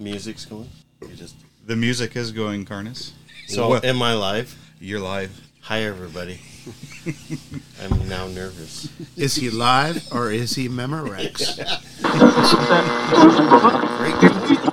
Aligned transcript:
Music's 0.00 0.44
going. 0.44 0.68
You 1.02 1.14
just 1.14 1.36
The 1.66 1.76
music 1.76 2.16
is 2.16 2.32
going, 2.32 2.64
Carnus. 2.64 3.12
so. 3.48 3.68
Well, 3.68 3.80
am 3.84 4.02
I 4.02 4.14
live? 4.14 4.56
you're 4.80 5.00
live. 5.00 5.40
Hi, 5.62 5.82
everybody. 5.82 6.38
I'm 7.82 8.08
now 8.08 8.26
nervous. 8.28 8.88
Is 9.16 9.36
he 9.36 9.50
live 9.50 10.06
or 10.12 10.30
is 10.30 10.54
he 10.54 10.68
Memorex? 10.68 11.56
Great. 13.98 14.72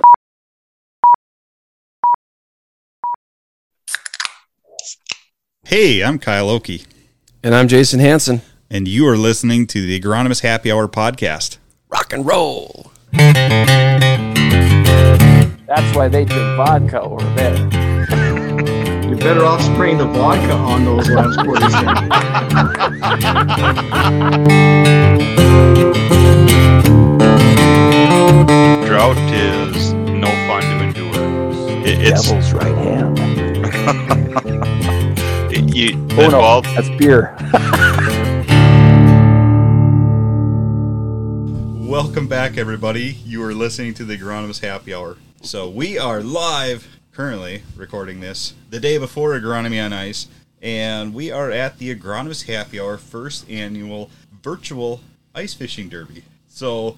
Hey, 5.64 6.02
I'm 6.04 6.18
Kyle 6.18 6.48
Okke, 6.48 6.84
And 7.42 7.54
I'm 7.54 7.68
Jason 7.68 8.00
Hanson. 8.00 8.42
and 8.70 8.86
you 8.86 9.06
are 9.06 9.16
listening 9.16 9.66
to 9.68 9.80
the 9.86 9.98
Agronomist 9.98 10.42
Happy 10.42 10.70
Hour 10.70 10.88
podcast. 10.88 11.58
Rock 11.88 12.12
and 12.12 12.26
roll. 12.26 12.90
That's 15.76 15.96
why 15.96 16.06
they 16.06 16.24
drink 16.24 16.56
vodka 16.56 17.00
over 17.00 17.24
there. 17.34 17.56
You're 19.08 19.18
better 19.18 19.44
off 19.44 19.60
spraying 19.60 19.98
the 19.98 20.04
vodka 20.04 20.52
on 20.52 20.84
those 20.84 21.10
last 21.10 21.34
40 21.44 21.68
seconds. 21.68 22.08
drought 28.86 29.16
is 29.32 29.92
no 29.94 30.28
fun 30.46 30.62
to 30.62 30.84
endure. 30.84 31.12
It, 31.84 32.06
it's 32.06 32.22
Devil's 32.22 32.52
right 32.52 32.76
hand. 32.76 33.18
it, 35.52 35.74
you. 35.74 36.06
Oh 36.12 36.28
no, 36.28 36.38
well, 36.38 36.62
that's 36.62 36.88
beer. 36.90 37.34
Welcome 41.90 42.28
back, 42.28 42.58
everybody. 42.58 43.16
You 43.26 43.42
are 43.42 43.52
listening 43.52 43.94
to 43.94 44.04
the 44.04 44.16
Agronomist 44.16 44.60
Happy 44.60 44.94
Hour. 44.94 45.16
So 45.44 45.68
we 45.68 45.98
are 45.98 46.22
live 46.22 46.88
currently 47.12 47.64
recording 47.76 48.20
this 48.20 48.54
the 48.70 48.80
day 48.80 48.96
before 48.96 49.38
Agronomy 49.38 49.84
on 49.84 49.92
Ice, 49.92 50.26
and 50.62 51.12
we 51.12 51.30
are 51.30 51.50
at 51.50 51.76
the 51.76 51.94
Agronomist 51.94 52.46
Happy 52.46 52.80
Hour 52.80 52.96
first 52.96 53.48
annual 53.50 54.10
virtual 54.42 55.02
ice 55.34 55.52
fishing 55.52 55.90
derby. 55.90 56.24
So 56.48 56.96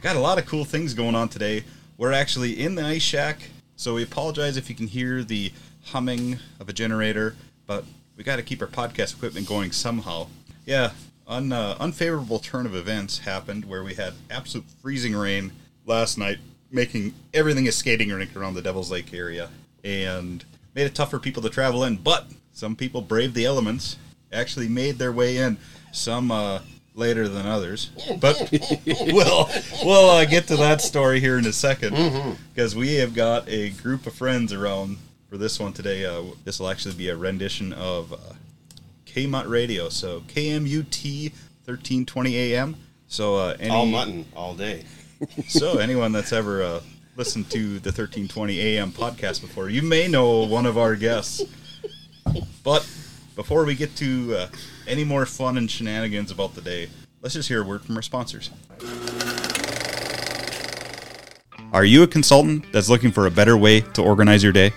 got 0.00 0.14
a 0.14 0.20
lot 0.20 0.38
of 0.38 0.46
cool 0.46 0.64
things 0.64 0.94
going 0.94 1.16
on 1.16 1.28
today. 1.28 1.64
We're 1.96 2.12
actually 2.12 2.62
in 2.62 2.76
the 2.76 2.84
ice 2.84 3.02
shack, 3.02 3.50
so 3.74 3.96
we 3.96 4.04
apologize 4.04 4.56
if 4.56 4.70
you 4.70 4.76
can 4.76 4.86
hear 4.86 5.24
the 5.24 5.50
humming 5.86 6.38
of 6.60 6.68
a 6.68 6.72
generator, 6.72 7.34
but 7.66 7.84
we 8.16 8.22
got 8.22 8.36
to 8.36 8.44
keep 8.44 8.62
our 8.62 8.68
podcast 8.68 9.16
equipment 9.16 9.48
going 9.48 9.72
somehow. 9.72 10.28
Yeah, 10.64 10.92
un, 11.26 11.52
uh, 11.52 11.76
unfavorable 11.80 12.38
turn 12.38 12.64
of 12.64 12.76
events 12.76 13.18
happened 13.18 13.64
where 13.64 13.82
we 13.82 13.94
had 13.94 14.14
absolute 14.30 14.66
freezing 14.80 15.16
rain 15.16 15.50
last 15.84 16.16
night, 16.16 16.38
making 16.70 17.14
everything 17.32 17.68
a 17.68 17.72
skating 17.72 18.10
rink 18.10 18.36
around 18.36 18.54
the 18.54 18.62
Devil's 18.62 18.90
Lake 18.90 19.12
area, 19.14 19.50
and 19.84 20.44
made 20.74 20.86
it 20.86 20.94
tough 20.94 21.10
for 21.10 21.18
people 21.18 21.42
to 21.42 21.50
travel 21.50 21.84
in. 21.84 21.96
But 21.96 22.26
some 22.52 22.76
people 22.76 23.00
braved 23.00 23.34
the 23.34 23.44
elements, 23.44 23.96
actually 24.32 24.68
made 24.68 24.98
their 24.98 25.12
way 25.12 25.38
in. 25.38 25.58
Some 25.92 26.30
uh, 26.30 26.60
later 26.94 27.28
than 27.28 27.46
others, 27.46 27.90
but 28.20 28.50
we'll 28.86 29.48
we'll 29.84 30.10
uh, 30.10 30.24
get 30.24 30.46
to 30.48 30.56
that 30.56 30.80
story 30.80 31.20
here 31.20 31.38
in 31.38 31.46
a 31.46 31.52
second 31.52 32.36
because 32.54 32.76
we 32.76 32.96
have 32.96 33.14
got 33.14 33.48
a 33.48 33.70
group 33.70 34.06
of 34.06 34.14
friends 34.14 34.52
around 34.52 34.98
for 35.30 35.38
this 35.38 35.58
one 35.58 35.72
today. 35.72 36.04
Uh, 36.04 36.22
this 36.44 36.60
will 36.60 36.68
actually 36.68 36.94
be 36.94 37.08
a 37.08 37.16
rendition 37.16 37.72
of. 37.72 38.12
Uh, 38.12 38.16
KMUT 39.08 39.48
Radio. 39.48 39.88
So 39.88 40.20
KMUT 40.20 41.32
1320 41.64 42.36
AM. 42.36 42.76
So 43.08 43.36
uh, 43.36 43.56
any 43.58 43.70
All 43.70 43.86
mutton 43.86 44.26
all 44.36 44.54
day. 44.54 44.84
So 45.48 45.78
anyone 45.78 46.12
that's 46.12 46.32
ever 46.32 46.62
uh, 46.62 46.80
listened 47.16 47.50
to 47.50 47.78
the 47.80 47.90
1320 47.90 48.60
AM 48.60 48.92
podcast 48.92 49.40
before, 49.40 49.68
you 49.68 49.82
may 49.82 50.08
know 50.08 50.44
one 50.44 50.66
of 50.66 50.78
our 50.78 50.94
guests. 50.94 51.42
But 52.62 52.88
before 53.34 53.64
we 53.64 53.74
get 53.74 53.96
to 53.96 54.36
uh, 54.36 54.48
any 54.86 55.04
more 55.04 55.26
fun 55.26 55.56
and 55.56 55.70
shenanigans 55.70 56.30
about 56.30 56.54
the 56.54 56.60
day, 56.60 56.88
let's 57.22 57.34
just 57.34 57.48
hear 57.48 57.62
a 57.62 57.64
word 57.64 57.82
from 57.82 57.96
our 57.96 58.02
sponsors. 58.02 58.50
Are 61.72 61.84
you 61.84 62.02
a 62.02 62.06
consultant 62.06 62.64
that's 62.72 62.88
looking 62.88 63.12
for 63.12 63.26
a 63.26 63.30
better 63.30 63.56
way 63.56 63.80
to 63.80 64.02
organize 64.02 64.42
your 64.42 64.52
day? 64.52 64.72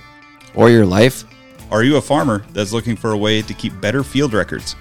Or 0.56 0.69
your 0.69 0.85
life. 0.85 1.24
Are 1.72 1.84
you 1.84 1.96
a 1.96 2.01
farmer 2.01 2.46
that's 2.51 2.74
looking 2.74 2.97
for 2.97 3.12
a 3.12 3.18
way 3.18 3.41
to 3.41 3.53
keep 3.53 3.80
better 3.80 4.03
field 4.03 4.34
records? 4.34 4.75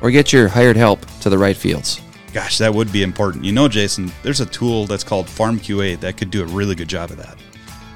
Or 0.00 0.10
get 0.10 0.32
your 0.32 0.48
hired 0.48 0.76
help 0.76 1.04
to 1.20 1.28
the 1.28 1.36
right 1.36 1.56
fields. 1.56 2.00
Gosh, 2.32 2.58
that 2.58 2.72
would 2.72 2.92
be 2.92 3.02
important. 3.02 3.44
You 3.44 3.52
know, 3.52 3.68
Jason, 3.68 4.12
there's 4.22 4.40
a 4.40 4.46
tool 4.46 4.86
that's 4.86 5.02
called 5.02 5.28
Farm 5.28 5.58
QA 5.58 5.98
that 6.00 6.16
could 6.16 6.30
do 6.30 6.42
a 6.42 6.46
really 6.46 6.74
good 6.74 6.88
job 6.88 7.10
of 7.10 7.16
that. 7.16 7.36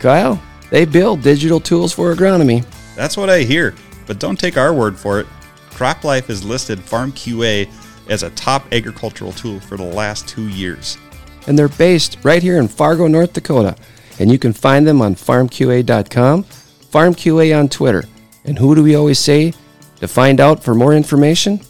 Kyle, 0.01 0.43
they 0.71 0.85
build 0.85 1.23
digital 1.23 1.61
tools 1.61 1.93
for 1.93 2.15
agronomy. 2.15 2.67
That's 2.97 3.17
what 3.17 3.31
I 3.31 3.41
hear, 3.41 3.75
but 4.07 4.19
don't 4.19 4.39
take 4.39 4.57
our 4.57 4.75
word 4.75 4.99
for 4.99 5.21
it. 5.21 5.27
CropLife 5.71 6.27
has 6.27 6.45
listed 6.45 6.81
Farm 6.81 7.13
QA 7.13 7.71
as 8.09 8.23
a 8.23 8.31
top 8.31 8.73
agricultural 8.73 9.33
tool 9.33 9.61
for 9.61 9.77
the 9.77 9.85
last 9.85 10.29
two 10.29 10.49
years. 10.49 10.99
And 11.47 11.59
they're 11.59 11.69
based 11.69 12.19
right 12.23 12.43
here 12.43 12.59
in 12.59 12.69
Fargo, 12.69 13.07
North 13.07 13.33
Dakota. 13.33 13.77
And 14.19 14.31
you 14.31 14.39
can 14.39 14.53
find 14.53 14.87
them 14.87 15.03
on 15.03 15.15
farmqa.com, 15.15 16.45
FarmQA 16.45 17.59
on 17.59 17.69
Twitter. 17.69 18.05
And 18.45 18.59
who 18.59 18.75
do 18.75 18.83
we 18.83 18.95
always 18.95 19.19
say 19.19 19.53
to 19.97 20.09
find 20.09 20.41
out 20.41 20.63
for 20.63 20.75
more 20.75 20.95
information? 20.95 21.61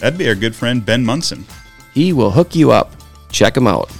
That'd 0.00 0.18
be 0.18 0.28
our 0.28 0.34
good 0.34 0.54
friend 0.54 0.84
Ben 0.84 1.04
Munson. 1.04 1.46
He 1.94 2.12
will 2.12 2.30
hook 2.30 2.54
you 2.54 2.70
up. 2.72 2.92
Check 3.30 3.56
him 3.56 3.66
out. 3.66 3.90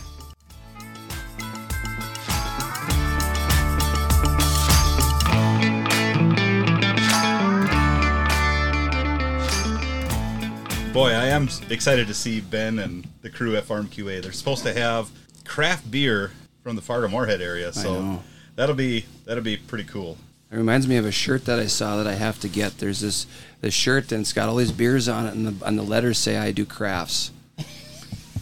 Boy, 10.92 11.12
I 11.12 11.28
am 11.28 11.48
excited 11.70 12.06
to 12.08 12.14
see 12.14 12.42
Ben 12.42 12.78
and 12.78 13.08
the 13.22 13.30
crew 13.30 13.56
at 13.56 13.64
Farm 13.64 13.86
QA. 13.86 14.20
They're 14.22 14.30
supposed 14.30 14.62
to 14.64 14.74
have 14.74 15.10
craft 15.46 15.90
beer 15.90 16.32
from 16.62 16.76
the 16.76 16.82
Fargo 16.82 17.08
Moorhead 17.08 17.40
area, 17.40 17.72
so 17.72 18.22
that'll 18.56 18.74
be 18.74 19.06
that'll 19.24 19.42
be 19.42 19.56
pretty 19.56 19.84
cool. 19.84 20.18
It 20.50 20.56
reminds 20.56 20.86
me 20.86 20.98
of 20.98 21.06
a 21.06 21.10
shirt 21.10 21.46
that 21.46 21.58
I 21.58 21.66
saw 21.66 21.96
that 21.96 22.06
I 22.06 22.12
have 22.12 22.38
to 22.40 22.48
get. 22.48 22.76
There's 22.76 23.00
this 23.00 23.26
this 23.62 23.72
shirt 23.72 24.12
and 24.12 24.20
it's 24.20 24.34
got 24.34 24.50
all 24.50 24.56
these 24.56 24.70
beers 24.70 25.08
on 25.08 25.26
it, 25.26 25.34
and 25.34 25.46
the 25.46 25.64
and 25.64 25.78
the 25.78 25.82
letters 25.82 26.18
say 26.18 26.36
I 26.36 26.52
do 26.52 26.66
crafts, 26.66 27.30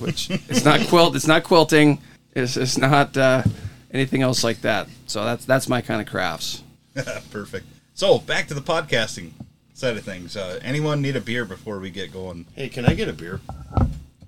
which 0.01 0.31
it's 0.49 0.65
not 0.65 0.81
quilt. 0.89 1.17
It's 1.17 1.27
not 1.27 1.45
quilting. 1.45 2.01
It's 2.35 2.57
it's 2.57 2.79
not 2.79 3.17
uh, 3.17 3.43
anything 3.91 4.23
else 4.23 4.45
like 4.45 4.61
that. 4.63 4.89
So 5.07 5.25
that's 5.25 5.45
that's 5.45 5.69
my 5.69 5.81
kind 5.81 6.01
of 6.01 6.07
crafts. 6.07 6.63
Perfect. 7.31 7.67
So 7.95 8.19
back 8.19 8.49
to 8.49 8.55
the 8.55 8.61
podcasting 8.61 9.33
side 9.75 9.97
of 9.97 10.05
things. 10.05 10.37
Uh, 10.37 10.61
anyone 10.63 11.03
need 11.03 11.17
a 11.17 11.21
beer 11.21 11.45
before 11.45 11.79
we 11.79 11.91
get 11.91 12.13
going? 12.13 12.47
Hey, 12.55 12.69
can 12.69 12.85
I 12.85 12.95
get 12.95 13.09
a 13.09 13.13
beer 13.13 13.41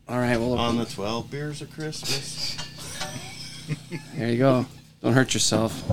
All 0.08 0.18
right, 0.18 0.36
well 0.38 0.54
on 0.54 0.78
the 0.78 0.84
12 0.84 1.30
beers 1.30 1.62
of 1.62 1.70
Christmas? 1.72 2.56
there 4.14 4.28
you 4.28 4.38
go. 4.38 4.66
Don't 5.02 5.12
hurt 5.12 5.34
yourself. 5.34 5.84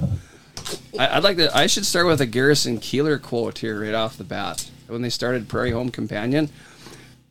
I, 0.98 1.18
I'd 1.18 1.24
like 1.24 1.38
to. 1.38 1.56
I 1.56 1.68
should 1.68 1.86
start 1.86 2.08
with 2.08 2.22
a 2.22 2.26
Garrison 2.26 2.80
Keillor 2.80 3.22
quote 3.22 3.60
here 3.60 3.82
right 3.82 3.94
off 3.94 4.18
the 4.18 4.24
bat. 4.24 4.70
When 4.88 5.02
they 5.02 5.10
started 5.10 5.48
Prairie 5.48 5.72
Home 5.72 5.90
Companion. 5.92 6.50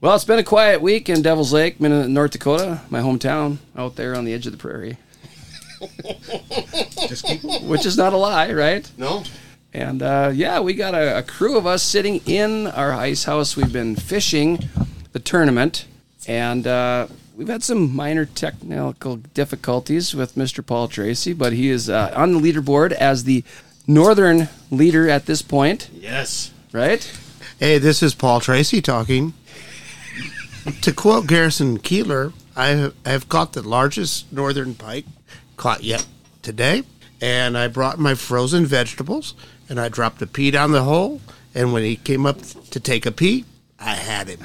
Well, 0.00 0.14
it's 0.14 0.24
been 0.24 0.38
a 0.38 0.44
quiet 0.44 0.80
week 0.80 1.08
in 1.08 1.22
Devil's 1.22 1.52
Lake, 1.52 1.78
been 1.80 1.90
in 1.90 2.14
North 2.14 2.30
Dakota, 2.30 2.82
my 2.88 3.00
hometown, 3.00 3.58
out 3.76 3.96
there 3.96 4.14
on 4.14 4.24
the 4.24 4.32
edge 4.32 4.46
of 4.46 4.52
the 4.52 4.58
prairie. 4.58 4.96
Just 7.08 7.24
keep 7.26 7.42
which 7.62 7.84
is 7.84 7.96
not 7.96 8.12
a 8.12 8.16
lie, 8.16 8.52
right? 8.52 8.88
No? 8.96 9.24
And 9.72 10.00
uh, 10.02 10.30
yeah, 10.32 10.60
we 10.60 10.74
got 10.74 10.94
a, 10.94 11.18
a 11.18 11.22
crew 11.22 11.56
of 11.58 11.66
us 11.66 11.82
sitting 11.82 12.20
in 12.26 12.68
our 12.68 12.92
ice 12.92 13.24
house. 13.24 13.56
We've 13.56 13.72
been 13.72 13.96
fishing 13.96 14.68
the 15.12 15.18
tournament, 15.18 15.86
and 16.28 16.64
uh, 16.66 17.08
we've 17.36 17.48
had 17.48 17.64
some 17.64 17.94
minor 17.94 18.24
technical 18.24 19.16
difficulties 19.16 20.14
with 20.14 20.36
Mr. 20.36 20.64
Paul 20.64 20.86
Tracy, 20.86 21.32
but 21.32 21.52
he 21.52 21.70
is 21.70 21.90
uh, 21.90 22.12
on 22.14 22.34
the 22.34 22.38
leaderboard 22.40 22.92
as 22.92 23.24
the 23.24 23.42
northern 23.86 24.48
leader 24.70 25.08
at 25.08 25.26
this 25.26 25.42
point, 25.42 25.90
Yes. 25.92 26.52
right? 26.72 27.02
Hey, 27.58 27.78
this 27.78 28.00
is 28.02 28.14
Paul 28.14 28.40
Tracy 28.40 28.80
talking. 28.80 29.32
To 30.68 30.92
quote 30.92 31.26
Garrison 31.26 31.78
Keillor, 31.78 32.32
I 32.56 32.68
have, 32.68 32.94
I 33.04 33.10
have 33.10 33.28
caught 33.28 33.52
the 33.52 33.62
largest 33.62 34.32
northern 34.32 34.74
pike 34.74 35.06
caught 35.56 35.82
yet 35.82 36.06
today, 36.42 36.82
and 37.20 37.56
I 37.56 37.68
brought 37.68 37.98
my 37.98 38.14
frozen 38.14 38.66
vegetables, 38.66 39.34
and 39.68 39.80
I 39.80 39.88
dropped 39.88 40.20
a 40.22 40.26
pea 40.26 40.50
down 40.50 40.72
the 40.72 40.82
hole, 40.82 41.20
and 41.54 41.72
when 41.72 41.84
he 41.84 41.96
came 41.96 42.26
up 42.26 42.40
to 42.70 42.80
take 42.80 43.06
a 43.06 43.12
pee, 43.12 43.44
I 43.80 43.94
had 43.94 44.28
him. 44.28 44.40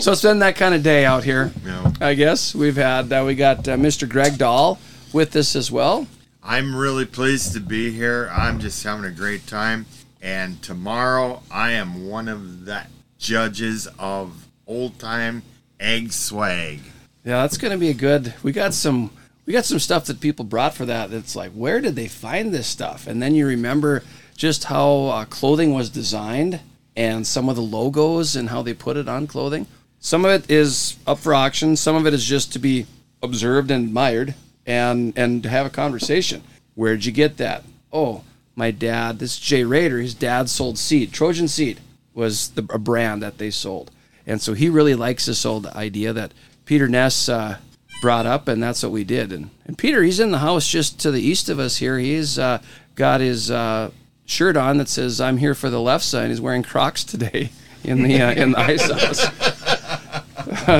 So 0.00 0.12
it's 0.12 0.20
been 0.20 0.40
that 0.40 0.56
kind 0.56 0.74
of 0.74 0.82
day 0.82 1.06
out 1.06 1.24
here. 1.24 1.50
Yeah. 1.64 1.90
I 1.98 2.12
guess 2.12 2.54
we've 2.54 2.76
had 2.76 3.10
uh, 3.10 3.22
we 3.26 3.34
got 3.34 3.66
uh, 3.66 3.76
Mr. 3.78 4.06
Greg 4.06 4.36
Dahl 4.36 4.78
with 5.14 5.34
us 5.34 5.56
as 5.56 5.70
well. 5.70 6.06
I'm 6.42 6.76
really 6.76 7.06
pleased 7.06 7.54
to 7.54 7.60
be 7.60 7.90
here. 7.90 8.28
I'm 8.30 8.60
just 8.60 8.84
having 8.84 9.06
a 9.06 9.10
great 9.10 9.46
time. 9.46 9.86
And 10.24 10.62
tomorrow, 10.62 11.42
I 11.50 11.72
am 11.72 12.08
one 12.08 12.28
of 12.28 12.64
the 12.64 12.84
judges 13.18 13.86
of 13.98 14.48
old 14.66 14.98
time 14.98 15.42
ag 15.78 16.12
swag. 16.12 16.80
Yeah, 17.24 17.42
that's 17.42 17.58
going 17.58 17.72
to 17.72 17.78
be 17.78 17.90
a 17.90 17.94
good. 17.94 18.32
We 18.42 18.50
got 18.50 18.72
some. 18.72 19.10
We 19.44 19.52
got 19.52 19.66
some 19.66 19.78
stuff 19.78 20.06
that 20.06 20.20
people 20.20 20.46
brought 20.46 20.72
for 20.72 20.86
that. 20.86 21.10
That's 21.10 21.36
like, 21.36 21.52
where 21.52 21.82
did 21.82 21.94
they 21.94 22.08
find 22.08 22.54
this 22.54 22.66
stuff? 22.66 23.06
And 23.06 23.22
then 23.22 23.34
you 23.34 23.46
remember 23.46 24.02
just 24.34 24.64
how 24.64 25.08
uh, 25.08 25.24
clothing 25.26 25.74
was 25.74 25.90
designed 25.90 26.60
and 26.96 27.26
some 27.26 27.50
of 27.50 27.56
the 27.56 27.60
logos 27.62 28.34
and 28.34 28.48
how 28.48 28.62
they 28.62 28.72
put 28.72 28.96
it 28.96 29.06
on 29.06 29.26
clothing. 29.26 29.66
Some 30.00 30.24
of 30.24 30.30
it 30.30 30.50
is 30.50 30.96
up 31.06 31.18
for 31.18 31.34
auction. 31.34 31.76
Some 31.76 31.96
of 31.96 32.06
it 32.06 32.14
is 32.14 32.24
just 32.24 32.54
to 32.54 32.58
be 32.58 32.86
observed 33.22 33.70
and 33.70 33.88
admired 33.88 34.34
and 34.64 35.12
and 35.16 35.42
to 35.42 35.50
have 35.50 35.66
a 35.66 35.70
conversation. 35.70 36.42
Where'd 36.74 37.04
you 37.04 37.12
get 37.12 37.36
that? 37.36 37.64
Oh, 37.92 38.24
my 38.54 38.70
dad. 38.70 39.18
This 39.18 39.34
is 39.34 39.40
Jay 39.40 39.64
Raider, 39.64 40.00
His 40.00 40.14
dad 40.14 40.48
sold 40.48 40.78
seed. 40.78 41.12
Trojan 41.12 41.48
Seed 41.48 41.80
was 42.12 42.50
the, 42.50 42.66
a 42.70 42.78
brand 42.78 43.22
that 43.22 43.38
they 43.38 43.50
sold, 43.50 43.90
and 44.26 44.40
so 44.40 44.54
he 44.54 44.68
really 44.68 44.94
likes 44.94 45.26
this 45.26 45.44
old 45.44 45.66
idea 45.66 46.12
that 46.12 46.32
Peter 46.64 46.88
Ness 46.88 47.28
uh, 47.28 47.58
brought 48.00 48.26
up, 48.26 48.48
and 48.48 48.62
that's 48.62 48.82
what 48.82 48.92
we 48.92 49.04
did. 49.04 49.32
And 49.32 49.50
and 49.66 49.76
Peter, 49.76 50.02
he's 50.02 50.20
in 50.20 50.30
the 50.30 50.38
house 50.38 50.68
just 50.68 50.98
to 51.00 51.10
the 51.10 51.22
east 51.22 51.48
of 51.48 51.58
us 51.58 51.78
here. 51.78 51.98
He's 51.98 52.38
uh, 52.38 52.60
got 52.94 53.20
his 53.20 53.50
uh, 53.50 53.90
shirt 54.26 54.56
on 54.56 54.78
that 54.78 54.88
says 54.88 55.20
"I'm 55.20 55.38
here 55.38 55.54
for 55.54 55.70
the 55.70 55.80
left 55.80 56.04
side." 56.04 56.30
He's 56.30 56.40
wearing 56.40 56.62
Crocs 56.62 57.04
today 57.04 57.50
in 57.84 58.02
the 58.02 58.20
uh, 58.20 58.32
in 58.32 58.52
the 58.52 58.60
ice 58.60 58.90
house. 58.90 59.28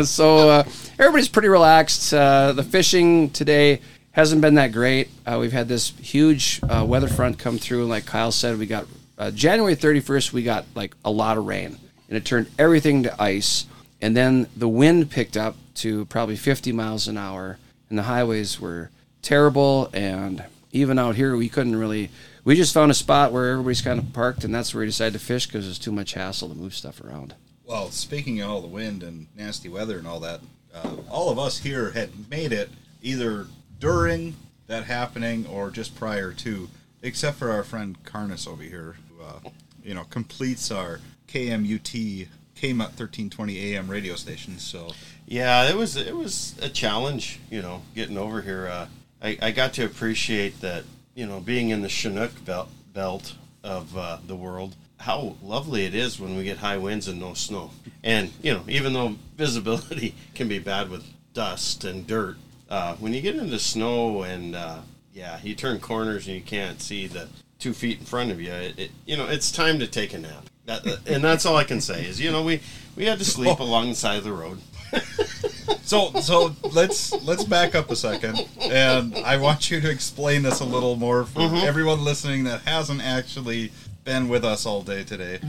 so 0.10 0.48
uh, 0.48 0.64
everybody's 0.98 1.28
pretty 1.28 1.48
relaxed. 1.48 2.12
Uh, 2.12 2.52
the 2.52 2.62
fishing 2.62 3.30
today 3.30 3.80
hasn't 4.14 4.40
been 4.40 4.54
that 4.54 4.72
great. 4.72 5.08
Uh, 5.26 5.38
we've 5.40 5.52
had 5.52 5.68
this 5.68 5.90
huge 5.90 6.60
uh, 6.62 6.84
weather 6.88 7.08
front 7.08 7.38
come 7.38 7.58
through, 7.58 7.80
and 7.80 7.90
like 7.90 8.06
Kyle 8.06 8.32
said, 8.32 8.58
we 8.58 8.66
got 8.66 8.86
uh, 9.18 9.30
January 9.32 9.76
31st. 9.76 10.32
We 10.32 10.42
got 10.42 10.64
like 10.74 10.94
a 11.04 11.10
lot 11.10 11.36
of 11.36 11.46
rain, 11.46 11.76
and 12.08 12.16
it 12.16 12.24
turned 12.24 12.48
everything 12.58 13.02
to 13.02 13.22
ice. 13.22 13.66
And 14.00 14.16
then 14.16 14.48
the 14.56 14.68
wind 14.68 15.10
picked 15.10 15.36
up 15.36 15.56
to 15.76 16.04
probably 16.06 16.36
50 16.36 16.72
miles 16.72 17.08
an 17.08 17.18
hour, 17.18 17.58
and 17.90 17.98
the 17.98 18.04
highways 18.04 18.60
were 18.60 18.90
terrible. 19.20 19.90
And 19.92 20.44
even 20.70 20.98
out 20.98 21.16
here, 21.16 21.36
we 21.36 21.48
couldn't 21.48 21.76
really. 21.76 22.10
We 22.44 22.54
just 22.54 22.74
found 22.74 22.90
a 22.90 22.94
spot 22.94 23.32
where 23.32 23.50
everybody's 23.50 23.82
kind 23.82 23.98
of 23.98 24.12
parked, 24.12 24.44
and 24.44 24.54
that's 24.54 24.72
where 24.72 24.80
we 24.80 24.86
decided 24.86 25.14
to 25.14 25.18
fish 25.18 25.46
because 25.46 25.68
it's 25.68 25.78
too 25.78 25.92
much 25.92 26.14
hassle 26.14 26.50
to 26.50 26.54
move 26.54 26.74
stuff 26.74 27.00
around. 27.02 27.34
Well, 27.64 27.90
speaking 27.90 28.40
of 28.42 28.50
all 28.50 28.60
the 28.60 28.68
wind 28.68 29.02
and 29.02 29.26
nasty 29.34 29.68
weather 29.70 29.98
and 29.98 30.06
all 30.06 30.20
that, 30.20 30.40
uh, 30.72 30.96
all 31.10 31.30
of 31.30 31.38
us 31.38 31.58
here 31.58 31.90
had 31.92 32.28
made 32.30 32.52
it 32.52 32.68
either 33.02 33.46
during 33.84 34.34
that 34.66 34.84
happening 34.84 35.46
or 35.46 35.70
just 35.70 35.94
prior 35.94 36.32
to, 36.32 36.68
except 37.02 37.36
for 37.36 37.50
our 37.50 37.62
friend 37.62 38.02
Carnus 38.04 38.46
over 38.46 38.62
here, 38.62 38.96
who 39.08 39.22
uh, 39.22 39.50
you 39.82 39.94
know 39.94 40.04
completes 40.04 40.70
our 40.70 41.00
KMUT 41.28 42.28
KMUT 42.56 42.78
1320 42.78 43.74
AM 43.74 43.88
radio 43.88 44.14
station. 44.14 44.58
So 44.58 44.92
Yeah, 45.26 45.68
it 45.68 45.76
was 45.76 45.96
it 45.96 46.16
was 46.16 46.54
a 46.62 46.68
challenge, 46.68 47.40
you 47.50 47.62
know, 47.62 47.82
getting 47.94 48.16
over 48.16 48.42
here. 48.42 48.68
Uh, 48.68 48.86
I, 49.22 49.38
I 49.40 49.50
got 49.50 49.72
to 49.74 49.84
appreciate 49.84 50.60
that, 50.60 50.84
you 51.14 51.26
know, 51.26 51.40
being 51.40 51.70
in 51.70 51.82
the 51.82 51.88
Chinook 51.88 52.44
belt, 52.44 52.68
belt 52.92 53.34
of 53.62 53.96
uh, 53.96 54.18
the 54.26 54.36
world, 54.36 54.76
how 54.98 55.36
lovely 55.42 55.86
it 55.86 55.94
is 55.94 56.20
when 56.20 56.36
we 56.36 56.44
get 56.44 56.58
high 56.58 56.76
winds 56.76 57.08
and 57.08 57.18
no 57.20 57.32
snow. 57.32 57.70
And, 58.02 58.30
you 58.42 58.52
know, 58.52 58.64
even 58.68 58.92
though 58.92 59.16
visibility 59.36 60.14
can 60.34 60.48
be 60.48 60.58
bad 60.58 60.90
with 60.90 61.04
dust 61.32 61.84
and 61.84 62.06
dirt, 62.06 62.36
uh, 62.74 62.96
when 62.96 63.14
you 63.14 63.20
get 63.20 63.36
into 63.36 63.56
snow 63.56 64.22
and, 64.22 64.56
uh, 64.56 64.80
yeah, 65.12 65.38
you 65.44 65.54
turn 65.54 65.78
corners 65.78 66.26
and 66.26 66.34
you 66.34 66.42
can't 66.42 66.82
see 66.82 67.06
the 67.06 67.28
two 67.60 67.72
feet 67.72 68.00
in 68.00 68.04
front 68.04 68.32
of 68.32 68.40
you, 68.40 68.50
it, 68.50 68.76
it 68.76 68.90
you 69.06 69.16
know, 69.16 69.28
it's 69.28 69.52
time 69.52 69.78
to 69.78 69.86
take 69.86 70.12
a 70.12 70.18
nap. 70.18 70.46
That, 70.66 70.84
and 71.06 71.22
that's 71.22 71.46
all 71.46 71.56
I 71.56 71.62
can 71.62 71.80
say 71.80 72.04
is, 72.04 72.20
you 72.20 72.32
know, 72.32 72.42
we, 72.42 72.60
we 72.96 73.04
had 73.04 73.20
to 73.20 73.24
sleep 73.24 73.60
along 73.60 73.90
the 73.90 73.94
side 73.94 74.18
of 74.18 74.24
the 74.24 74.32
road. 74.32 74.58
so 75.82 76.12
so 76.20 76.54
let's 76.72 77.12
let's 77.24 77.42
back 77.42 77.74
up 77.74 77.90
a 77.90 77.96
second, 77.96 78.48
and 78.60 79.16
I 79.16 79.38
want 79.38 79.70
you 79.70 79.80
to 79.80 79.90
explain 79.90 80.42
this 80.42 80.60
a 80.60 80.64
little 80.64 80.94
more 80.94 81.24
for 81.24 81.40
everyone 81.40 82.04
listening 82.04 82.44
that 82.44 82.60
hasn't 82.60 83.02
actually 83.02 83.72
been 84.04 84.28
with 84.28 84.44
us 84.44 84.66
all 84.66 84.82
day 84.82 85.02
today. 85.02 85.40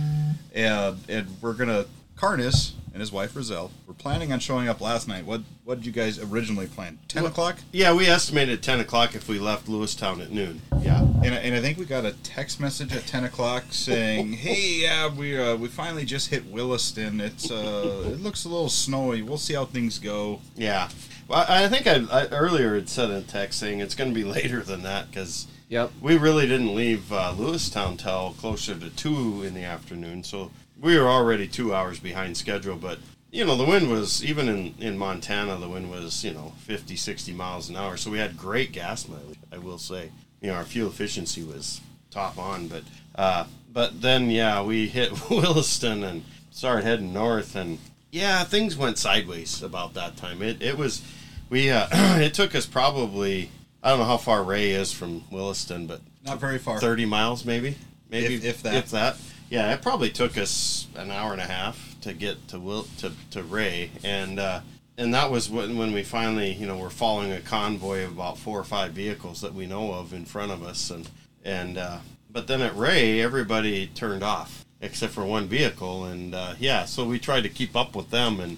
And 0.55 0.97
and 1.07 1.27
we're 1.41 1.53
gonna 1.53 1.85
Carnus 2.15 2.73
and 2.93 3.01
his 3.01 3.11
wife 3.11 3.35
Roselle 3.35 3.71
were 3.87 3.93
planning 3.93 4.31
on 4.31 4.39
showing 4.39 4.69
up 4.69 4.79
last 4.79 5.07
night. 5.07 5.25
What 5.25 5.41
what 5.65 5.75
did 5.79 5.85
you 5.85 5.91
guys 5.91 6.17
originally 6.19 6.67
plan? 6.67 6.99
Ten 7.07 7.25
o'clock. 7.25 7.57
Yeah, 7.71 7.93
we 7.93 8.05
estimated 8.07 8.61
10 8.63 8.79
o'clock 8.79 9.15
if 9.15 9.27
we 9.27 9.37
left 9.39 9.67
Lewistown 9.67 10.21
at 10.21 10.31
noon. 10.31 10.61
Yeah, 10.81 11.01
and, 11.01 11.33
I- 11.33 11.39
and 11.39 11.55
I 11.55 11.61
think 11.61 11.77
we 11.77 11.85
got 11.85 12.05
a 12.05 12.13
text 12.23 12.59
message 12.59 12.93
at 12.95 13.05
ten 13.07 13.23
o'clock 13.25 13.65
saying, 13.71 14.33
"Hey, 14.45 14.81
yeah, 14.83 15.13
we 15.13 15.37
uh, 15.37 15.55
we 15.57 15.67
finally 15.67 16.05
just 16.05 16.29
hit 16.29 16.45
Williston. 16.45 17.19
It's 17.19 17.51
uh, 17.51 18.03
it 18.13 18.21
looks 18.21 18.45
a 18.45 18.49
little 18.49 18.69
snowy. 18.69 19.21
We'll 19.23 19.37
see 19.37 19.55
how 19.55 19.65
things 19.65 19.99
go." 19.99 20.39
Yeah. 20.55 20.89
Well, 21.27 21.43
I 21.49 21.65
I 21.65 21.67
think 21.67 21.87
I, 21.87 22.05
I 22.11 22.27
earlier 22.27 22.75
had 22.75 22.87
said 22.87 23.09
in 23.09 23.23
text 23.25 23.59
saying 23.59 23.79
it's 23.79 23.95
going 23.95 24.11
to 24.11 24.15
be 24.15 24.23
later 24.39 24.61
than 24.61 24.83
that 24.83 25.09
because 25.09 25.47
Yep. 25.67 25.91
we 25.99 26.15
really 26.15 26.45
didn't 26.47 26.75
leave 26.75 27.11
uh, 27.11 27.33
Lewistown 27.35 27.97
till 27.97 28.35
closer 28.39 28.75
to 28.75 28.87
2 28.91 29.41
in 29.43 29.55
the 29.55 29.63
afternoon. 29.63 30.23
So 30.23 30.51
we 30.79 30.97
were 30.97 31.07
already 31.07 31.47
two 31.47 31.73
hours 31.73 31.99
behind 31.99 32.37
schedule. 32.37 32.75
But, 32.75 32.99
you 33.31 33.45
know, 33.45 33.55
the 33.55 33.65
wind 33.65 33.89
was, 33.89 34.23
even 34.23 34.47
in, 34.49 34.75
in 34.79 34.97
Montana, 34.97 35.57
the 35.57 35.69
wind 35.69 35.89
was, 35.89 36.23
you 36.23 36.33
know, 36.33 36.53
50, 36.59 36.95
60 36.95 37.33
miles 37.33 37.69
an 37.69 37.75
hour. 37.75 37.97
So 37.97 38.11
we 38.11 38.17
had 38.19 38.37
great 38.37 38.71
gas 38.71 39.07
mileage, 39.07 39.37
I 39.51 39.57
will 39.57 39.77
say. 39.77 40.11
You 40.41 40.49
know, 40.49 40.55
our 40.55 40.63
fuel 40.65 40.89
efficiency 40.89 41.43
was 41.43 41.81
top 42.11 42.37
on. 42.37 42.67
But, 42.67 42.83
uh, 43.15 43.45
but 43.71 44.01
then, 44.01 44.29
yeah, 44.29 44.61
we 44.61 44.87
hit 44.87 45.11
Williston 45.29 46.03
and 46.03 46.23
started 46.51 46.83
heading 46.85 47.13
north. 47.13 47.55
And, 47.55 47.79
yeah, 48.11 48.43
things 48.43 48.77
went 48.77 48.97
sideways 48.97 49.61
about 49.61 49.93
that 49.95 50.17
time. 50.17 50.41
It, 50.41 50.61
it 50.61 50.77
was, 50.77 51.01
we, 51.49 51.69
uh, 51.69 51.87
it 52.19 52.33
took 52.33 52.53
us 52.55 52.65
probably, 52.65 53.49
I 53.83 53.89
don't 53.89 53.99
know 53.99 54.05
how 54.05 54.17
far 54.17 54.43
Ray 54.43 54.71
is 54.71 54.91
from 54.91 55.23
Williston, 55.31 55.87
but 55.87 56.01
Not 56.23 56.39
very 56.39 56.57
far. 56.57 56.79
30 56.79 57.05
miles 57.05 57.45
maybe 57.45 57.75
maybe 58.09 58.35
If- 58.35 58.45
if 58.45 58.63
that. 58.63 58.75
if 58.75 58.91
that 58.91 59.17
yeah 59.49 59.73
it 59.73 59.81
probably 59.81 60.09
took 60.09 60.37
us 60.37 60.87
an 60.95 61.11
hour 61.11 61.31
and 61.31 61.41
a 61.41 61.45
half 61.45 61.95
to 62.05 62.13
get 62.13 62.47
to 62.47 62.59
Will 62.59 62.83
to, 62.99 63.11
to 63.31 63.43
Ray. 63.43 63.89
And 64.03 64.39
uh, 64.39 64.61
and 64.97 65.13
that 65.13 65.29
was 65.29 65.49
when, 65.49 65.77
when 65.77 65.91
we 65.91 66.03
finally 66.03 66.53
you 66.53 66.67
know 66.67 66.77
were 66.77 66.89
following 66.89 67.31
a 67.31 67.41
convoy 67.41 68.05
of 68.05 68.11
about 68.11 68.37
four 68.37 68.59
or 68.59 68.63
five 68.63 68.93
vehicles 68.93 69.41
that 69.41 69.53
we 69.53 69.65
know 69.65 69.91
of 69.93 70.13
in 70.13 70.23
front 70.23 70.51
of 70.51 70.63
us. 70.63 70.91
And 70.91 71.09
and 71.43 71.77
uh, 71.77 71.97
but 72.31 72.47
then 72.47 72.61
at 72.61 72.77
Ray 72.77 73.21
everybody 73.21 73.87
turned 73.87 74.23
off 74.23 74.65
except 74.81 75.13
for 75.13 75.25
one 75.25 75.47
vehicle. 75.47 76.05
And 76.05 76.35
uh, 76.35 76.53
yeah 76.59 76.85
so 76.85 77.05
we 77.05 77.19
tried 77.19 77.41
to 77.41 77.49
keep 77.49 77.75
up 77.75 77.95
with 77.95 78.11
them. 78.11 78.39
And 78.39 78.57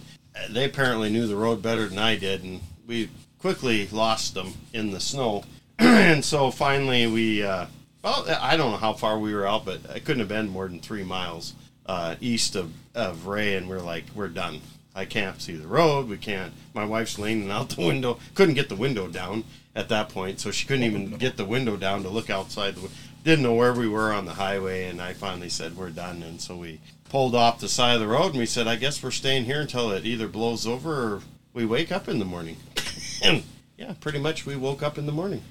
they 0.50 0.66
apparently 0.66 1.10
knew 1.10 1.26
the 1.26 1.36
road 1.38 1.62
better 1.62 1.88
than 1.88 1.98
I 1.98 2.18
did. 2.18 2.44
And 2.44 2.60
we 2.86 3.10
quickly 3.40 3.88
lost 3.88 4.34
them 4.34 4.54
in 4.74 4.92
the 4.92 5.00
snow. 5.00 5.44
And 5.80 6.26
so 6.26 6.52
finally 6.52 7.06
we 7.06 7.44
uh, 7.44 7.68
well 8.08 8.26
i 8.42 8.56
don't 8.56 8.72
know 8.72 8.78
how 8.78 8.94
far 8.94 9.20
we 9.20 9.34
were 9.34 9.46
out 9.46 9.66
but 9.66 9.80
it 9.96 10.06
couldn't 10.06 10.20
have 10.20 10.28
been 10.28 10.48
more 10.48 10.68
than 10.68 10.80
three 10.80 11.04
miles 11.04 11.54
uh, 11.86 12.16
east 12.20 12.56
of, 12.56 12.74
of 12.96 13.28
ray 13.28 13.56
and 13.56 13.70
we're 13.70 13.80
like 13.80 14.04
we're 14.14 14.28
done. 14.28 14.60
I 14.94 15.06
can't 15.06 15.40
see 15.40 15.56
the 15.56 15.68
road. 15.68 16.10
We 16.10 16.18
can't 16.18 16.52
my 16.74 16.84
wife's 16.84 17.18
leaning 17.18 17.50
out 17.50 17.70
the 17.70 17.86
window 17.88 18.20
couldn't 18.36 18.56
get 18.56 18.68
the 18.68 18.76
window 18.76 19.08
down 19.08 19.46
at 19.76 19.90
that 19.90 20.10
point 20.10 20.40
so 20.40 20.52
she 20.52 20.68
couldn't 20.68 20.84
even 20.84 21.12
get 21.12 21.38
the 21.38 21.46
window 21.46 21.78
down 21.78 22.04
to 22.04 22.10
look 22.10 22.30
outside 22.30 22.76
the 22.76 22.90
didn't 23.24 23.44
know 23.44 23.54
where 23.54 23.74
we 23.74 23.88
were 23.88 24.12
on 24.12 24.26
the 24.26 24.34
highway 24.34 24.86
and 24.86 25.02
i 25.02 25.14
finally 25.14 25.50
said 25.50 25.78
we're 25.78 25.90
done 25.90 26.24
and 26.24 26.42
so 26.42 26.56
we 26.56 26.80
pulled 27.10 27.36
off 27.36 27.60
the 27.60 27.70
side 27.70 27.94
of 27.94 28.02
the 28.02 28.08
road 28.08 28.32
and 28.32 28.40
we 28.40 28.46
said 28.46 28.68
i 28.68 28.76
guess 28.76 29.04
we're 29.04 29.12
staying 29.12 29.46
here 29.46 29.62
until 29.62 29.92
it 29.92 30.06
either 30.06 30.28
blows 30.28 30.66
over 30.66 31.14
or 31.14 31.22
we 31.58 31.66
wake 31.66 31.92
up 31.92 32.08
in 32.08 32.20
the 32.20 32.26
morning. 32.26 32.58
And 33.24 33.44
yeah, 33.78 33.96
pretty 34.00 34.20
much 34.20 34.46
we 34.46 34.56
woke 34.56 34.84
up 34.84 35.00
in 35.00 35.08
the 35.08 35.12
morning. 35.12 35.42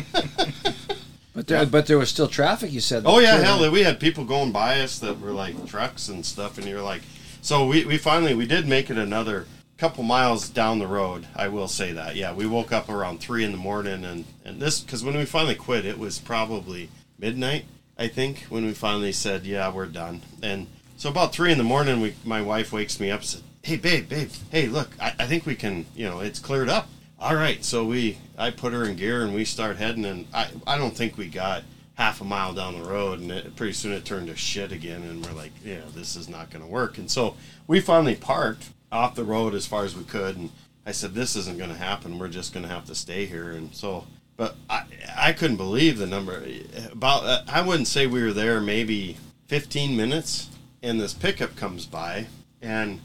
But 1.41 1.47
there, 1.47 1.65
but 1.65 1.87
there 1.87 1.97
was 1.97 2.09
still 2.09 2.27
traffic. 2.27 2.71
You 2.71 2.81
said. 2.81 3.01
Oh 3.03 3.17
yeah, 3.17 3.37
too. 3.37 3.43
hell, 3.43 3.71
we 3.71 3.81
had 3.81 3.99
people 3.99 4.25
going 4.25 4.51
by 4.51 4.79
us 4.81 4.99
that 4.99 5.19
were 5.19 5.31
like 5.31 5.65
trucks 5.65 6.07
and 6.07 6.23
stuff, 6.23 6.59
and 6.59 6.67
you're 6.67 6.83
like, 6.83 7.01
so 7.41 7.65
we, 7.65 7.83
we 7.83 7.97
finally 7.97 8.35
we 8.35 8.45
did 8.45 8.67
make 8.67 8.91
it 8.91 8.97
another 8.99 9.47
couple 9.79 10.03
miles 10.03 10.49
down 10.49 10.77
the 10.77 10.85
road. 10.85 11.25
I 11.35 11.47
will 11.47 11.67
say 11.67 11.93
that. 11.93 12.15
Yeah, 12.15 12.31
we 12.31 12.45
woke 12.45 12.71
up 12.71 12.89
around 12.89 13.21
three 13.21 13.43
in 13.43 13.51
the 13.51 13.57
morning, 13.57 14.05
and 14.05 14.25
and 14.45 14.61
this 14.61 14.81
because 14.81 15.03
when 15.03 15.17
we 15.17 15.25
finally 15.25 15.55
quit, 15.55 15.83
it 15.83 15.97
was 15.97 16.19
probably 16.19 16.89
midnight. 17.17 17.65
I 17.97 18.07
think 18.07 18.43
when 18.49 18.63
we 18.63 18.73
finally 18.73 19.11
said, 19.11 19.43
yeah, 19.43 19.73
we're 19.73 19.87
done, 19.87 20.21
and 20.43 20.67
so 20.95 21.09
about 21.09 21.33
three 21.33 21.51
in 21.51 21.57
the 21.57 21.63
morning, 21.63 22.01
we 22.01 22.13
my 22.23 22.43
wife 22.43 22.71
wakes 22.71 22.99
me 22.99 23.09
up 23.09 23.21
and 23.21 23.29
said, 23.29 23.41
hey 23.63 23.77
babe, 23.77 24.07
babe, 24.07 24.29
hey 24.51 24.67
look, 24.67 24.89
I, 25.01 25.15
I 25.17 25.25
think 25.25 25.47
we 25.47 25.55
can, 25.55 25.87
you 25.95 26.07
know, 26.07 26.19
it's 26.19 26.37
cleared 26.37 26.69
up. 26.69 26.87
All 27.21 27.35
right, 27.35 27.63
so 27.63 27.85
we 27.85 28.17
I 28.35 28.49
put 28.49 28.73
her 28.73 28.83
in 28.83 28.95
gear 28.95 29.23
and 29.23 29.35
we 29.35 29.45
start 29.45 29.77
heading, 29.77 30.05
and 30.05 30.25
I 30.33 30.49
I 30.65 30.75
don't 30.75 30.97
think 30.97 31.19
we 31.19 31.27
got 31.27 31.61
half 31.93 32.19
a 32.19 32.23
mile 32.23 32.51
down 32.51 32.81
the 32.81 32.89
road, 32.89 33.19
and 33.19 33.31
it, 33.31 33.55
pretty 33.55 33.73
soon 33.73 33.91
it 33.91 34.03
turned 34.05 34.25
to 34.29 34.35
shit 34.35 34.71
again, 34.71 35.03
and 35.03 35.23
we're 35.23 35.33
like, 35.33 35.51
yeah, 35.63 35.81
this 35.93 36.15
is 36.15 36.27
not 36.27 36.49
going 36.49 36.65
to 36.65 36.67
work. 36.67 36.97
And 36.97 37.11
so 37.11 37.35
we 37.67 37.79
finally 37.79 38.15
parked 38.15 38.71
off 38.91 39.13
the 39.13 39.23
road 39.23 39.53
as 39.53 39.67
far 39.67 39.85
as 39.85 39.95
we 39.95 40.03
could, 40.03 40.35
and 40.35 40.49
I 40.83 40.93
said, 40.93 41.13
this 41.13 41.35
isn't 41.35 41.59
going 41.59 41.69
to 41.69 41.75
happen. 41.75 42.17
We're 42.17 42.27
just 42.27 42.53
going 42.53 42.65
to 42.65 42.73
have 42.73 42.85
to 42.85 42.95
stay 42.95 43.27
here, 43.27 43.51
and 43.51 43.73
so. 43.75 44.07
But 44.35 44.55
I, 44.67 44.85
I 45.15 45.33
couldn't 45.33 45.57
believe 45.57 45.99
the 45.99 46.07
number. 46.07 46.43
About 46.91 47.23
uh, 47.23 47.43
I 47.47 47.61
wouldn't 47.61 47.87
say 47.87 48.07
we 48.07 48.23
were 48.23 48.33
there 48.33 48.59
maybe 48.59 49.17
15 49.45 49.95
minutes, 49.95 50.49
and 50.81 50.99
this 50.99 51.13
pickup 51.13 51.55
comes 51.55 51.85
by, 51.85 52.25
and 52.63 52.99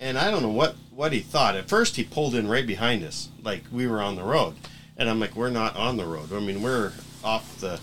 and 0.00 0.18
I 0.18 0.30
don't 0.30 0.42
know 0.42 0.48
what 0.48 0.76
what 0.94 1.12
he 1.12 1.20
thought. 1.20 1.56
At 1.56 1.68
first, 1.68 1.96
he 1.96 2.04
pulled 2.04 2.34
in 2.34 2.48
right 2.48 2.66
behind 2.66 3.04
us, 3.04 3.28
like 3.42 3.64
we 3.72 3.86
were 3.86 4.00
on 4.00 4.16
the 4.16 4.24
road, 4.24 4.56
and 4.96 5.08
I'm 5.08 5.20
like, 5.20 5.36
we're 5.36 5.50
not 5.50 5.76
on 5.76 5.96
the 5.96 6.06
road. 6.06 6.32
I 6.32 6.40
mean, 6.40 6.62
we're 6.62 6.92
off 7.22 7.58
the 7.60 7.80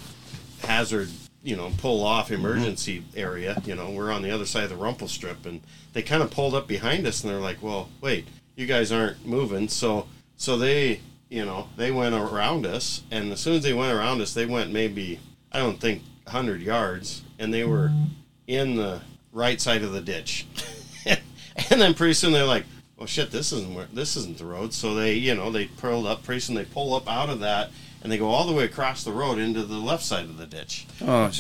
hazard, 0.62 1.10
you 1.44 1.56
know, 1.56 1.72
pull 1.78 2.04
off 2.04 2.26
mm-hmm. 2.26 2.46
emergency 2.46 3.04
area. 3.16 3.62
You 3.66 3.76
know, 3.76 3.92
we're 3.92 4.12
on 4.12 4.22
the 4.22 4.32
other 4.32 4.46
side 4.46 4.64
of 4.64 4.70
the 4.70 4.76
rumple 4.76 5.08
strip, 5.08 5.46
and 5.46 5.62
they 5.94 6.02
kind 6.02 6.24
of 6.24 6.32
pulled 6.32 6.56
up 6.56 6.68
behind 6.68 7.08
us, 7.08 7.24
and 7.24 7.32
they're 7.32 7.40
like, 7.40 7.62
well, 7.62 7.90
wait, 8.02 8.28
you 8.56 8.66
guys 8.66 8.92
aren't 8.92 9.26
moving, 9.26 9.68
so 9.68 10.08
so 10.38 10.58
they, 10.58 11.00
you 11.30 11.46
know, 11.46 11.70
they 11.78 11.92
went 11.92 12.16
around 12.16 12.66
us, 12.66 13.04
and 13.12 13.32
as 13.32 13.40
soon 13.40 13.56
as 13.56 13.64
they 13.64 13.74
went 13.74 13.94
around 13.94 14.22
us, 14.22 14.34
they 14.34 14.46
went 14.46 14.72
maybe 14.72 15.20
I 15.52 15.60
don't 15.60 15.80
think 15.80 16.04
100 16.24 16.62
yards, 16.62 17.24
and 17.40 17.54
they 17.54 17.64
were 17.64 17.90
mm-hmm. 17.90 18.06
in 18.48 18.76
the 18.76 19.02
right 19.32 19.62
side 19.62 19.84
of 19.84 19.94
the 19.94 20.02
ditch. 20.02 20.48
and 21.72 21.82
then 21.82 21.94
pretty 21.94 22.14
soon 22.14 22.32
they're 22.34 22.46
like, 22.46 22.66
"Well, 22.98 23.08
shit, 23.08 23.32
this 23.32 23.52
isn't 23.54 23.74
where 23.74 23.88
this 23.94 24.16
isn't 24.18 24.38
the 24.38 24.46
road." 24.46 24.74
So 24.74 24.94
they, 24.96 25.14
you 25.14 25.36
know, 25.36 25.52
they 25.52 25.66
pulled 25.66 26.06
up. 26.08 26.24
Pretty 26.24 26.42
soon 26.42 26.56
they 26.56 26.66
pull 26.66 26.94
up 26.94 27.10
out 27.10 27.30
of 27.30 27.40
that, 27.42 27.72
and 28.04 28.12
they 28.12 28.18
go 28.18 28.28
all 28.28 28.46
the 28.46 28.54
way 28.54 28.66
across 28.66 29.04
the 29.04 29.12
road 29.12 29.38
into 29.40 29.64
the 29.64 29.78
left 29.78 30.04
side 30.04 30.26
of 30.26 30.38
the 30.38 30.46
ditch. 30.46 30.86
Oh, 31.02 31.30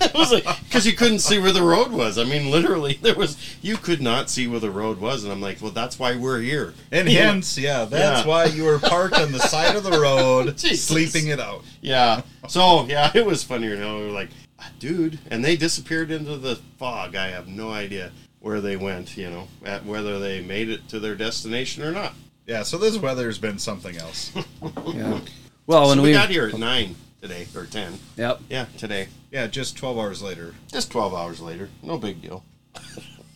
it 0.00 0.14
was 0.14 0.32
like 0.32 0.44
because 0.64 0.86
you 0.86 0.92
couldn't 0.92 1.20
see 1.20 1.38
where 1.38 1.52
the 1.52 1.62
road 1.62 1.90
was. 1.92 2.18
I 2.18 2.24
mean, 2.24 2.50
literally, 2.50 2.98
there 3.00 3.14
was 3.14 3.36
you 3.62 3.76
could 3.76 4.00
not 4.02 4.28
see 4.30 4.46
where 4.46 4.60
the 4.60 4.70
road 4.70 4.98
was, 5.00 5.24
and 5.24 5.32
I'm 5.32 5.40
like, 5.40 5.60
"Well, 5.62 5.70
that's 5.72 5.98
why 5.98 6.16
we're 6.16 6.40
here." 6.40 6.74
And 6.92 7.08
You 7.12 7.18
know? 7.20 7.24
hence, 7.26 7.56
yeah, 7.58 7.84
that's 7.84 8.22
Yeah. 8.22 8.26
why 8.28 8.44
you 8.46 8.64
were 8.64 8.78
parked 8.78 9.18
on 9.18 9.32
the 9.32 9.38
side 9.40 9.76
of 9.76 9.82
the 9.82 9.98
road, 9.98 10.58
sleeping 10.60 11.28
it 11.28 11.40
out. 11.40 11.64
Yeah. 11.80 12.22
So 12.48 12.84
yeah, 12.86 13.10
it 13.14 13.24
was 13.24 13.42
funnier. 13.42 13.70
You 13.74 13.80
know, 13.80 13.98
we 13.98 14.04
were 14.06 14.10
like, 14.12 14.30
"Ah, 14.60 14.70
dude, 14.78 15.18
and 15.30 15.44
they 15.44 15.56
disappeared 15.56 16.10
into 16.10 16.36
the 16.36 16.56
fog. 16.78 17.14
I 17.16 17.28
have 17.28 17.48
no 17.48 17.70
idea 17.70 18.12
where 18.40 18.60
they 18.60 18.76
went. 18.76 19.16
You 19.16 19.30
know, 19.30 19.48
at 19.64 19.84
whether 19.84 20.18
they 20.18 20.40
made 20.42 20.68
it 20.68 20.88
to 20.88 21.00
their 21.00 21.14
destination 21.14 21.82
or 21.82 21.92
not. 21.92 22.14
Yeah, 22.46 22.62
so 22.62 22.78
this 22.78 22.96
weather's 22.96 23.38
been 23.38 23.58
something 23.58 23.96
else. 23.98 24.32
yeah. 24.86 25.20
Well, 25.66 25.88
when 25.90 25.98
we, 26.00 26.08
we 26.08 26.12
got 26.14 26.30
here 26.30 26.46
at 26.48 26.58
nine 26.58 26.96
today 27.20 27.46
or 27.54 27.66
ten. 27.66 27.98
yep. 28.16 28.40
Yeah, 28.48 28.66
today. 28.78 29.08
yeah, 29.30 29.46
just 29.48 29.76
12 29.76 29.98
hours 29.98 30.22
later. 30.22 30.54
Just 30.72 30.90
twelve 30.90 31.12
hours 31.14 31.40
later. 31.40 31.68
No 31.82 31.98
big 31.98 32.22
deal. 32.22 32.42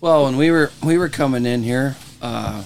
Well, 0.00 0.24
when 0.24 0.36
we 0.36 0.50
were 0.50 0.70
we 0.82 0.96
were 0.98 1.08
coming 1.08 1.44
in 1.46 1.62
here, 1.62 1.96
uh, 2.22 2.64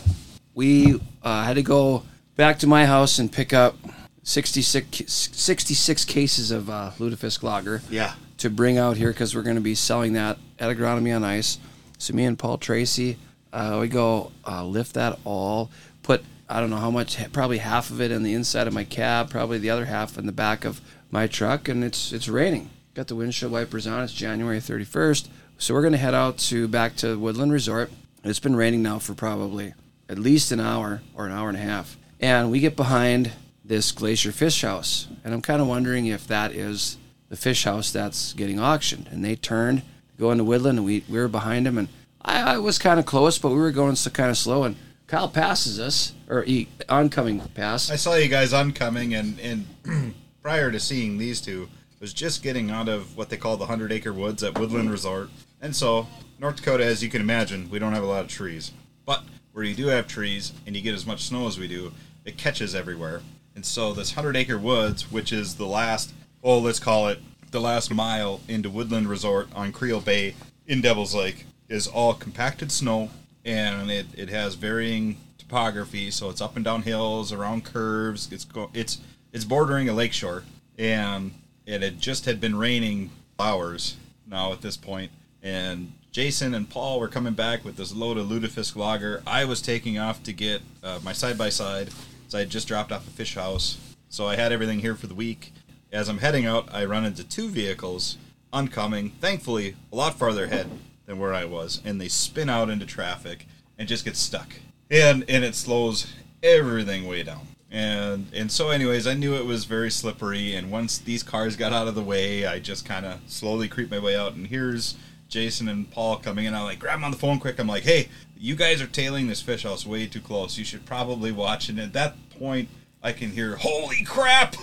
we 0.54 1.00
uh, 1.22 1.44
had 1.44 1.54
to 1.54 1.62
go 1.62 2.04
back 2.36 2.58
to 2.60 2.66
my 2.66 2.86
house 2.86 3.18
and 3.18 3.30
pick 3.32 3.52
up 3.52 3.76
66, 4.22 5.02
66 5.06 6.04
cases 6.04 6.50
of 6.50 6.68
uh, 6.70 6.90
lutefisk 6.98 7.42
lager 7.42 7.82
Yeah. 7.90 8.14
to 8.38 8.50
bring 8.50 8.76
out 8.78 8.96
here 8.96 9.08
because 9.10 9.34
we're 9.34 9.42
going 9.42 9.56
to 9.56 9.62
be 9.62 9.74
selling 9.74 10.12
that 10.14 10.38
at 10.58 10.74
Agronomy 10.76 11.14
on 11.14 11.24
Ice. 11.24 11.58
So 11.98 12.14
me 12.14 12.24
and 12.24 12.38
Paul 12.38 12.58
Tracy, 12.58 13.16
uh, 13.52 13.78
we 13.80 13.88
go 13.88 14.32
uh, 14.46 14.64
lift 14.64 14.94
that 14.94 15.18
all, 15.24 15.70
put 16.02 16.22
I 16.48 16.60
don't 16.60 16.70
know 16.70 16.76
how 16.76 16.90
much, 16.90 17.18
probably 17.32 17.58
half 17.58 17.90
of 17.90 18.00
it 18.00 18.12
in 18.12 18.22
the 18.22 18.34
inside 18.34 18.68
of 18.68 18.72
my 18.72 18.84
cab, 18.84 19.30
probably 19.30 19.58
the 19.58 19.70
other 19.70 19.86
half 19.86 20.16
in 20.16 20.26
the 20.26 20.32
back 20.32 20.64
of 20.64 20.80
my 21.10 21.26
truck, 21.26 21.68
and 21.68 21.82
it's 21.82 22.12
it's 22.12 22.28
raining. 22.28 22.70
Got 22.94 23.08
the 23.08 23.16
windshield 23.16 23.52
wipers 23.52 23.86
on. 23.86 24.04
It's 24.04 24.12
January 24.12 24.58
31st, 24.58 25.28
so 25.58 25.74
we're 25.74 25.82
to 25.90 25.98
head 25.98 26.14
out 26.14 26.38
to 26.38 26.68
back 26.68 26.96
to 26.96 27.18
Woodland 27.18 27.52
Resort. 27.52 27.90
It's 28.22 28.38
been 28.38 28.56
raining 28.56 28.82
now 28.82 28.98
for 28.98 29.14
probably 29.14 29.74
at 30.08 30.18
least 30.18 30.52
an 30.52 30.60
hour 30.60 31.02
or 31.14 31.26
an 31.26 31.32
hour 31.32 31.48
and 31.48 31.58
a 31.58 31.60
half, 31.60 31.96
and 32.20 32.50
we 32.50 32.60
get 32.60 32.76
behind 32.76 33.32
this 33.64 33.90
Glacier 33.90 34.30
Fish 34.30 34.62
House, 34.62 35.08
and 35.24 35.34
I'm 35.34 35.42
kind 35.42 35.60
of 35.60 35.66
wondering 35.66 36.06
if 36.06 36.28
that 36.28 36.52
is 36.52 36.96
the 37.28 37.36
fish 37.36 37.64
house 37.64 37.90
that's 37.90 38.32
getting 38.34 38.60
auctioned. 38.60 39.08
And 39.10 39.24
they 39.24 39.34
turned, 39.34 39.82
go 40.18 40.30
into 40.30 40.44
Woodland, 40.44 40.78
and 40.78 40.86
we, 40.86 41.04
we 41.08 41.18
were 41.18 41.28
behind 41.28 41.66
him, 41.66 41.78
And 41.78 41.88
I, 42.22 42.54
I 42.54 42.58
was 42.58 42.78
kind 42.78 42.98
of 42.98 43.06
close, 43.06 43.38
but 43.38 43.50
we 43.50 43.56
were 43.56 43.72
going 43.72 43.96
so 43.96 44.10
kind 44.10 44.30
of 44.30 44.38
slow. 44.38 44.64
And 44.64 44.76
Kyle 45.06 45.28
passes 45.28 45.78
us, 45.78 46.12
or 46.28 46.42
he 46.42 46.68
oncoming 46.88 47.40
pass. 47.54 47.90
I 47.90 47.96
saw 47.96 48.14
you 48.14 48.28
guys 48.28 48.52
oncoming, 48.52 49.14
and, 49.14 49.38
and 49.40 50.14
prior 50.42 50.70
to 50.70 50.80
seeing 50.80 51.18
these 51.18 51.40
two, 51.40 51.68
was 52.00 52.12
just 52.12 52.42
getting 52.42 52.70
out 52.70 52.88
of 52.88 53.16
what 53.16 53.30
they 53.30 53.36
call 53.36 53.56
the 53.56 53.64
100 53.64 53.90
acre 53.92 54.12
woods 54.12 54.42
at 54.42 54.58
Woodland 54.58 54.90
Resort. 54.90 55.30
And 55.60 55.74
so, 55.74 56.06
North 56.38 56.56
Dakota, 56.56 56.84
as 56.84 57.02
you 57.02 57.08
can 57.08 57.22
imagine, 57.22 57.70
we 57.70 57.78
don't 57.78 57.94
have 57.94 58.02
a 58.02 58.06
lot 58.06 58.20
of 58.20 58.28
trees. 58.28 58.72
But 59.06 59.24
where 59.52 59.64
you 59.64 59.74
do 59.74 59.86
have 59.86 60.06
trees 60.06 60.52
and 60.66 60.76
you 60.76 60.82
get 60.82 60.94
as 60.94 61.06
much 61.06 61.24
snow 61.24 61.46
as 61.46 61.58
we 61.58 61.68
do, 61.68 61.92
it 62.24 62.36
catches 62.36 62.74
everywhere. 62.74 63.22
And 63.54 63.64
so, 63.64 63.92
this 63.92 64.14
100 64.14 64.36
acre 64.36 64.58
woods, 64.58 65.10
which 65.10 65.32
is 65.32 65.54
the 65.54 65.66
last, 65.66 66.12
oh, 66.44 66.58
let's 66.58 66.80
call 66.80 67.08
it 67.08 67.18
the 67.56 67.62
last 67.62 67.90
mile 67.90 68.42
into 68.48 68.68
Woodland 68.68 69.08
Resort 69.08 69.48
on 69.54 69.72
Creel 69.72 70.02
Bay 70.02 70.34
in 70.66 70.82
Devil's 70.82 71.14
Lake, 71.14 71.46
is 71.70 71.86
all 71.86 72.12
compacted 72.12 72.70
snow 72.70 73.08
and 73.46 73.90
it, 73.90 74.04
it 74.14 74.28
has 74.28 74.56
varying 74.56 75.16
topography. 75.38 76.10
So 76.10 76.28
it's 76.28 76.42
up 76.42 76.56
and 76.56 76.64
down 76.66 76.82
hills, 76.82 77.32
around 77.32 77.64
curves. 77.64 78.30
It's 78.30 78.44
go, 78.44 78.68
it's 78.74 78.98
it's 79.32 79.46
bordering 79.46 79.88
a 79.88 79.94
lakeshore, 79.94 80.44
and 80.76 81.32
it 81.64 81.80
had 81.80 81.98
just 81.98 82.26
had 82.26 82.42
been 82.42 82.56
raining 82.56 83.08
hours 83.40 83.96
now 84.26 84.52
at 84.52 84.60
this 84.60 84.76
point. 84.76 85.10
and 85.42 85.92
Jason 86.12 86.54
and 86.54 86.68
Paul 86.68 87.00
were 87.00 87.08
coming 87.08 87.32
back 87.32 87.64
with 87.64 87.76
this 87.76 87.94
load 87.94 88.18
of 88.18 88.26
lutefisk 88.26 88.76
lager. 88.76 89.22
I 89.26 89.46
was 89.46 89.62
taking 89.62 89.98
off 89.98 90.22
to 90.24 90.32
get 90.34 90.60
uh, 90.82 90.98
my 91.02 91.12
side 91.14 91.38
by 91.38 91.48
side, 91.48 91.88
so 92.28 92.36
I 92.36 92.40
had 92.40 92.50
just 92.50 92.68
dropped 92.68 92.92
off 92.92 93.06
a 93.06 93.10
fish 93.10 93.34
house, 93.34 93.78
so 94.10 94.26
I 94.26 94.36
had 94.36 94.52
everything 94.52 94.80
here 94.80 94.94
for 94.94 95.06
the 95.06 95.14
week. 95.14 95.52
As 95.92 96.08
I'm 96.08 96.18
heading 96.18 96.46
out, 96.46 96.68
I 96.72 96.84
run 96.84 97.04
into 97.04 97.22
two 97.22 97.48
vehicles 97.48 98.18
oncoming, 98.52 99.10
thankfully 99.20 99.76
a 99.92 99.96
lot 99.96 100.18
farther 100.18 100.44
ahead 100.44 100.68
than 101.06 101.18
where 101.18 101.32
I 101.32 101.44
was, 101.44 101.80
and 101.84 102.00
they 102.00 102.08
spin 102.08 102.48
out 102.48 102.68
into 102.68 102.86
traffic 102.86 103.46
and 103.78 103.88
just 103.88 104.04
get 104.04 104.16
stuck. 104.16 104.54
And 104.90 105.24
and 105.28 105.44
it 105.44 105.54
slows 105.54 106.12
everything 106.42 107.06
way 107.06 107.22
down. 107.22 107.46
And 107.70 108.26
and 108.32 108.50
so 108.50 108.70
anyways, 108.70 109.06
I 109.06 109.14
knew 109.14 109.34
it 109.34 109.46
was 109.46 109.64
very 109.64 109.90
slippery 109.90 110.54
and 110.54 110.70
once 110.70 110.98
these 110.98 111.22
cars 111.22 111.56
got 111.56 111.72
out 111.72 111.88
of 111.88 111.94
the 111.94 112.02
way, 112.02 112.46
I 112.46 112.58
just 112.58 112.84
kind 112.84 113.06
of 113.06 113.20
slowly 113.28 113.68
creep 113.68 113.90
my 113.90 113.98
way 113.98 114.16
out 114.16 114.34
and 114.34 114.46
here's 114.46 114.96
Jason 115.28 115.68
and 115.68 115.90
Paul 115.90 116.16
coming 116.16 116.46
in. 116.46 116.54
I 116.54 116.62
like 116.62 116.78
grab 116.78 116.98
'em 116.98 117.04
on 117.04 117.10
the 117.10 117.16
phone 117.16 117.38
quick. 117.40 117.58
I'm 117.58 117.66
like, 117.66 117.82
"Hey, 117.82 118.08
you 118.38 118.54
guys 118.54 118.80
are 118.80 118.86
tailing 118.86 119.26
this 119.26 119.42
fish 119.42 119.64
house 119.64 119.84
way 119.84 120.06
too 120.06 120.20
close. 120.20 120.58
You 120.58 120.64
should 120.64 120.86
probably 120.86 121.32
watch." 121.32 121.68
And 121.68 121.80
at 121.80 121.92
that 121.94 122.16
point, 122.30 122.68
I 123.02 123.12
can 123.12 123.30
hear, 123.30 123.56
"Holy 123.56 124.02
crap!" 124.04 124.56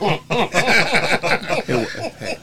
Uh, 0.00 0.18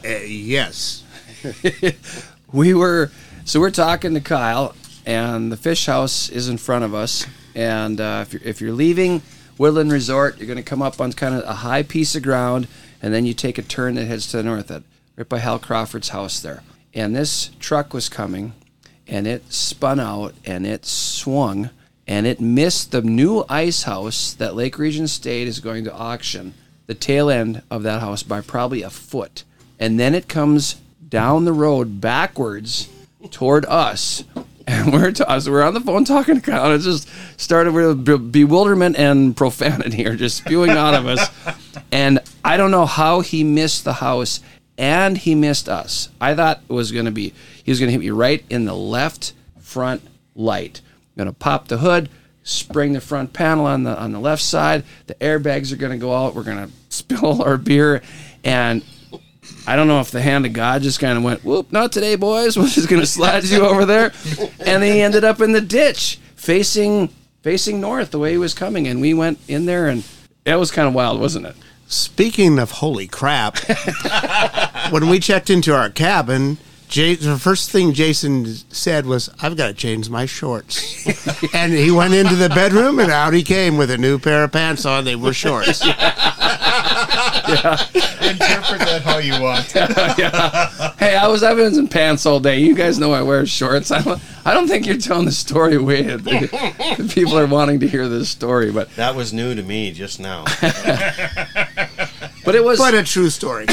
yes. 0.27 1.03
we 2.51 2.73
were 2.73 3.11
so 3.45 3.59
we're 3.59 3.71
talking 3.71 4.13
to 4.13 4.21
Kyle, 4.21 4.75
and 5.05 5.51
the 5.51 5.57
fish 5.57 5.85
house 5.85 6.29
is 6.29 6.49
in 6.49 6.57
front 6.57 6.85
of 6.85 6.93
us. 6.93 7.25
And 7.55 7.99
uh, 7.99 8.25
if 8.27 8.33
you're 8.33 8.41
if 8.43 8.61
you're 8.61 8.73
leaving 8.73 9.21
Woodland 9.57 9.91
Resort, 9.91 10.37
you're 10.37 10.47
going 10.47 10.57
to 10.57 10.63
come 10.63 10.81
up 10.81 11.01
on 11.01 11.13
kind 11.13 11.35
of 11.35 11.43
a 11.45 11.55
high 11.55 11.83
piece 11.83 12.15
of 12.15 12.23
ground, 12.23 12.67
and 13.01 13.13
then 13.13 13.25
you 13.25 13.33
take 13.33 13.57
a 13.57 13.61
turn 13.61 13.95
that 13.95 14.05
heads 14.05 14.27
to 14.31 14.37
the 14.37 14.43
north, 14.43 14.69
at 14.69 14.83
right 15.15 15.27
by 15.27 15.39
Hal 15.39 15.59
Crawford's 15.59 16.09
house 16.09 16.39
there. 16.39 16.63
And 16.93 17.15
this 17.15 17.51
truck 17.59 17.93
was 17.93 18.07
coming, 18.07 18.53
and 19.07 19.27
it 19.27 19.51
spun 19.51 19.99
out 19.99 20.33
and 20.45 20.65
it 20.65 20.85
swung 20.85 21.71
and 22.09 22.25
it 22.25 22.41
missed 22.41 22.91
the 22.91 23.03
new 23.03 23.45
ice 23.47 23.83
house 23.83 24.33
that 24.33 24.55
Lake 24.55 24.79
Region 24.79 25.07
State 25.07 25.47
is 25.47 25.59
going 25.59 25.83
to 25.83 25.93
auction, 25.93 26.55
the 26.87 26.95
tail 26.95 27.29
end 27.29 27.61
of 27.69 27.83
that 27.83 28.01
house 28.01 28.23
by 28.23 28.41
probably 28.41 28.81
a 28.81 28.89
foot. 28.89 29.43
And 29.77 29.99
then 29.99 30.15
it 30.15 30.27
comes 30.27 30.81
down 31.07 31.45
the 31.45 31.53
road 31.53 32.01
backwards 32.01 32.89
toward 33.29 33.63
us. 33.67 34.23
And 34.65 34.91
we're, 34.93 35.11
t- 35.11 35.23
so 35.39 35.51
we're 35.51 35.61
on 35.61 35.75
the 35.75 35.81
phone 35.81 36.03
talking 36.03 36.33
to 36.33 36.41
Kyle, 36.41 36.71
and 36.71 36.81
it 36.81 36.83
just 36.83 37.07
started 37.39 37.73
with 37.73 38.03
be- 38.03 38.17
bewilderment 38.17 38.97
and 38.97 39.37
profanity 39.37 40.07
are 40.07 40.15
just 40.15 40.37
spewing 40.37 40.71
out 40.71 40.95
of 40.95 41.05
us. 41.05 41.29
And 41.91 42.21
I 42.43 42.57
don't 42.57 42.71
know 42.71 42.87
how 42.87 43.21
he 43.21 43.43
missed 43.43 43.83
the 43.83 43.93
house 43.93 44.39
and 44.79 45.15
he 45.15 45.35
missed 45.35 45.69
us. 45.69 46.09
I 46.19 46.33
thought 46.33 46.61
it 46.67 46.73
was 46.73 46.91
going 46.91 47.05
to 47.05 47.11
be, 47.11 47.33
he 47.63 47.69
was 47.69 47.79
going 47.79 47.89
to 47.89 47.91
hit 47.91 47.99
me 47.99 48.09
right 48.09 48.43
in 48.49 48.65
the 48.65 48.75
left 48.75 49.33
front 49.59 50.01
light. 50.35 50.81
Going 51.19 51.27
to 51.27 51.33
pop 51.33 51.67
the 51.67 51.77
hood, 51.77 52.09
spring 52.43 52.93
the 52.93 53.01
front 53.01 53.33
panel 53.33 53.65
on 53.65 53.83
the 53.83 53.99
on 53.99 54.13
the 54.13 54.19
left 54.19 54.41
side. 54.41 54.83
The 55.07 55.15
airbags 55.15 55.73
are 55.73 55.75
going 55.75 55.91
to 55.91 55.97
go 55.97 56.15
out. 56.15 56.33
We're 56.33 56.43
going 56.43 56.65
to 56.67 56.71
spill 56.87 57.43
our 57.43 57.57
beer, 57.57 58.01
and 58.43 58.83
I 59.67 59.75
don't 59.75 59.87
know 59.87 59.99
if 59.99 60.11
the 60.11 60.21
hand 60.21 60.45
of 60.45 60.53
God 60.53 60.81
just 60.81 60.99
kind 60.99 61.17
of 61.17 61.23
went, 61.23 61.43
"Whoop, 61.43 61.71
not 61.71 61.91
today, 61.91 62.15
boys. 62.15 62.57
We're 62.57 62.67
just 62.67 62.87
going 62.87 63.01
to 63.01 63.07
slide 63.07 63.43
you 63.43 63.65
over 63.65 63.85
there," 63.85 64.13
and 64.65 64.81
he 64.81 65.01
ended 65.01 65.23
up 65.23 65.41
in 65.41 65.51
the 65.51 65.61
ditch, 65.61 66.19
facing 66.35 67.09
facing 67.43 67.81
north 67.81 68.11
the 68.11 68.19
way 68.19 68.31
he 68.31 68.37
was 68.37 68.53
coming, 68.53 68.87
and 68.87 69.01
we 69.01 69.13
went 69.13 69.39
in 69.47 69.65
there, 69.65 69.87
and 69.87 70.03
that 70.45 70.55
was 70.55 70.71
kind 70.71 70.87
of 70.87 70.93
wild, 70.93 71.19
wasn't 71.19 71.45
it? 71.45 71.55
Speaking 71.87 72.59
of 72.59 72.71
holy 72.71 73.07
crap, 73.07 73.57
when 74.91 75.09
we 75.09 75.19
checked 75.19 75.49
into 75.49 75.73
our 75.75 75.89
cabin, 75.89 76.59
Jay, 76.89 77.13
the 77.13 77.37
first 77.37 77.69
thing 77.69 77.93
Jason 77.93 78.45
said 78.71 79.05
was, 79.05 79.29
"I've 79.39 79.55
got 79.55 79.67
to 79.67 79.73
change 79.73 80.09
my 80.09 80.25
shorts," 80.25 81.05
and 81.53 81.71
he 81.71 81.91
went 81.91 82.15
into 82.15 82.35
the 82.35 82.49
bedroom, 82.49 82.97
and 82.99 83.11
out 83.11 83.33
he 83.33 83.43
came 83.43 83.77
with 83.77 83.91
a 83.91 83.97
new 83.97 84.17
pair 84.17 84.43
of 84.43 84.51
pants 84.51 84.85
on. 84.85 85.05
They 85.05 85.15
were 85.15 85.31
shorts. 85.31 85.85
Interpret 87.49 88.79
that 88.81 89.01
how 89.03 89.17
you 89.19 89.39
want. 89.41 89.73
yeah. 90.17 90.93
Hey, 90.97 91.15
I 91.15 91.27
was 91.27 91.43
Evans 91.43 91.77
in 91.77 91.87
pants 91.87 92.25
all 92.25 92.39
day. 92.39 92.59
You 92.59 92.73
guys 92.75 92.97
know 92.99 93.13
I 93.13 93.21
wear 93.21 93.45
shorts. 93.45 93.91
I 93.91 94.01
don't, 94.01 94.19
I 94.45 94.53
don't 94.55 94.67
think 94.67 94.85
you're 94.87 94.97
telling 94.97 95.25
the 95.25 95.31
story 95.31 95.77
way 95.77 96.01
the 96.03 97.11
people 97.13 97.37
are 97.37 97.45
wanting 97.47 97.79
to 97.81 97.87
hear 97.87 98.07
this 98.09 98.29
story, 98.29 98.71
but 98.71 98.89
That 98.95 99.15
was 99.15 99.31
new 99.31 99.53
to 99.55 99.61
me 99.63 99.91
just 99.91 100.19
now. 100.19 100.43
but 102.45 102.55
it 102.55 102.63
was 102.63 102.79
but 102.79 102.93
a 102.95 103.03
true 103.03 103.29
story. 103.29 103.65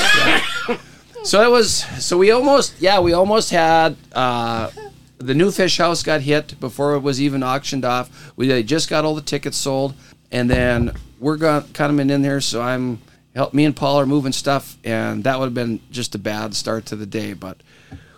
So 1.24 1.42
it 1.42 1.50
was. 1.50 1.84
So 2.04 2.16
we 2.18 2.30
almost, 2.30 2.80
yeah, 2.80 3.00
we 3.00 3.12
almost 3.12 3.50
had 3.50 3.96
uh, 4.12 4.70
the 5.18 5.34
new 5.34 5.50
fish 5.50 5.78
house 5.78 6.02
got 6.02 6.20
hit 6.20 6.58
before 6.60 6.94
it 6.94 7.00
was 7.00 7.20
even 7.20 7.42
auctioned 7.42 7.84
off. 7.84 8.32
We 8.36 8.48
had 8.48 8.66
just 8.66 8.88
got 8.88 9.04
all 9.04 9.14
the 9.14 9.22
tickets 9.22 9.56
sold, 9.56 9.94
and 10.30 10.48
then 10.48 10.92
we're 11.18 11.36
got 11.36 11.72
coming 11.72 12.10
in 12.10 12.22
there. 12.22 12.40
So 12.40 12.62
I'm 12.62 13.00
help 13.34 13.52
me 13.52 13.64
and 13.64 13.74
Paul 13.74 14.00
are 14.00 14.06
moving 14.06 14.32
stuff, 14.32 14.76
and 14.84 15.24
that 15.24 15.38
would 15.38 15.46
have 15.46 15.54
been 15.54 15.80
just 15.90 16.14
a 16.14 16.18
bad 16.18 16.54
start 16.54 16.86
to 16.86 16.96
the 16.96 17.06
day. 17.06 17.32
But 17.32 17.58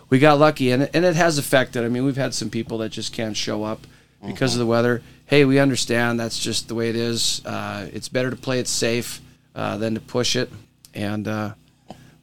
we 0.09 0.19
got 0.19 0.39
lucky, 0.39 0.71
and 0.71 0.83
it, 0.83 0.91
and 0.93 1.05
it 1.05 1.15
has 1.15 1.37
affected. 1.37 1.83
I 1.83 1.89
mean, 1.89 2.05
we've 2.05 2.17
had 2.17 2.33
some 2.33 2.49
people 2.49 2.77
that 2.79 2.89
just 2.89 3.13
can't 3.13 3.35
show 3.35 3.63
up 3.63 3.85
because 4.25 4.53
of 4.53 4.59
the 4.59 4.65
weather. 4.65 5.01
Hey, 5.25 5.45
we 5.45 5.59
understand. 5.59 6.19
That's 6.19 6.39
just 6.39 6.67
the 6.67 6.75
way 6.75 6.89
it 6.89 6.95
is. 6.95 7.43
Uh, 7.45 7.87
it's 7.93 8.09
better 8.09 8.29
to 8.29 8.35
play 8.35 8.59
it 8.59 8.67
safe 8.67 9.21
uh, 9.55 9.77
than 9.77 9.95
to 9.95 10.01
push 10.01 10.35
it, 10.35 10.51
and. 10.93 11.27
Uh, 11.27 11.53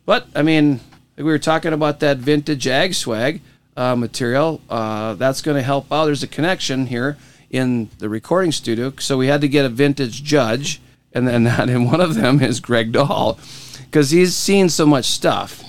but 0.06 0.26
I 0.34 0.42
mean, 0.42 0.80
we 1.16 1.24
were 1.24 1.38
talking 1.38 1.72
about 1.72 2.00
that 2.00 2.18
vintage 2.18 2.66
ag 2.66 2.94
swag 2.94 3.40
uh, 3.76 3.94
material. 3.96 4.60
Uh, 4.70 5.14
that's 5.14 5.42
going 5.42 5.56
to 5.56 5.62
help 5.62 5.92
out. 5.92 6.06
There's 6.06 6.22
a 6.22 6.28
connection 6.28 6.86
here 6.86 7.16
in 7.50 7.90
the 7.98 8.08
recording 8.08 8.52
studio, 8.52 8.92
so 8.98 9.18
we 9.18 9.26
had 9.26 9.40
to 9.42 9.48
get 9.48 9.64
a 9.64 9.68
vintage 9.68 10.22
judge, 10.24 10.80
and 11.12 11.26
then 11.28 11.44
that, 11.44 11.68
and 11.68 11.86
one 11.86 12.00
of 12.00 12.14
them 12.14 12.40
is 12.40 12.60
Greg 12.60 12.92
Dahl, 12.92 13.38
because 13.84 14.10
he's 14.10 14.34
seen 14.34 14.68
so 14.68 14.86
much 14.86 15.06
stuff, 15.06 15.62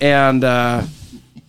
and 0.00 0.42
uh, 0.42 0.82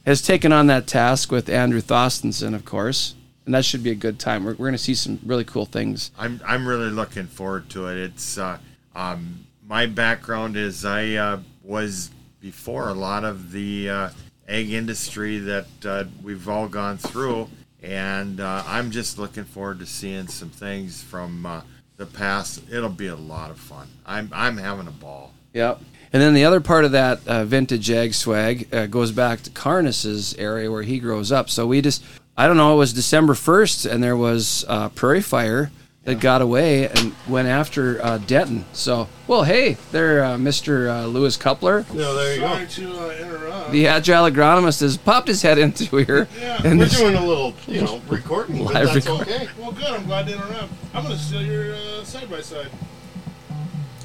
has 0.05 0.21
taken 0.21 0.51
on 0.51 0.67
that 0.67 0.87
task 0.87 1.31
with 1.31 1.49
Andrew 1.49 1.81
Thostenson, 1.81 2.53
of 2.53 2.65
course. 2.65 3.15
And 3.45 3.53
that 3.53 3.63
should 3.63 3.83
be 3.83 3.91
a 3.91 3.95
good 3.95 4.17
time. 4.17 4.43
We're, 4.43 4.53
we're 4.53 4.57
going 4.57 4.71
to 4.71 4.79
see 4.79 4.95
some 4.95 5.19
really 5.23 5.43
cool 5.43 5.67
things. 5.67 6.09
I'm 6.17 6.41
I'm 6.43 6.67
really 6.67 6.89
looking 6.89 7.27
forward 7.27 7.69
to 7.71 7.89
it. 7.89 7.97
It's 7.97 8.39
uh, 8.39 8.57
um, 8.95 9.45
my 9.67 9.85
background 9.85 10.57
is 10.57 10.83
I 10.83 11.13
uh, 11.13 11.39
was 11.63 12.09
before 12.45 12.89
a 12.89 12.93
lot 12.93 13.23
of 13.23 13.51
the 13.51 13.89
uh, 13.89 14.09
egg 14.47 14.71
industry 14.71 15.39
that 15.39 15.65
uh, 15.83 16.03
we've 16.21 16.47
all 16.47 16.67
gone 16.67 16.95
through, 16.95 17.49
and 17.81 18.39
uh, 18.39 18.61
I'm 18.67 18.91
just 18.91 19.17
looking 19.17 19.45
forward 19.45 19.79
to 19.79 19.87
seeing 19.87 20.27
some 20.27 20.51
things 20.51 21.01
from 21.01 21.47
uh, 21.47 21.61
the 21.97 22.05
past. 22.05 22.61
It'll 22.71 22.87
be 22.87 23.07
a 23.07 23.15
lot 23.15 23.49
of 23.49 23.57
fun. 23.57 23.87
I'm 24.05 24.29
I'm 24.31 24.57
having 24.57 24.85
a 24.85 24.91
ball. 24.91 25.33
Yep. 25.53 25.81
And 26.13 26.21
then 26.21 26.35
the 26.35 26.45
other 26.45 26.61
part 26.61 26.85
of 26.85 26.91
that 26.91 27.27
uh, 27.27 27.45
vintage 27.45 27.89
ag 27.89 28.13
swag 28.13 28.71
uh, 28.71 28.85
goes 28.85 29.11
back 29.11 29.41
to 29.41 29.49
Carnus's 29.49 30.35
area 30.35 30.71
where 30.71 30.83
he 30.83 30.99
grows 30.99 31.31
up. 31.31 31.49
So 31.49 31.65
we 31.65 31.81
just, 31.81 32.03
I 32.37 32.45
don't 32.45 32.57
know, 32.57 32.75
it 32.75 32.77
was 32.77 32.93
December 32.93 33.33
1st 33.33 33.91
and 33.91 34.03
there 34.03 34.15
was 34.15 34.63
prairie 34.93 35.21
fire 35.21 35.71
that 36.05 36.19
got 36.19 36.41
away 36.41 36.87
and 36.87 37.13
went 37.27 37.47
after 37.47 38.03
uh, 38.03 38.19
Denton. 38.19 38.63
So, 38.73 39.07
well, 39.27 39.43
hey, 39.43 39.75
there, 39.91 40.23
uh, 40.23 40.35
Mr. 40.37 40.87
Uh, 40.87 41.07
Lewis 41.07 41.35
Coupler, 41.35 41.83
no, 41.93 42.15
there 42.15 42.35
you 42.35 42.41
go. 42.41 42.65
To 42.65 42.99
uh, 42.99 43.09
interrupt. 43.19 43.71
the 43.71 43.87
agile 43.87 44.29
agronomist, 44.29 44.81
has 44.81 44.97
popped 44.97 45.27
his 45.27 45.41
head 45.41 45.57
into 45.57 45.83
here. 46.03 46.27
Yeah, 46.39 46.61
and 46.63 46.77
We're 46.77 46.85
this- 46.85 46.97
doing 46.99 47.15
a 47.15 47.25
little, 47.25 47.53
you 47.67 47.81
know, 47.81 48.01
recording, 48.07 48.63
but 48.63 48.73
Live 48.75 48.93
that's 48.93 49.07
record- 49.07 49.27
okay. 49.27 49.47
Well, 49.57 49.71
good. 49.71 49.85
I'm 49.87 50.05
glad 50.05 50.27
to 50.27 50.33
interrupt. 50.33 50.71
I'm 50.93 51.03
gonna 51.03 51.17
steal 51.17 51.41
your 51.41 51.75
side 52.05 52.29
by 52.29 52.41
side. 52.41 52.67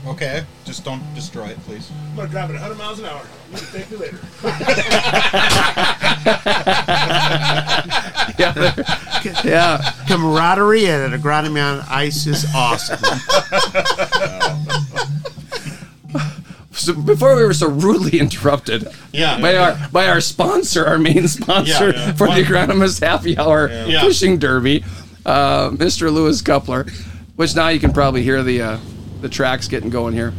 Okay, 0.06 0.44
just 0.64 0.82
don't 0.84 1.02
destroy 1.14 1.48
it, 1.48 1.58
please. 1.64 1.90
I'm 2.10 2.16
gonna 2.16 2.28
drive 2.28 2.48
it 2.50 2.54
100 2.54 2.78
miles 2.78 2.98
an 3.00 3.04
hour. 3.04 3.20
You 3.52 3.58
can 3.58 3.66
thank 3.66 3.90
me 3.90 3.96
later. 3.98 4.18
yeah, 8.38 8.52
there- 8.52 8.74
yeah. 9.44 9.92
Camaraderie 10.08 10.86
at 10.86 11.00
an 11.12 11.20
agronomy 11.20 11.62
on 11.62 11.84
ice 11.88 12.26
is 12.26 12.46
awesome. 12.54 12.98
So 16.72 16.94
before 16.94 17.36
we 17.36 17.44
were 17.44 17.52
so 17.52 17.68
rudely 17.68 18.18
interrupted 18.20 18.88
Yeah. 19.12 19.38
by 19.40 19.56
our 19.56 19.76
by 19.92 20.08
our 20.08 20.20
sponsor, 20.22 20.86
our 20.86 20.98
main 20.98 21.28
sponsor 21.28 21.90
Yeah, 21.90 22.06
yeah. 22.06 22.12
for 22.14 22.26
the 22.28 22.42
agronomist 22.42 23.04
happy 23.06 23.36
hour 23.36 23.68
Yeah. 23.86 24.00
fishing 24.02 24.38
derby, 24.38 24.82
uh, 25.26 25.70
Mr. 25.70 26.10
Lewis 26.10 26.40
Coupler, 26.40 26.86
which 27.36 27.54
now 27.54 27.68
you 27.68 27.80
can 27.80 27.92
probably 27.92 28.22
hear 28.22 28.42
the 28.42 28.62
uh, 28.62 28.78
the 29.20 29.28
tracks 29.28 29.68
getting 29.68 29.90
going 29.90 30.14
here. 30.14 30.32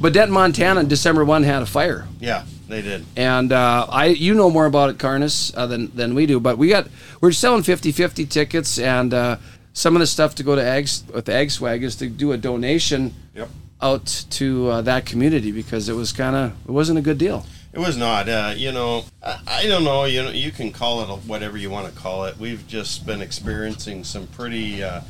But 0.00 0.12
Denton, 0.14 0.32
Montana, 0.32 0.84
December 0.84 1.24
one 1.24 1.42
had 1.42 1.62
a 1.62 1.66
fire, 1.66 2.06
Yeah, 2.20 2.44
they 2.68 2.80
did. 2.82 3.04
and 3.16 3.52
uh, 3.52 3.86
I 3.90 4.06
you 4.06 4.34
know 4.34 4.48
more 4.50 4.66
about 4.66 4.90
it, 4.90 4.98
Carnus, 4.98 5.52
uh, 5.56 5.66
than 5.66 5.94
than 5.94 6.14
we 6.14 6.26
do. 6.26 6.40
But 6.40 6.56
we 6.58 6.68
got 6.68 6.88
we're 7.20 7.32
selling 7.32 7.62
50-50 7.62 8.28
tickets, 8.28 8.78
and 8.78 9.12
uh, 9.12 9.36
some 9.74 9.94
of 9.96 10.00
the 10.00 10.06
stuff 10.06 10.34
to 10.36 10.42
go 10.42 10.54
to 10.56 10.64
Eggs 10.64 11.04
with 11.12 11.26
the 11.26 11.34
Ag 11.34 11.50
Swag 11.50 11.82
is 11.84 11.96
to 11.96 12.08
do 12.08 12.32
a 12.32 12.36
donation 12.38 13.14
Yep. 13.34 13.48
out 13.82 14.24
to 14.30 14.68
uh, 14.68 14.80
that 14.82 15.04
community 15.06 15.52
because 15.52 15.88
it 15.88 15.94
was 15.94 16.12
kind 16.12 16.34
of 16.34 16.52
it 16.66 16.72
wasn't 16.72 16.98
a 16.98 17.02
good 17.02 17.18
deal. 17.18 17.44
It 17.72 17.78
was 17.78 17.96
not. 17.96 18.28
Uh, 18.28 18.52
you 18.56 18.72
know, 18.72 19.04
I, 19.22 19.38
I 19.46 19.66
don't 19.68 19.84
know. 19.84 20.04
You 20.04 20.22
know, 20.24 20.30
you 20.30 20.50
can 20.50 20.72
call 20.72 21.02
it 21.02 21.10
a, 21.10 21.14
whatever 21.28 21.56
you 21.58 21.68
want 21.70 21.92
to 21.92 22.00
call 22.00 22.24
it. 22.24 22.36
We've 22.38 22.66
just 22.66 23.04
been 23.06 23.20
experiencing 23.20 24.02
some 24.04 24.26
pretty. 24.28 24.82
Uh, 24.82 25.02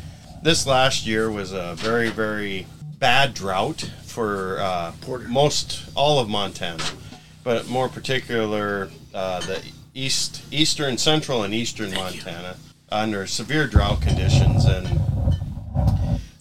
this 0.42 0.66
last 0.66 1.06
year 1.06 1.30
was 1.30 1.52
a 1.52 1.74
very, 1.76 2.11
very 2.11 2.66
bad 3.00 3.32
drought 3.32 3.90
for 4.04 4.58
uh, 4.60 4.92
most 5.26 5.90
all 5.96 6.20
of 6.20 6.28
Montana, 6.28 6.84
but 7.42 7.66
more 7.66 7.88
particular 7.88 8.90
uh, 9.14 9.40
the 9.40 9.62
east, 9.94 10.44
eastern, 10.52 10.98
central, 10.98 11.42
and 11.42 11.52
eastern 11.52 11.92
Montana 11.92 12.56
under 12.92 13.26
severe 13.26 13.66
drought 13.66 14.02
conditions 14.02 14.64
and 14.64 15.00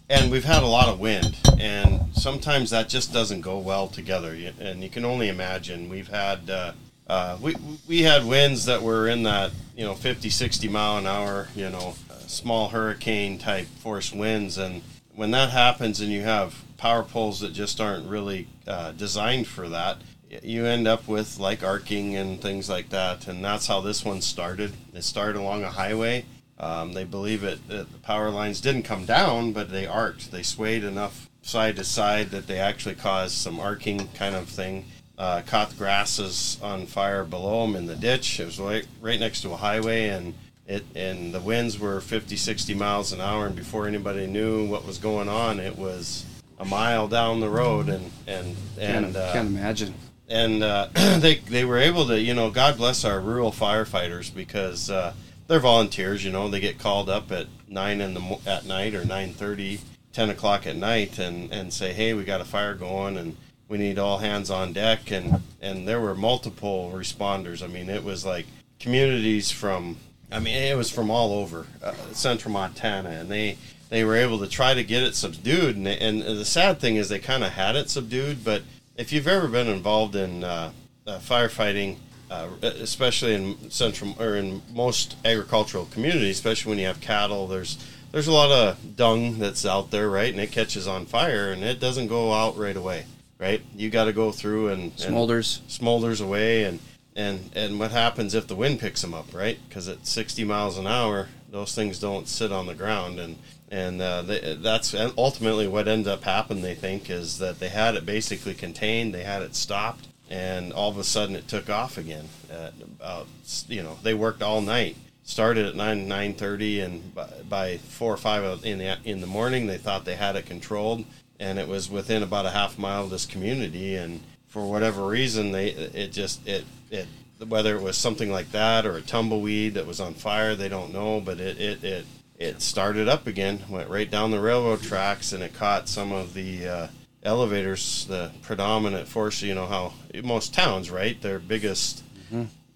and 0.10 0.32
we've 0.32 0.46
had 0.46 0.64
a 0.64 0.68
lot 0.68 0.88
of 0.88 1.00
wind 1.00 1.38
and 1.60 2.02
sometimes 2.14 2.72
that 2.72 2.90
just 2.90 3.14
doesn't 3.14 3.42
go 3.42 3.60
well 3.60 3.88
together 3.88 4.36
and 4.60 4.82
you 4.82 4.90
can 4.90 5.06
only 5.06 5.30
imagine. 5.30 5.88
We've 5.88 6.08
had 6.08 6.50
uh, 6.50 6.72
uh, 7.08 7.38
we, 7.40 7.56
we 7.88 8.02
had 8.02 8.26
winds 8.26 8.66
that 8.66 8.82
were 8.82 9.08
in 9.08 9.24
that 9.24 9.52
you 9.78 9.86
know 9.86 9.94
50 9.94 10.30
60 10.30 10.68
mile 10.68 10.98
an 10.98 11.08
hour 11.08 11.48
you 11.56 11.70
know 11.70 11.96
uh, 12.10 12.14
small 12.28 12.70
hurricane 12.70 13.38
type 13.38 13.68
force 13.68 14.12
winds 14.12 14.58
and 14.58 14.82
when 15.20 15.32
that 15.32 15.50
happens 15.50 16.00
and 16.00 16.12
you 16.12 16.22
have 16.22 16.56
power 16.78 17.04
poles 17.04 17.42
that 17.42 17.52
just 17.52 17.82
aren't 17.82 18.08
really 18.08 18.48
uh, 18.66 18.94
designed 18.94 19.46
for 19.46 19.68
that 19.68 19.98
you 20.42 20.66
end 20.66 20.88
up 20.88 21.08
with 21.10 21.38
like 21.38 21.62
arcing 21.62 22.16
and 22.16 22.42
things 22.42 22.70
like 22.70 22.90
that 22.90 23.28
and 23.28 23.44
that's 23.44 23.68
how 23.68 23.82
this 23.82 24.06
one 24.06 24.22
started 24.22 24.72
it 24.94 25.04
started 25.04 25.38
along 25.38 25.62
a 25.64 25.70
highway 25.70 26.24
um, 26.60 26.94
they 26.94 27.06
believe 27.06 27.44
it 27.44 27.68
that 27.70 27.92
the 27.92 27.98
power 28.00 28.30
lines 28.30 28.60
didn't 28.60 28.84
come 28.84 29.06
down, 29.06 29.54
but 29.54 29.72
they 29.72 29.88
arced. 29.88 30.32
They 30.32 30.44
swayed 30.44 30.84
enough 30.84 31.30
side 31.42 31.78
to 31.78 31.86
side 31.86 32.32
that 32.32 32.48
they 32.48 32.60
actually 32.60 32.96
caused 32.96 33.36
some 33.36 33.60
arcing 33.60 34.10
kind 34.10 34.36
of 34.36 34.50
thing. 34.50 34.86
Uh, 35.18 35.42
caught 35.46 35.78
grasses 35.78 36.58
on 36.62 36.86
fire 36.86 37.24
below 37.24 37.66
them 37.66 37.76
in 37.76 37.86
the 37.86 37.96
ditch. 37.96 38.40
It 38.40 38.46
was 38.46 38.60
right, 38.60 38.86
right 39.02 39.20
next 39.20 39.42
to 39.42 39.52
a 39.52 39.58
highway, 39.58 40.10
and 40.10 40.34
it 40.70 40.86
and 40.96 41.34
the 41.34 41.42
winds 41.42 41.78
were 41.80 42.00
50, 42.00 42.38
60 42.38 42.74
miles 42.76 43.12
an 43.12 43.20
hour. 43.20 43.48
And 43.48 43.56
before 43.56 43.88
anybody 43.88 44.28
knew 44.28 44.66
what 44.68 44.86
was 44.86 44.98
going 45.00 45.28
on, 45.28 45.60
it 45.60 45.78
was 45.78 46.26
a 46.60 46.66
mile 46.66 47.08
down 47.08 47.40
the 47.40 47.50
road, 47.50 47.90
and 47.90 48.12
and 48.28 48.56
and 48.80 49.06
Can't, 49.06 49.16
uh, 49.16 49.34
can't 49.34 49.48
imagine. 49.50 49.94
and 50.30 50.64
uh, 50.64 50.88
they 51.20 51.36
they 51.36 51.66
were 51.66 51.80
able 51.80 52.06
to 52.08 52.20
you 52.20 52.34
know 52.34 52.52
God 52.52 52.78
bless 52.78 53.04
our 53.04 53.20
rural 53.20 53.52
firefighters 53.52 54.34
because 54.34 54.90
uh, 54.90 55.14
they're 55.48 55.60
volunteers 55.60 56.24
you 56.24 56.32
know 56.32 56.48
they 56.48 56.60
get 56.60 56.78
called 56.78 57.10
up 57.10 57.32
at 57.32 57.48
nine 57.68 58.00
in 58.02 58.14
the 58.14 58.40
at 58.46 58.66
night 58.66 58.94
or 58.94 59.04
9.30 59.04 59.80
10 60.14 60.30
o'clock 60.32 60.66
at 60.68 60.76
night 60.76 61.18
and 61.20 61.52
and 61.52 61.72
say 61.74 61.94
hey 61.94 62.14
we 62.14 62.24
got 62.24 62.42
a 62.42 62.46
fire 62.46 62.74
going 62.76 63.16
and 63.18 63.36
we 63.68 63.78
need 63.78 63.98
all 64.00 64.18
hands 64.20 64.50
on 64.52 64.74
deck 64.74 65.12
and 65.12 65.42
and 65.62 65.88
there 65.88 66.02
were 66.02 66.16
multiple 66.16 66.92
responders 66.96 67.64
I 67.64 67.68
mean 67.68 67.90
it 67.90 68.04
was 68.04 68.26
like 68.26 68.46
communities 68.80 69.52
from 69.52 69.98
I 70.32 70.40
mean 70.40 70.56
it 70.56 70.78
was 70.78 70.90
from 70.90 71.10
all 71.10 71.34
over 71.34 71.66
uh, 71.84 71.94
central 72.12 72.54
Montana 72.54 73.10
and 73.10 73.30
they 73.30 73.58
they 73.90 74.04
were 74.04 74.16
able 74.16 74.40
to 74.40 74.48
try 74.48 74.74
to 74.74 74.84
get 74.84 75.04
it 75.04 75.16
subdued 75.16 75.76
and, 75.76 75.88
and 75.88 76.22
the 76.22 76.46
sad 76.46 76.80
thing 76.80 76.96
is 76.96 77.10
they 77.10 77.20
kind 77.20 77.44
of 77.44 77.52
had 77.52 77.76
it 77.76 77.90
subdued 77.90 78.44
but 78.44 78.62
if 79.00 79.14
you've 79.14 79.30
ever 79.30 79.48
been 79.48 79.70
involved 79.70 80.16
in 80.18 80.44
uh, 80.44 80.72
uh, 81.08 81.20
firefighting, 81.20 81.98
uh, 82.30 82.50
especially 82.62 83.34
in 83.34 83.72
central 83.72 84.14
or 84.20 84.36
in 84.36 84.62
most 84.74 85.16
agricultural 85.24 85.86
communities, 85.86 86.36
especially 86.36 86.70
when 86.70 86.80
you 86.80 86.86
have 86.86 87.00
cattle, 87.00 87.48
there's 87.48 87.78
there's 88.12 88.28
a 88.28 88.32
lot 88.32 88.52
of 88.52 88.98
dung 88.98 89.40
that's 89.40 89.66
out 89.66 89.90
there, 89.90 90.10
right? 90.10 90.32
And 90.32 90.42
it 90.42 90.52
catches 90.52 90.86
on 90.86 91.06
fire, 91.06 91.52
and 91.52 91.64
it 91.64 91.80
doesn't 91.80 92.08
go 92.08 92.34
out 92.34 92.58
right 92.58 92.76
away, 92.76 93.06
right? 93.40 93.62
You 93.76 93.90
got 93.90 94.06
to 94.06 94.14
go 94.14 94.32
through 94.34 94.70
and, 94.70 94.84
and 94.84 95.16
Smolders. 95.16 95.62
smolders 95.70 96.22
away, 96.22 96.66
and 96.66 96.80
and 97.16 97.50
and 97.56 97.80
what 97.80 97.92
happens 97.92 98.34
if 98.34 98.48
the 98.48 98.56
wind 98.56 98.80
picks 98.80 99.02
them 99.02 99.14
up, 99.14 99.34
right? 99.34 99.60
Because 99.68 99.88
at 99.88 100.06
60 100.06 100.44
miles 100.44 100.78
an 100.78 100.88
hour, 100.88 101.28
those 101.52 101.74
things 101.74 102.00
don't 102.00 102.28
sit 102.28 102.52
on 102.52 102.68
the 102.68 102.76
ground, 102.76 103.20
and 103.20 103.38
and 103.72 104.02
uh, 104.02 104.22
they, 104.24 104.58
that's 104.60 104.96
ultimately 105.18 105.68
what 105.68 105.88
ends 105.88 106.08
up 106.08 106.24
happening. 106.24 106.64
They 106.64 106.76
think 106.76 107.10
is 107.10 107.38
that 107.40 107.60
they 107.60 107.70
had 107.70 107.96
it 107.96 108.06
basically 108.06 108.54
contained, 108.54 109.14
they 109.14 109.24
had 109.24 109.42
it 109.42 109.56
stopped, 109.56 110.08
and 110.30 110.74
all 110.74 110.90
of 110.90 110.98
a 110.98 111.04
sudden 111.04 111.36
it 111.36 111.48
took 111.48 111.70
off 111.70 111.98
again. 111.98 112.26
About 112.50 113.28
you 113.68 113.84
know 113.84 113.98
they 114.04 114.14
worked 114.14 114.42
all 114.42 114.62
night, 114.62 114.98
started 115.24 115.66
at 115.66 115.76
nine 115.76 116.08
nine 116.08 116.34
thirty, 116.34 116.80
and 116.80 117.14
by, 117.14 117.30
by 117.48 117.78
four 117.78 118.14
or 118.14 118.18
five 118.18 118.64
in 118.64 118.78
the 118.78 118.98
in 119.04 119.22
the 119.22 119.28
morning 119.28 119.68
they 119.68 119.78
thought 119.78 120.06
they 120.06 120.16
had 120.16 120.36
it 120.36 120.46
controlled, 120.46 121.06
and 121.40 121.60
it 121.60 121.68
was 121.68 121.90
within 121.90 122.24
about 122.24 122.46
a 122.46 122.52
half 122.52 122.78
mile 122.78 123.04
of 123.04 123.10
this 123.10 123.26
community, 123.26 123.96
and 123.96 124.22
for 124.48 124.68
whatever 124.68 125.06
reason 125.06 125.52
they 125.52 125.68
it 125.70 126.12
just 126.12 126.48
it 126.48 126.66
it 126.92 127.08
whether 127.48 127.76
it 127.76 127.82
was 127.82 127.98
something 127.98 128.30
like 128.30 128.52
that 128.52 128.86
or 128.86 128.98
a 128.98 129.02
tumbleweed 129.02 129.74
that 129.74 129.88
was 129.88 130.00
on 130.00 130.14
fire 130.14 130.56
they 130.56 130.70
don't 130.70 130.94
know 130.94 131.22
but 131.22 131.40
it 131.40 131.60
it 131.60 131.84
it, 131.84 132.06
it 132.38 132.62
started 132.62 133.08
up 133.08 133.28
again 133.28 133.62
went 133.70 133.90
right 133.90 134.10
down 134.12 134.32
the 134.32 134.40
railroad 134.40 134.82
tracks 134.82 135.32
and 135.32 135.44
it 135.44 135.54
caught 135.54 135.88
some 135.88 136.12
of 136.12 136.34
the 136.34 136.68
uh, 136.68 136.88
elevators 137.24 138.06
the 138.06 138.32
predominant 138.42 139.08
force 139.08 139.42
you 139.42 139.54
know 139.54 139.66
how 139.66 139.94
most 140.24 140.54
towns 140.54 140.90
right? 140.90 141.22
Their 141.22 141.40
biggest 141.40 142.04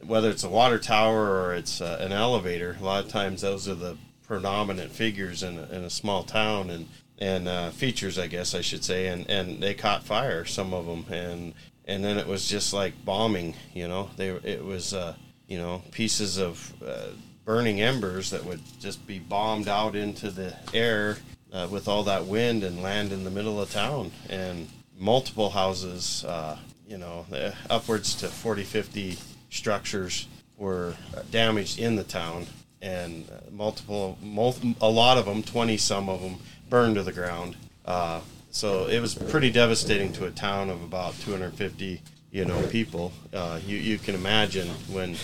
whether 0.06 0.30
it's 0.30 0.44
a 0.44 0.50
water 0.50 0.80
tower 0.80 1.42
or 1.42 1.54
it's 1.54 1.80
uh, 1.80 1.98
an 2.02 2.12
elevator 2.12 2.78
a 2.80 2.84
lot 2.84 3.06
of 3.06 3.10
times 3.10 3.42
those 3.42 3.68
are 3.70 3.76
the 3.76 3.98
predominant 4.28 4.92
figures 4.92 5.44
in 5.44 5.58
a, 5.58 5.64
in 5.64 5.84
a 5.84 5.90
small 5.90 6.24
town 6.24 6.70
and 6.70 6.88
and 7.20 7.48
uh, 7.48 7.70
features 7.70 8.20
I 8.20 8.28
guess 8.28 8.54
I 8.54 8.62
should 8.62 8.84
say 8.84 9.08
and 9.08 9.30
and 9.30 9.62
they 9.64 9.74
caught 9.74 10.04
fire 10.04 10.44
some 10.44 10.74
of 10.74 10.86
them 10.86 11.06
and 11.10 11.54
and 11.86 12.04
then 12.04 12.18
it 12.18 12.28
was 12.28 12.48
just 12.48 12.74
like 12.74 12.94
bombing 13.06 13.56
you 13.74 13.88
know? 13.88 14.10
They 14.16 14.30
it 14.30 14.64
was 14.64 14.94
uh, 14.94 15.16
you 15.48 15.58
know 15.58 15.82
pieces 15.92 16.38
of 16.38 16.74
uh, 16.86 17.08
burning 17.46 17.82
embers 17.82 18.30
that 18.30 18.46
would 18.46 18.62
just 18.80 19.06
be 19.06 19.20
bombed 19.20 19.68
out 19.68 19.96
into 19.96 20.32
the 20.32 20.56
air 20.74 21.18
uh, 21.52 21.68
with 21.70 21.88
all 21.88 22.04
that 22.04 22.26
wind 22.26 22.64
and 22.64 22.82
land 22.82 23.12
in 23.12 23.24
the 23.24 23.32
middle 23.32 23.62
of 23.62 23.72
town. 23.72 24.12
And 24.30 24.70
multiple 24.98 25.50
houses 25.50 26.24
uh, 26.26 26.58
you 26.88 26.98
know 26.98 27.26
uh, 27.32 27.52
upwards 27.70 28.16
to 28.16 28.28
40 28.28 28.64
50 28.64 29.18
structures 29.50 30.28
were 30.58 30.96
damaged 31.32 31.80
in 31.80 31.96
the 31.96 32.04
town. 32.04 32.46
And 32.82 33.30
uh, 33.30 33.50
multiple 33.52 34.18
mul- 34.22 34.56
a 34.82 34.90
lot 34.90 35.18
of 35.18 35.26
them 35.26 35.42
20 35.42 35.78
some 35.78 36.10
of 36.10 36.22
them 36.22 36.36
burned 36.70 36.96
to 36.96 37.04
the 37.04 37.14
ground. 37.14 37.56
Uh, 37.86 38.22
so 38.54 38.86
it 38.86 39.00
was 39.00 39.16
pretty 39.16 39.50
devastating 39.50 40.14
to 40.14 40.26
a 40.26 40.32
town 40.32 40.70
of 40.70 40.82
about 40.84 41.16
250 41.22 42.02
you 42.32 42.46
know 42.46 42.62
people 42.70 43.12
uh, 43.34 43.60
you, 43.66 43.76
you 43.78 43.98
can 43.98 44.14
imagine 44.16 44.68
when 44.92 45.16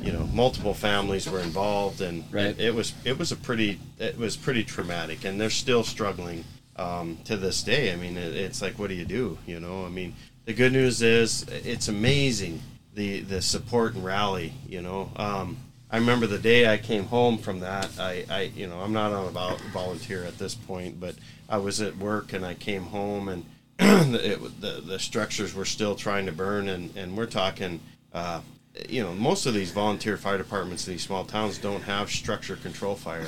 you 0.00 0.12
know 0.12 0.26
multiple 0.32 0.72
families 0.72 1.28
were 1.28 1.40
involved 1.40 2.00
and 2.00 2.24
Right. 2.32 2.46
it, 2.46 2.60
it 2.60 2.74
was 2.74 2.94
it 3.04 3.18
was 3.18 3.32
a 3.32 3.36
pretty 3.36 3.80
it 3.98 4.16
was 4.16 4.36
pretty 4.36 4.62
traumatic 4.62 5.24
and 5.24 5.40
they're 5.40 5.50
still 5.50 5.82
struggling 5.82 6.44
um, 6.76 7.18
to 7.24 7.36
this 7.36 7.62
day 7.62 7.92
i 7.92 7.96
mean 7.96 8.16
it, 8.16 8.34
it's 8.36 8.62
like 8.62 8.78
what 8.78 8.88
do 8.88 8.94
you 8.94 9.04
do 9.04 9.36
you 9.46 9.58
know 9.58 9.84
i 9.84 9.88
mean 9.88 10.14
the 10.44 10.54
good 10.54 10.72
news 10.72 11.02
is 11.02 11.44
it's 11.48 11.88
amazing 11.88 12.62
the 12.94 13.20
the 13.20 13.42
support 13.42 13.94
and 13.94 14.04
rally 14.04 14.52
you 14.68 14.80
know 14.80 15.10
um, 15.16 15.56
I 15.90 15.98
remember 15.98 16.26
the 16.26 16.40
day 16.40 16.66
I 16.66 16.76
came 16.76 17.04
home 17.04 17.38
from 17.38 17.60
that. 17.60 17.88
I, 18.00 18.24
I 18.28 18.40
you 18.56 18.66
know, 18.66 18.80
I'm 18.80 18.92
not 18.92 19.12
on 19.12 19.28
a 19.28 19.70
volunteer 19.70 20.24
at 20.24 20.38
this 20.38 20.52
point, 20.52 20.98
but 20.98 21.14
I 21.48 21.58
was 21.58 21.80
at 21.80 21.96
work 21.96 22.32
and 22.32 22.44
I 22.44 22.54
came 22.54 22.84
home 22.84 23.28
and 23.28 23.44
the, 23.78 24.34
it, 24.34 24.60
the 24.60 24.80
the 24.86 24.98
structures 25.00 25.52
were 25.52 25.64
still 25.64 25.96
trying 25.96 26.26
to 26.26 26.32
burn, 26.32 26.68
and 26.68 26.96
and 26.96 27.16
we're 27.16 27.26
talking, 27.26 27.80
uh, 28.12 28.40
you 28.88 29.02
know, 29.02 29.12
most 29.12 29.46
of 29.46 29.54
these 29.54 29.72
volunteer 29.72 30.16
fire 30.16 30.38
departments 30.38 30.86
in 30.86 30.92
these 30.94 31.02
small 31.02 31.24
towns 31.24 31.58
don't 31.58 31.82
have 31.82 32.08
structure 32.08 32.54
control 32.54 32.94
fire, 32.94 33.26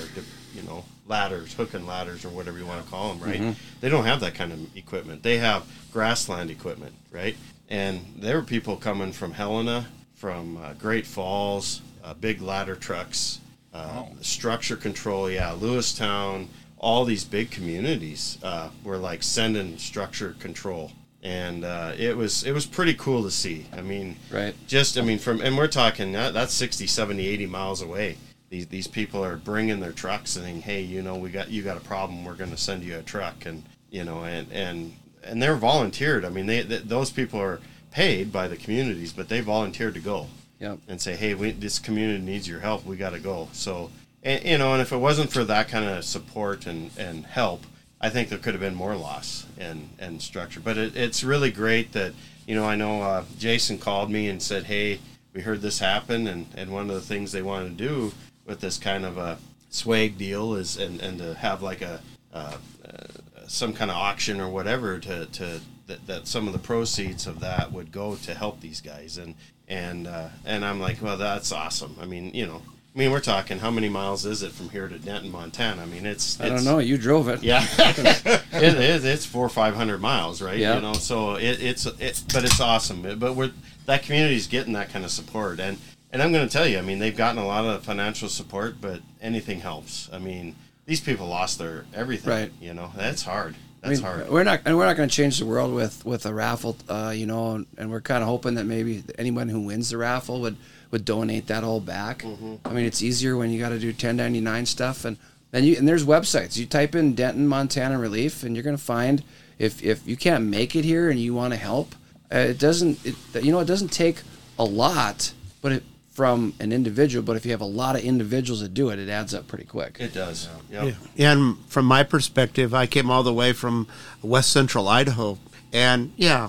you 0.55 0.63
know, 0.63 0.85
ladders, 1.09 1.53
hook 1.55 1.75
and 1.75 1.85
ladders, 1.85 2.25
or 2.25 2.29
whatever 2.29 2.59
you 2.59 2.65
want 2.67 2.85
to 2.85 2.89
call 2.89 3.13
them, 3.13 3.29
right? 3.29 3.41
They 3.81 3.89
don't 3.89 4.05
have 4.05 4.21
that 4.21 4.37
kind 4.37 4.53
of 4.53 4.77
equipment. 4.77 5.25
They 5.25 5.39
have 5.39 5.65
grassland 5.93 6.49
equipment, 6.49 6.95
right? 7.11 7.37
And 7.69 8.05
there 8.17 8.37
were 8.37 8.45
people 8.45 8.77
coming 8.77 9.11
from 9.11 9.33
Helena, 9.33 9.87
from 10.15 10.59
uh, 10.59 10.75
Great 10.75 11.07
Falls, 11.07 11.83
uh, 12.05 12.15
big 12.15 12.41
ladder 12.41 12.77
trucks, 12.77 13.41
uh, 13.75 14.05
structure 14.21 14.77
control, 14.77 15.29
yeah, 15.29 15.51
Lewistown, 15.59 16.47
all 16.79 17.05
these 17.05 17.25
big 17.25 17.51
communities 17.51 18.39
uh, 18.43 18.71
were 18.85 18.99
like 18.99 19.23
sending 19.23 19.79
structure 19.79 20.37
control. 20.39 20.93
And 21.23 21.65
uh, 21.65 21.93
it 21.99 22.17
was 22.17 22.45
it 22.45 22.53
was 22.53 22.67
pretty 22.67 22.95
cool 22.95 23.23
to 23.25 23.31
see. 23.31 23.67
I 23.77 23.81
mean, 23.81 24.17
Right. 24.31 24.55
just 24.67 24.97
I 24.97 25.01
mean 25.01 25.19
from 25.19 25.41
and 25.41 25.57
we're 25.57 25.67
talking 25.67 26.13
that, 26.13 26.35
that's 26.35 26.53
60 26.55 26.87
70 26.87 27.27
80 27.27 27.47
miles 27.47 27.83
away 27.83 28.17
these 28.49 28.67
these 28.69 28.87
people 28.87 29.25
are 29.25 29.37
bringing 29.37 29.81
their 29.81 29.91
trucks 29.93 30.31
saying 30.31 30.63
hey 30.63 30.81
you 30.81 31.03
know 31.03 31.17
we 31.17 31.31
got 31.31 31.51
you 31.51 31.63
got 31.63 31.77
a 31.77 31.81
problem 31.81 32.25
we're 32.25 32.35
going 32.37 32.51
to 32.53 32.57
send 32.57 32.85
you 32.85 32.97
a 32.97 33.03
truck 33.03 33.45
and 33.45 33.65
you 33.91 34.05
know 34.05 34.23
and 34.23 34.47
and 34.53 34.95
and 35.25 35.43
they're 35.43 35.57
volunteered 35.57 36.25
i 36.25 36.29
mean 36.29 36.47
they, 36.47 36.63
th 36.63 36.83
those 36.85 37.11
people 37.11 37.41
are 37.41 37.59
paid 37.91 38.31
by 38.31 38.47
the 38.47 38.57
communities 38.57 39.13
but 39.13 39.29
they 39.29 39.41
volunteered 39.41 39.95
to 39.95 40.01
go 40.01 40.29
Yep. 40.61 40.79
and 40.87 41.01
say 41.01 41.17
hey 41.17 41.35
we, 41.35 41.51
this 41.51 41.81
community 41.81 42.23
needs 42.23 42.47
your 42.47 42.61
help 42.61 42.87
we 42.87 42.97
got 42.97 43.11
to 43.15 43.19
go 43.19 43.49
so 43.53 43.91
and 44.27 44.45
you 44.45 44.59
know 44.59 44.73
and 44.75 44.83
if 44.83 44.93
it 44.93 44.99
wasn't 44.99 45.33
for 45.33 45.45
that 45.45 45.69
kind 45.69 45.87
of 45.87 46.05
support 46.05 46.67
and 46.67 46.91
and 46.99 47.25
help 47.25 47.65
I 48.01 48.11
think 48.11 48.29
there 48.29 48.39
could 48.39 48.55
have 48.55 48.61
been 48.61 48.75
more 48.75 48.95
loss 48.97 49.47
and 49.59 49.89
and 49.99 50.21
structure. 50.21 50.61
But 50.61 50.77
it, 50.77 50.97
it's 50.97 51.25
really 51.25 51.51
great 51.51 51.93
that 51.93 52.13
you 52.47 52.55
know 52.55 52.65
I 52.65 52.77
know 52.77 53.03
uh, 53.03 53.25
Jason 53.39 53.79
called 53.79 54.11
me 54.11 54.29
and 54.29 54.43
said, 54.43 54.65
"Hey, 54.65 55.01
we 55.33 55.41
heard 55.41 55.63
this 55.63 55.79
happen, 55.79 56.27
and 56.27 56.47
and 56.55 56.71
one 56.71 56.91
of 56.91 56.95
the 56.95 57.01
things 57.01 57.33
they 57.33 57.43
want 57.43 57.69
to 57.69 57.75
do 57.75 58.13
with 58.45 58.61
this 58.61 58.79
kind 58.79 59.05
of 59.05 59.19
a 59.19 59.39
swag 59.71 60.19
deal 60.19 60.55
is 60.55 60.77
and 60.77 61.01
and 61.01 61.19
to 61.19 61.35
have 61.35 61.63
like 61.63 61.83
a 61.83 62.01
uh, 62.33 62.57
uh, 62.85 63.07
some 63.49 63.73
kind 63.73 63.91
of 63.91 63.97
auction 63.97 64.41
or 64.41 64.51
whatever 64.51 64.99
to 64.99 65.27
to 65.27 65.61
that, 65.87 66.07
that 66.07 66.27
some 66.27 66.47
of 66.47 66.53
the 66.53 66.59
proceeds 66.59 67.27
of 67.27 67.41
that 67.41 67.73
would 67.73 67.93
go 67.93 68.17
to 68.17 68.35
help 68.35 68.61
these 68.61 68.83
guys 68.83 69.17
and 69.17 69.35
and 69.69 70.07
uh, 70.07 70.29
and 70.45 70.67
I'm 70.67 70.81
like, 70.81 71.01
well, 71.01 71.17
that's 71.17 71.51
awesome. 71.51 71.97
I 72.01 72.05
mean, 72.05 72.35
you 72.35 72.47
know. 72.47 72.63
I 72.97 72.99
mean, 72.99 73.11
we're 73.11 73.21
talking 73.21 73.59
how 73.59 73.71
many 73.71 73.91
miles 73.91 74.25
is 74.25 74.43
it 74.43 74.53
from 74.53 74.71
here 74.71 74.89
to 74.89 74.99
Denton, 74.99 75.31
Montana? 75.31 75.83
I 75.83 75.85
mean, 75.85 76.07
it's, 76.07 76.41
I 76.41 76.49
don't 76.49 76.65
know. 76.65 76.79
You 76.79 76.97
drove 76.97 77.29
it. 77.29 77.43
yeah, 77.43 77.63
it 77.79 78.75
is. 78.81 79.05
It's 79.05 79.27
four 79.27 79.45
or 79.45 79.51
five 79.51 79.75
hundred 79.75 80.01
miles, 80.01 80.41
right? 80.41 80.57
Yeah. 80.57 80.77
You 80.77 80.81
know, 80.81 80.95
so 80.95 81.35
it, 81.35 81.63
it's 81.63 81.85
it, 81.85 82.25
but 82.33 82.45
it's 82.45 82.59
awesome. 82.59 83.03
But 83.19 83.37
we're 83.37 83.53
that 83.85 84.03
community's 84.03 84.47
getting 84.47 84.73
that 84.73 84.89
kind 84.89 85.05
of 85.05 85.11
support, 85.11 85.61
and 85.61 85.77
and 86.11 86.23
I'm 86.23 86.33
going 86.33 86.49
to 86.49 86.53
tell 86.53 86.67
you, 86.67 86.79
I 86.79 86.81
mean, 86.81 86.99
they've 86.99 87.15
gotten 87.15 87.37
a 87.37 87.47
lot 87.47 87.67
of 87.67 87.85
financial 87.85 88.31
support, 88.31 88.81
but 88.81 89.03
anything 89.21 89.61
helps. 89.61 90.09
I 90.11 90.19
mean, 90.19 90.57
these 90.87 91.03
people 91.03 91.27
lost 91.27 91.59
their 91.59 91.85
everything. 91.93 92.31
Right. 92.31 92.53
You 92.63 92.73
know, 92.73 92.93
that's 92.97 93.25
hard. 93.25 93.57
I 93.87 93.91
mean, 93.91 94.01
hard. 94.01 94.29
We're 94.29 94.45
not, 94.45 94.61
and 94.65 94.77
we're 94.77 94.87
not 94.87 94.97
going 94.97 95.09
to 95.09 95.15
change 95.15 95.39
the 95.39 95.47
world 95.47 95.75
with 95.75 96.05
with 96.05 96.27
a 96.27 96.35
raffle, 96.35 96.77
uh, 96.89 97.13
you 97.15 97.27
know. 97.27 97.53
And, 97.53 97.67
and 97.79 97.91
we're 97.91 98.01
kind 98.01 98.23
of 98.23 98.29
hoping 98.29 98.55
that 98.55 98.65
maybe 98.65 99.05
anyone 99.19 99.49
who 99.49 99.61
wins 99.61 99.91
the 99.91 99.97
raffle 99.97 100.41
would 100.41 100.57
would 100.91 101.05
donate 101.05 101.47
that 101.49 101.65
all 101.65 101.81
back. 101.81 102.23
Mm-hmm. 102.23 102.57
I 102.65 102.73
mean, 102.73 102.85
it's 102.85 103.03
easier 103.03 103.37
when 103.37 103.51
you 103.51 103.59
got 103.59 103.71
to 103.71 103.79
do 103.79 103.89
1099 103.89 104.67
stuff, 104.67 105.05
and 105.05 105.17
then 105.51 105.65
you 105.65 105.77
and 105.77 105.87
there's 105.87 106.05
websites. 106.05 106.57
You 106.57 106.67
type 106.67 106.95
in 106.95 107.15
Denton, 107.15 107.47
Montana 107.47 107.99
Relief, 107.99 108.43
and 108.43 108.55
you're 108.57 108.65
going 108.65 108.77
to 108.77 108.83
find 108.83 109.23
if 109.59 109.83
if 109.83 110.07
you 110.07 110.17
can't 110.17 110.45
make 110.45 110.77
it 110.77 110.85
here 110.85 111.09
and 111.11 111.19
you 111.19 111.35
want 111.35 111.53
to 111.53 111.59
help, 111.59 111.95
uh, 112.33 112.39
it 112.39 112.59
doesn't. 112.59 113.05
It, 113.05 113.15
you 113.43 113.53
know, 113.53 113.61
it 113.61 113.67
doesn't 113.67 113.93
take 113.93 114.23
a 114.59 114.65
lot, 114.65 115.33
but 115.63 115.73
it, 115.73 115.83
from 116.17 116.55
an 116.61 116.73
individual. 116.73 117.23
But 117.23 117.37
if 117.37 117.45
you 117.45 117.51
have 117.51 117.61
a 117.61 117.67
lot 117.67 117.95
of 117.95 118.03
individuals 118.03 118.63
that 118.63 118.73
do 118.73 118.89
it, 118.89 118.99
it 118.99 119.11
adds 119.11 119.35
up 119.35 119.47
pretty 119.47 119.67
quick. 119.67 119.99
It 120.01 120.15
does. 120.15 120.49
Yep. 120.71 120.95
Yeah. 121.15 121.31
And 121.31 121.59
from 121.67 121.85
my 121.85 122.05
perspective, 122.05 122.73
I 122.73 122.87
came 122.87 123.11
all 123.11 123.23
the 123.23 123.35
way 123.35 123.53
from 123.53 123.87
west 124.23 124.51
central 124.51 124.89
Idaho. 124.89 125.39
And 125.75 126.15
yeah, 126.17 126.49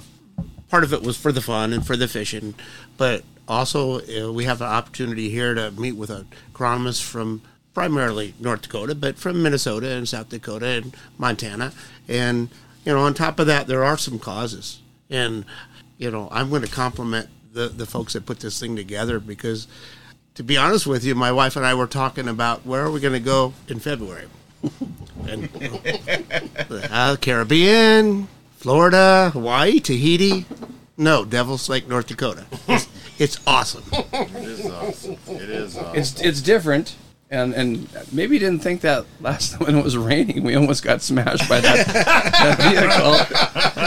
part 0.69 0.85
of 0.85 0.93
it 0.93 1.03
was 1.03 1.17
for 1.17 1.33
the 1.33 1.41
fun 1.41 1.73
and 1.73 1.85
for 1.85 1.97
the 1.97 2.07
fishing. 2.07 2.53
But 2.95 3.25
also, 3.45 3.99
uh, 3.99 4.31
we 4.31 4.45
have 4.45 4.59
the 4.59 4.65
opportunity 4.65 5.29
here 5.29 5.53
to 5.53 5.71
meet 5.71 5.97
with 5.97 6.11
an 6.11 6.29
agronomist 6.53 7.03
from 7.03 7.41
primarily 7.73 8.35
North 8.39 8.61
Dakota, 8.61 8.95
but 8.95 9.17
from 9.17 9.43
Minnesota 9.43 9.89
and 9.89 10.07
South 10.07 10.29
Dakota 10.29 10.67
and 10.67 10.95
Montana. 11.17 11.73
And, 12.07 12.47
you 12.85 12.93
know, 12.93 13.01
on 13.01 13.13
top 13.13 13.37
of 13.37 13.47
that, 13.47 13.67
there 13.67 13.83
are 13.83 13.97
some 13.97 14.17
causes. 14.17 14.79
And, 15.09 15.43
you 15.97 16.09
know, 16.09 16.29
I'm 16.31 16.49
going 16.49 16.61
to 16.61 16.71
compliment 16.71 17.27
the, 17.57 17.67
the 17.67 17.85
folks 17.85 18.13
that 18.13 18.25
put 18.25 18.39
this 18.39 18.59
thing 18.59 18.75
together 18.75 19.19
because 19.19 19.67
to 20.35 20.43
be 20.43 20.55
honest 20.55 20.85
with 20.85 21.03
you, 21.03 21.15
my 21.15 21.31
wife 21.31 21.55
and 21.55 21.65
I 21.65 21.73
were 21.73 21.87
talking 21.87 22.27
about 22.27 22.63
where 22.65 22.83
are 22.83 22.91
we 22.91 22.99
going 22.99 23.13
to 23.13 23.19
go 23.19 23.53
in 23.67 23.79
February. 23.79 24.27
and 25.27 25.49
uh, 26.91 27.15
Caribbean, 27.19 28.27
Florida, 28.57 29.31
Hawaii, 29.33 29.79
Tahiti. 29.79 30.45
No, 30.95 31.25
Devil's 31.25 31.67
Lake, 31.69 31.87
North 31.87 32.07
Dakota. 32.07 32.45
It's, 32.67 32.87
it's 33.17 33.39
awesome. 33.47 33.83
It 33.91 34.35
is 34.35 34.65
awesome. 34.67 35.17
It 35.27 35.49
is 35.49 35.77
awesome. 35.77 35.95
It's 35.95 36.21
it's 36.21 36.41
different. 36.41 36.95
And 37.29 37.53
and 37.53 38.13
maybe 38.13 38.35
you 38.35 38.39
didn't 38.39 38.59
think 38.59 38.81
that 38.81 39.05
last 39.19 39.51
time 39.51 39.59
when 39.67 39.77
it 39.77 39.83
was 39.83 39.97
raining, 39.97 40.43
we 40.43 40.55
almost 40.55 40.83
got 40.83 41.01
smashed 41.01 41.47
by 41.49 41.59
that, 41.59 41.87
that 41.87 42.57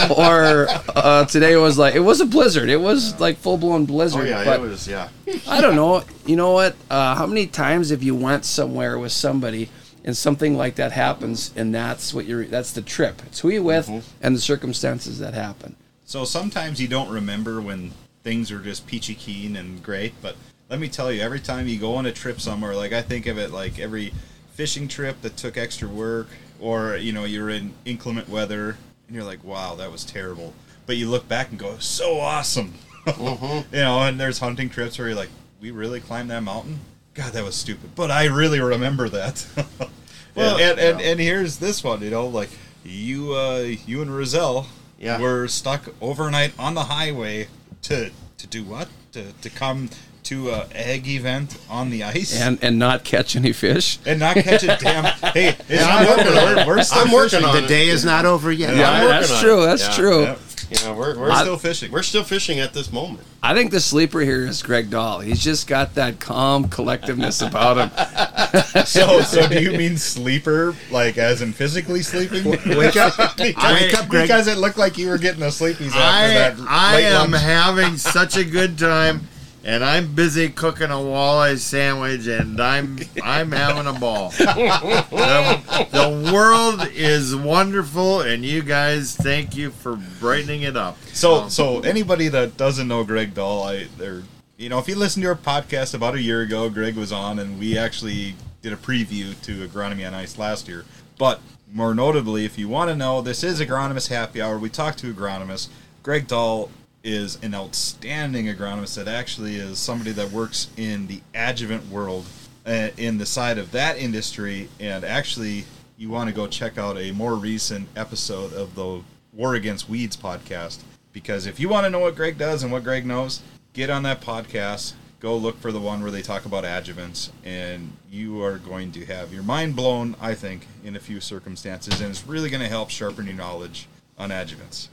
vehicle. 0.07 0.15
Or 0.15 0.67
uh, 0.95 1.25
today 1.25 1.53
it 1.53 1.57
was 1.57 1.77
like 1.77 1.95
it 1.95 2.01
was 2.01 2.21
a 2.21 2.25
blizzard. 2.25 2.69
It 2.69 2.79
was 2.79 3.19
like 3.19 3.37
full 3.37 3.57
blown 3.57 3.85
blizzard. 3.85 4.21
Oh 4.21 4.25
yeah, 4.25 4.43
but 4.43 4.59
it 4.59 4.61
was 4.61 4.87
yeah. 4.87 5.09
I 5.47 5.61
don't 5.61 5.75
know. 5.75 6.03
You 6.25 6.35
know 6.35 6.51
what? 6.51 6.75
Uh, 6.89 7.15
how 7.15 7.25
many 7.25 7.47
times 7.47 7.89
have 7.89 8.03
you 8.03 8.15
went 8.15 8.45
somewhere 8.45 8.99
with 8.99 9.11
somebody 9.11 9.69
and 10.03 10.15
something 10.15 10.55
like 10.55 10.75
that 10.75 10.91
happens, 10.91 11.51
and 11.55 11.73
that's 11.73 12.13
what 12.13 12.25
you're. 12.25 12.45
That's 12.45 12.73
the 12.73 12.81
trip. 12.81 13.21
It's 13.25 13.39
who 13.39 13.49
you're 13.49 13.63
with 13.63 13.89
and 14.21 14.35
the 14.35 14.41
circumstances 14.41 15.19
that 15.19 15.33
happen. 15.33 15.75
So 16.05 16.25
sometimes 16.25 16.81
you 16.81 16.87
don't 16.87 17.09
remember 17.09 17.61
when 17.61 17.91
things 18.23 18.51
are 18.51 18.59
just 18.59 18.85
peachy 18.85 19.15
keen 19.15 19.55
and 19.55 19.81
great, 19.81 20.13
but 20.21 20.35
let 20.71 20.79
me 20.79 20.87
tell 20.87 21.11
you, 21.11 21.21
every 21.21 21.41
time 21.41 21.67
you 21.67 21.77
go 21.77 21.95
on 21.95 22.05
a 22.05 22.11
trip 22.13 22.39
somewhere, 22.39 22.73
like 22.75 22.93
I 22.93 23.01
think 23.01 23.27
of 23.27 23.37
it 23.37 23.51
like 23.51 23.77
every 23.77 24.13
fishing 24.53 24.87
trip 24.87 25.21
that 25.21 25.35
took 25.35 25.57
extra 25.57 25.87
work, 25.87 26.29
or 26.61 26.95
you 26.95 27.11
know 27.11 27.25
you're 27.25 27.49
in 27.49 27.73
inclement 27.85 28.29
weather 28.29 28.77
and 29.07 29.15
you're 29.15 29.25
like, 29.25 29.43
wow, 29.43 29.75
that 29.75 29.91
was 29.91 30.05
terrible. 30.05 30.53
But 30.85 30.95
you 30.95 31.09
look 31.09 31.27
back 31.27 31.49
and 31.51 31.59
go, 31.59 31.77
so 31.77 32.19
awesome. 32.19 32.73
You 33.05 33.63
know, 33.73 33.99
and 34.03 34.19
there's 34.19 34.37
hunting 34.39 34.69
trips 34.69 34.97
where 34.99 35.07
you're 35.07 35.17
like, 35.17 35.29
we 35.59 35.71
really 35.71 35.99
climbed 35.99 36.29
that 36.29 36.41
mountain. 36.43 36.79
God, 37.15 37.33
that 37.33 37.43
was 37.43 37.55
stupid. 37.55 37.95
But 37.95 38.11
I 38.11 38.25
really 38.25 38.59
remember 38.61 39.09
that. 39.09 39.45
Well, 40.33 40.57
and, 40.59 40.79
and, 40.79 41.01
and 41.01 41.19
here's 41.19 41.57
this 41.57 41.83
one, 41.83 42.01
you 42.01 42.09
know, 42.09 42.25
like 42.25 42.49
you 42.85 43.33
uh, 43.35 43.69
you 43.85 44.01
and 44.01 44.15
Roselle 44.15 44.67
Yeah. 44.97 45.19
were 45.19 45.49
stuck 45.49 45.93
overnight 45.99 46.53
on 46.57 46.73
the 46.73 46.85
highway 46.85 47.47
to 47.81 48.11
to 48.37 48.47
do 48.47 48.63
what? 48.63 48.87
To, 49.11 49.33
to 49.33 49.49
come 49.49 49.89
to 50.31 50.49
a 50.49 50.65
egg 50.73 51.07
event 51.09 51.57
on 51.69 51.89
the 51.89 52.05
ice 52.05 52.39
And 52.39 52.57
and 52.63 52.79
not 52.79 53.03
catch 53.03 53.35
any 53.35 53.51
fish. 53.51 53.99
and 54.05 54.17
not 54.21 54.37
catch 54.37 54.63
a 54.63 54.77
damn. 54.81 55.03
Hey, 55.33 55.49
it's 55.67 55.81
not 55.81 56.01
I'm 56.01 56.07
over. 56.07 56.17
working 56.17 56.37
on 56.37 56.57
it. 56.57 56.67
We're, 56.67 56.77
we're 56.77 56.83
still 56.83 57.01
I'm 57.05 57.11
working 57.11 57.29
fishing. 57.39 57.45
on 57.45 57.55
The 57.57 57.65
it. 57.65 57.67
day 57.67 57.87
is 57.89 58.05
not 58.05 58.25
over 58.25 58.49
yet. 58.49 58.75
Yeah. 58.77 58.89
I'm 58.91 59.07
that's 59.09 59.29
working 59.29 59.35
on 59.35 59.43
true. 59.43 59.63
it. 59.63 59.65
That's 59.65 59.87
Yeah. 59.89 59.95
true. 59.95 60.21
Yeah. 60.23 60.35
Yeah, 60.71 60.93
we're 60.95 61.17
We're 61.17 61.27
we're 61.29 61.35
still 61.35 61.57
fishing. 61.57 61.91
we're 61.91 62.01
still 62.01 62.23
fishing 62.23 62.61
at 62.61 62.71
this 62.73 62.93
moment. 62.93 63.25
I 63.43 63.53
think 63.53 63.71
the 63.71 63.81
sleeper 63.81 64.21
here 64.21 64.45
is 64.47 64.63
Greg 64.63 64.89
Dahl. 64.89 65.19
He's 65.19 65.43
just 65.43 65.67
got 65.67 65.95
that 65.95 66.21
calm 66.21 66.69
collectiveness 66.69 67.45
about 67.45 67.77
him. 67.77 67.91
So, 68.85 69.21
so 69.21 69.47
do 69.47 69.61
you 69.61 69.71
mean 69.77 69.95
sleeper, 69.97 70.75
like 70.91 71.17
as 71.17 71.41
in 71.41 71.53
physically 71.53 72.01
sleeping? 72.01 72.43
Wake 72.45 72.97
up. 72.97 73.15
because, 73.37 73.73
Wake 73.81 73.93
up, 73.97 74.09
Greg. 74.09 74.23
because 74.27 74.47
it 74.47 74.57
looked 74.57 74.77
like 74.77 74.97
you 74.97 75.07
were 75.07 75.17
getting 75.17 75.39
the 75.39 75.45
sleepies 75.47 75.87
after 75.95 75.97
I, 75.99 76.27
that. 76.33 76.55
I 76.67 76.95
late 76.95 77.03
am 77.05 77.31
lunch. 77.31 77.43
having 77.43 77.97
such 77.97 78.35
a 78.35 78.43
good 78.43 78.77
time, 78.77 79.27
and 79.63 79.83
I'm 79.83 80.13
busy 80.13 80.49
cooking 80.49 80.89
a 80.89 80.95
walleye 80.95 81.57
sandwich, 81.57 82.27
and 82.27 82.59
I'm 82.59 82.97
I'm 83.23 83.51
having 83.51 83.87
a 83.87 83.97
ball. 83.97 84.29
the, 84.37 85.87
the 85.91 86.31
world 86.33 86.87
is 86.93 87.35
wonderful, 87.35 88.21
and 88.21 88.43
you 88.43 88.63
guys, 88.63 89.15
thank 89.15 89.55
you 89.55 89.69
for 89.71 89.97
brightening 90.19 90.63
it 90.63 90.75
up. 90.75 90.97
So, 91.13 91.35
um, 91.35 91.49
so 91.49 91.79
anybody 91.81 92.27
that 92.29 92.57
doesn't 92.57 92.87
know 92.87 93.03
Greg 93.03 93.33
Dahl, 93.33 93.63
I, 93.63 93.87
they're, 93.97 94.23
you 94.57 94.69
know, 94.69 94.79
if 94.79 94.87
you 94.87 94.95
listen 94.95 95.21
to 95.23 95.29
our 95.29 95.35
podcast 95.35 95.93
about 95.93 96.15
a 96.15 96.21
year 96.21 96.41
ago, 96.41 96.69
Greg 96.69 96.95
was 96.95 97.11
on, 97.11 97.37
and 97.39 97.59
we 97.59 97.77
actually 97.77 98.35
did 98.61 98.73
a 98.73 98.77
preview 98.77 99.39
to 99.43 99.67
Agronomy 99.67 100.07
on 100.07 100.13
Ice 100.13 100.37
last 100.37 100.67
year. 100.67 100.85
But 101.17 101.39
more 101.71 101.93
notably, 101.93 102.45
if 102.45 102.57
you 102.57 102.67
want 102.67 102.89
to 102.89 102.95
know, 102.95 103.21
this 103.21 103.43
is 103.43 103.61
Agronomist 103.61 104.09
Happy 104.09 104.41
Hour. 104.41 104.57
We 104.57 104.69
talked 104.69 104.99
to 104.99 105.13
agronomists. 105.13 105.69
Greg 106.03 106.27
Dahl 106.27 106.71
is 107.03 107.37
an 107.43 107.55
outstanding 107.55 108.45
agronomist 108.45 108.95
that 108.95 109.07
actually 109.07 109.55
is 109.55 109.79
somebody 109.79 110.11
that 110.11 110.31
works 110.31 110.69
in 110.77 111.07
the 111.07 111.21
adjuvant 111.33 111.89
world, 111.89 112.25
uh, 112.65 112.89
in 112.97 113.17
the 113.17 113.25
side 113.25 113.57
of 113.57 113.71
that 113.71 113.97
industry, 113.97 114.69
and 114.79 115.03
actually, 115.03 115.65
you 115.97 116.09
want 116.09 116.29
to 116.29 116.35
go 116.35 116.47
check 116.47 116.77
out 116.77 116.97
a 116.97 117.11
more 117.11 117.35
recent 117.35 117.87
episode 117.95 118.53
of 118.53 118.75
the 118.75 119.01
War 119.33 119.55
Against 119.55 119.89
Weeds 119.89 120.17
podcast 120.17 120.79
because 121.13 121.45
if 121.45 121.59
you 121.59 121.69
want 121.69 121.85
to 121.85 121.89
know 121.89 121.99
what 121.99 122.15
Greg 122.15 122.37
does 122.37 122.63
and 122.63 122.71
what 122.71 122.83
Greg 122.83 123.05
knows, 123.05 123.41
get 123.73 123.89
on 123.89 124.03
that 124.03 124.21
podcast. 124.21 124.93
Go 125.19 125.37
look 125.37 125.59
for 125.59 125.71
the 125.71 125.79
one 125.79 126.01
where 126.01 126.09
they 126.09 126.23
talk 126.23 126.45
about 126.45 126.63
adjuvants, 126.63 127.29
and 127.45 127.93
you 128.09 128.41
are 128.43 128.57
going 128.57 128.91
to 128.93 129.05
have 129.05 129.31
your 129.31 129.43
mind 129.43 129.75
blown, 129.75 130.15
I 130.19 130.33
think, 130.33 130.65
in 130.83 130.95
a 130.95 130.99
few 130.99 131.21
circumstances, 131.21 132.01
and 132.01 132.09
it's 132.09 132.25
really 132.25 132.49
going 132.49 132.63
to 132.63 132.67
help 132.67 132.89
sharpen 132.89 133.27
your 133.27 133.35
knowledge 133.35 133.87
on 134.17 134.31
adjuvants. 134.31 134.87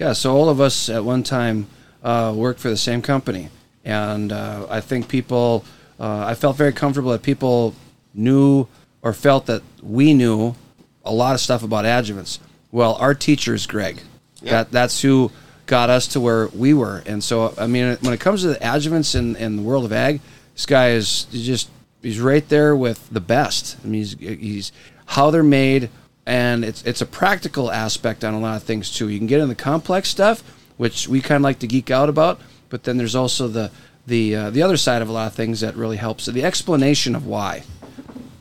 Yeah, 0.00 0.14
so 0.14 0.34
all 0.34 0.48
of 0.48 0.62
us 0.62 0.88
at 0.88 1.04
one 1.04 1.22
time 1.22 1.66
uh, 2.02 2.32
worked 2.34 2.58
for 2.58 2.70
the 2.70 2.76
same 2.78 3.02
company, 3.02 3.50
and 3.84 4.32
uh, 4.32 4.66
I 4.70 4.80
think 4.80 5.08
people, 5.08 5.62
uh, 6.00 6.24
I 6.26 6.32
felt 6.32 6.56
very 6.56 6.72
comfortable 6.72 7.10
that 7.10 7.22
people 7.22 7.74
knew 8.14 8.66
or 9.02 9.12
felt 9.12 9.44
that 9.44 9.62
we 9.82 10.14
knew 10.14 10.54
a 11.04 11.12
lot 11.12 11.34
of 11.34 11.40
stuff 11.40 11.62
about 11.62 11.84
adjuvants. 11.84 12.38
Well, 12.72 12.94
our 12.94 13.12
teacher 13.12 13.52
is 13.52 13.66
Greg. 13.66 14.00
That 14.52 14.70
that's 14.70 15.02
who 15.02 15.32
got 15.66 15.90
us 15.90 16.06
to 16.08 16.20
where 16.20 16.48
we 16.48 16.72
were, 16.72 17.02
and 17.04 17.22
so 17.22 17.52
I 17.58 17.66
mean, 17.66 17.98
when 18.00 18.14
it 18.14 18.20
comes 18.20 18.40
to 18.40 18.48
the 18.48 18.54
adjuvants 18.54 19.14
in, 19.14 19.36
in 19.36 19.56
the 19.56 19.62
world 19.62 19.84
of 19.84 19.92
ag, 19.92 20.22
this 20.54 20.64
guy 20.64 20.92
is 20.92 21.24
just 21.24 21.68
he's 22.00 22.18
right 22.18 22.48
there 22.48 22.74
with 22.74 23.06
the 23.10 23.20
best. 23.20 23.76
I 23.84 23.86
mean, 23.86 24.00
he's 24.00 24.14
he's 24.18 24.72
how 25.04 25.30
they're 25.30 25.42
made, 25.42 25.90
and 26.26 26.64
it's 26.64 26.82
it's 26.82 27.00
a 27.00 27.06
practical 27.06 27.70
aspect 27.70 28.24
on 28.24 28.34
a 28.34 28.40
lot 28.40 28.56
of 28.56 28.62
things 28.62 28.90
too. 28.90 29.08
You 29.08 29.18
can 29.18 29.26
get 29.26 29.40
in 29.40 29.48
the 29.48 29.54
complex 29.54 30.08
stuff, 30.08 30.42
which 30.76 31.08
we 31.08 31.20
kind 31.20 31.36
of 31.36 31.42
like 31.42 31.58
to 31.60 31.66
geek 31.66 31.90
out 31.90 32.08
about, 32.08 32.40
but 32.68 32.84
then 32.84 32.96
there's 32.96 33.14
also 33.14 33.48
the 33.48 33.70
the 34.06 34.36
uh, 34.36 34.50
the 34.50 34.62
other 34.62 34.76
side 34.76 35.02
of 35.02 35.08
a 35.08 35.12
lot 35.12 35.26
of 35.26 35.34
things 35.34 35.60
that 35.60 35.76
really 35.76 35.96
helps. 35.96 36.24
So 36.24 36.32
the 36.32 36.44
explanation 36.44 37.14
of 37.14 37.26
why, 37.26 37.64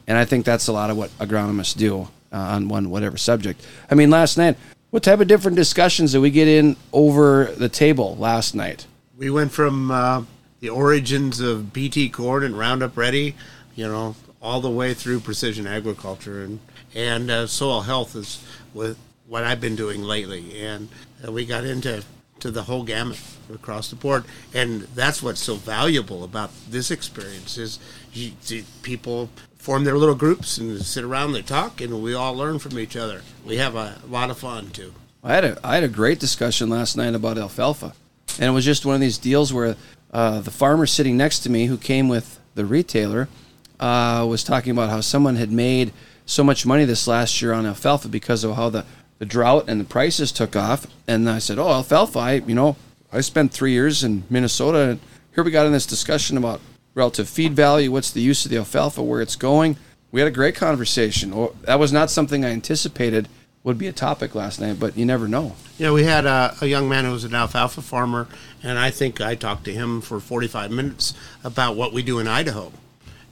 and 0.08 0.18
I 0.18 0.26
think 0.26 0.46
that's 0.46 0.68
a 0.68 0.74
lot 0.74 0.90
of 0.90 0.98
what 0.98 1.10
agronomists 1.20 1.78
do 1.78 2.10
uh, 2.32 2.38
on 2.38 2.68
one 2.68 2.90
whatever 2.90 3.18
subject. 3.18 3.66
I 3.90 3.96
mean, 3.96 4.10
last 4.10 4.38
night, 4.38 4.58
what 4.90 5.04
type 5.04 5.20
of 5.20 5.28
different 5.28 5.56
discussions 5.56 6.12
did 6.12 6.20
we 6.20 6.32
get 6.32 6.48
in 6.48 6.76
over 6.92 7.46
the 7.46 7.70
table 7.70 8.16
last 8.18 8.56
night? 8.56 8.88
We 9.18 9.30
went 9.30 9.52
from 9.52 9.92
uh, 9.92 10.24
the 10.60 10.70
origins 10.70 11.40
of 11.40 11.74
BT 11.74 12.10
corn 12.10 12.44
and 12.44 12.58
Roundup 12.58 12.98
Ready, 12.98 13.36
you 13.76 13.88
know, 13.88 14.16
all 14.42 14.62
the 14.62 14.70
way 14.70 14.94
through 14.94 15.20
precision 15.20 15.68
agriculture 15.68 16.44
and 16.44 16.60
and 16.96 17.30
uh, 17.30 17.48
soil 17.48 17.82
health 17.82 18.16
is 18.16 18.44
with 18.74 18.98
what 19.28 19.44
I've 19.44 19.62
been 19.62 19.76
doing 19.76 20.02
lately, 20.02 20.60
and 20.60 20.90
uh, 21.26 21.32
we 21.32 21.46
got 21.46 21.64
into 21.64 22.04
to 22.40 22.52
the 22.52 22.64
whole 22.64 22.84
gamut 22.84 23.20
across 23.54 23.90
the 23.90 23.96
board, 23.96 24.24
and 24.54 24.82
that's 24.96 25.22
what's 25.22 25.42
so 25.42 25.56
valuable 25.56 26.24
about 26.24 26.52
this 26.70 26.90
experience 26.90 27.58
is 27.58 27.80
you, 28.14 28.32
see 28.42 28.64
people 28.82 29.30
form 29.58 29.84
their 29.84 29.98
little 29.98 30.16
groups 30.16 30.58
and 30.58 30.82
sit 30.82 31.04
around, 31.04 31.34
they 31.34 31.42
talk, 31.42 31.82
and 31.82 32.02
we 32.02 32.14
all 32.14 32.34
learn 32.34 32.60
from 32.60 32.80
each 32.80 32.96
other. 32.96 33.22
We 33.46 33.58
have 33.58 33.76
a 33.76 34.00
lot 34.08 34.30
of 34.30 34.38
fun 34.38 34.70
too. 34.70 34.94
I 35.24 35.34
had 35.36 35.46
a 35.46 35.60
I 35.64 35.76
had 35.76 35.84
a 35.84 35.90
great 35.90 36.20
discussion 36.20 36.70
last 36.70 36.96
night 36.96 37.14
about 37.14 37.38
alfalfa, 37.38 37.94
and 38.40 38.46
it 38.46 38.54
was 38.54 38.66
just 38.66 38.86
one 38.86 38.96
of 38.96 39.02
these 39.02 39.18
deals 39.18 39.52
where 39.52 39.76
uh, 40.12 40.40
the 40.40 40.52
farmer 40.52 40.86
sitting 40.86 41.18
next 41.18 41.40
to 41.40 41.50
me, 41.50 41.66
who 41.66 41.78
came 41.78 42.08
with 42.08 42.40
the 42.56 42.66
retailer, 42.66 43.28
uh, 43.80 44.26
was 44.28 44.44
talking 44.44 44.72
about 44.72 44.90
how 44.90 45.02
someone 45.02 45.36
had 45.36 45.52
made 45.52 45.92
so 46.30 46.44
much 46.44 46.64
money 46.64 46.86
this 46.86 47.08
last 47.08 47.42
year 47.42 47.54
on 47.54 47.66
alfalfa 47.66 48.08
because 48.08 48.44
of 48.44 48.56
how 48.56 48.70
the, 48.70 48.86
the 49.18 49.26
drought 49.26 49.66
and 49.68 49.82
the 49.82 49.86
prices 49.86 50.32
took 50.32 50.56
off. 50.56 50.86
And 51.08 51.28
I 51.30 51.40
said, 51.40 51.58
"Oh, 51.58 51.70
alfalfa! 51.70 52.20
I 52.20 52.34
you 52.36 52.56
know 52.56 52.76
I 53.12 53.22
spent 53.22 53.52
three 53.52 53.72
years 53.72 54.04
in 54.04 54.24
Minnesota, 54.30 54.92
and 54.92 55.00
here 55.34 55.44
we 55.44 55.52
got 55.52 55.66
in 55.66 55.74
this 55.74 55.88
discussion 55.88 56.38
about 56.38 56.62
relative 56.94 57.28
feed 57.28 57.54
value, 57.54 57.92
what's 57.92 58.12
the 58.12 58.22
use 58.22 58.46
of 58.46 58.52
the 58.52 58.58
alfalfa, 58.58 59.02
where 59.02 59.22
it's 59.22 59.36
going." 59.36 59.78
We 60.12 60.22
had 60.22 60.28
a 60.28 60.32
great 60.32 60.56
conversation. 60.56 61.32
Or 61.34 61.54
that 61.62 61.78
was 61.78 61.94
not 61.94 62.10
something 62.10 62.44
I 62.44 62.50
anticipated 62.50 63.28
would 63.64 63.78
be 63.78 63.86
a 63.86 63.92
topic 63.92 64.34
last 64.34 64.60
night, 64.60 64.80
but 64.80 64.98
you 64.98 65.06
never 65.06 65.28
know. 65.28 65.56
Yeah, 65.78 65.92
we 65.92 66.04
had 66.04 66.26
a, 66.26 66.56
a 66.62 66.66
young 66.66 66.90
man 66.90 67.06
who 67.06 67.12
was 67.12 67.26
an 67.26 67.36
alfalfa 67.36 67.84
farmer, 67.84 68.28
and 68.64 68.80
I 68.80 68.90
think 68.90 69.22
I 69.22 69.36
talked 69.36 69.66
to 69.66 69.74
him 69.74 70.02
for 70.02 70.20
45 70.20 70.72
minutes 70.72 71.14
about 71.44 71.76
what 71.76 71.94
we 71.94 72.02
do 72.02 72.18
in 72.18 72.28
Idaho 72.28 72.72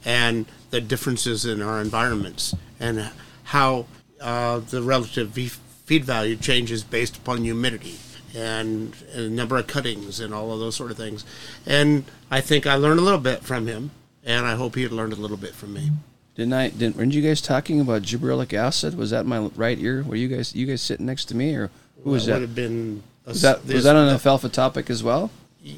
and 0.04 0.46
the 0.70 0.80
differences 0.80 1.44
in 1.44 1.62
our 1.62 1.80
environments 1.80 2.54
and 2.78 3.10
how 3.44 3.86
uh, 4.20 4.58
the 4.58 4.82
relative 4.82 5.32
feed 5.32 6.04
value 6.04 6.36
changes 6.36 6.84
based 6.84 7.16
upon 7.16 7.42
humidity 7.44 7.96
and, 8.36 8.94
and 9.12 9.24
the 9.24 9.30
number 9.30 9.56
of 9.56 9.66
cuttings 9.66 10.20
and 10.20 10.34
all 10.34 10.52
of 10.52 10.60
those 10.60 10.76
sort 10.76 10.90
of 10.90 10.96
things. 10.96 11.24
And 11.66 12.04
I 12.30 12.40
think 12.40 12.66
I 12.66 12.74
learned 12.74 13.00
a 13.00 13.02
little 13.02 13.20
bit 13.20 13.42
from 13.42 13.66
him, 13.66 13.90
and 14.24 14.44
I 14.46 14.54
hope 14.54 14.74
he 14.74 14.82
had 14.82 14.92
learned 14.92 15.12
a 15.14 15.16
little 15.16 15.36
bit 15.38 15.54
from 15.54 15.72
me. 15.74 15.90
Didn't 16.34 16.52
I? 16.52 16.68
Didn't 16.68 16.96
weren't 16.96 17.14
you 17.14 17.22
guys 17.22 17.40
talking 17.40 17.80
about 17.80 18.02
gibberellic 18.02 18.52
acid? 18.52 18.96
Was 18.96 19.10
that 19.10 19.26
my 19.26 19.38
right 19.56 19.78
ear? 19.78 20.04
Were 20.06 20.14
you 20.14 20.28
guys 20.28 20.54
you 20.54 20.66
guys 20.66 20.80
sitting 20.82 21.06
next 21.06 21.24
to 21.26 21.36
me, 21.36 21.54
or 21.54 21.70
who 22.04 22.10
was 22.10 22.26
That 22.26 22.32
that? 22.34 22.40
would 22.40 22.48
have 22.50 22.54
been 22.54 23.02
a 23.26 23.30
Was 23.30 23.42
that 23.42 23.64
was 23.66 23.82
that 23.84 23.96
an 23.96 24.08
alfalfa 24.08 24.48
topic 24.48 24.88
as 24.88 25.02
well, 25.02 25.30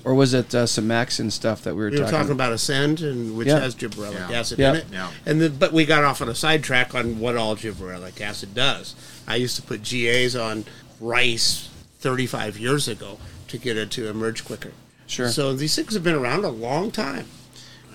or 0.05 0.15
was 0.15 0.35
it 0.35 0.55
uh, 0.55 0.67
some 0.67 0.87
Maxon 0.87 1.31
stuff 1.31 1.63
that 1.65 1.75
we 1.75 1.83
were, 1.83 1.91
We 1.91 1.97
were 1.99 2.05
talking? 2.05 2.13
talking 2.19 2.33
about 2.33 2.53
Ascend, 2.53 3.01
and 3.01 3.37
which 3.37 3.49
Yeah. 3.49 3.61
has 3.61 3.75
gibberellic 3.75 4.29
Yeah. 4.31 4.39
acid 4.39 4.59
Yeah. 4.59 4.71
in 4.71 4.77
it. 4.77 4.87
Yeah. 4.93 5.11
And 5.27 5.41
then, 5.41 5.57
but 5.59 5.73
we 5.73 5.85
got 5.85 6.05
off 6.05 6.21
on 6.23 6.29
a 6.29 6.35
sidetrack 6.35 6.95
on 6.95 7.19
what 7.19 7.37
all 7.37 7.57
gibberellic 7.57 8.21
acid 8.21 8.55
does. 8.55 8.95
I 9.27 9.37
used 9.37 9.57
to 9.57 9.63
put 9.63 9.83
GAs 9.83 10.37
on 10.37 10.65
rice 11.01 11.69
35 12.01 12.59
years 12.59 12.89
ago 12.89 13.19
to 13.49 13.59
get 13.59 13.77
it 13.77 13.91
to 13.93 14.09
emerge 14.09 14.45
quicker. 14.45 14.73
Sure. 15.07 15.29
So 15.29 15.55
these 15.55 15.75
things 15.75 15.95
have 15.95 16.05
been 16.05 16.15
around 16.15 16.45
a 16.45 16.51
long 16.51 16.91
time, 16.91 17.27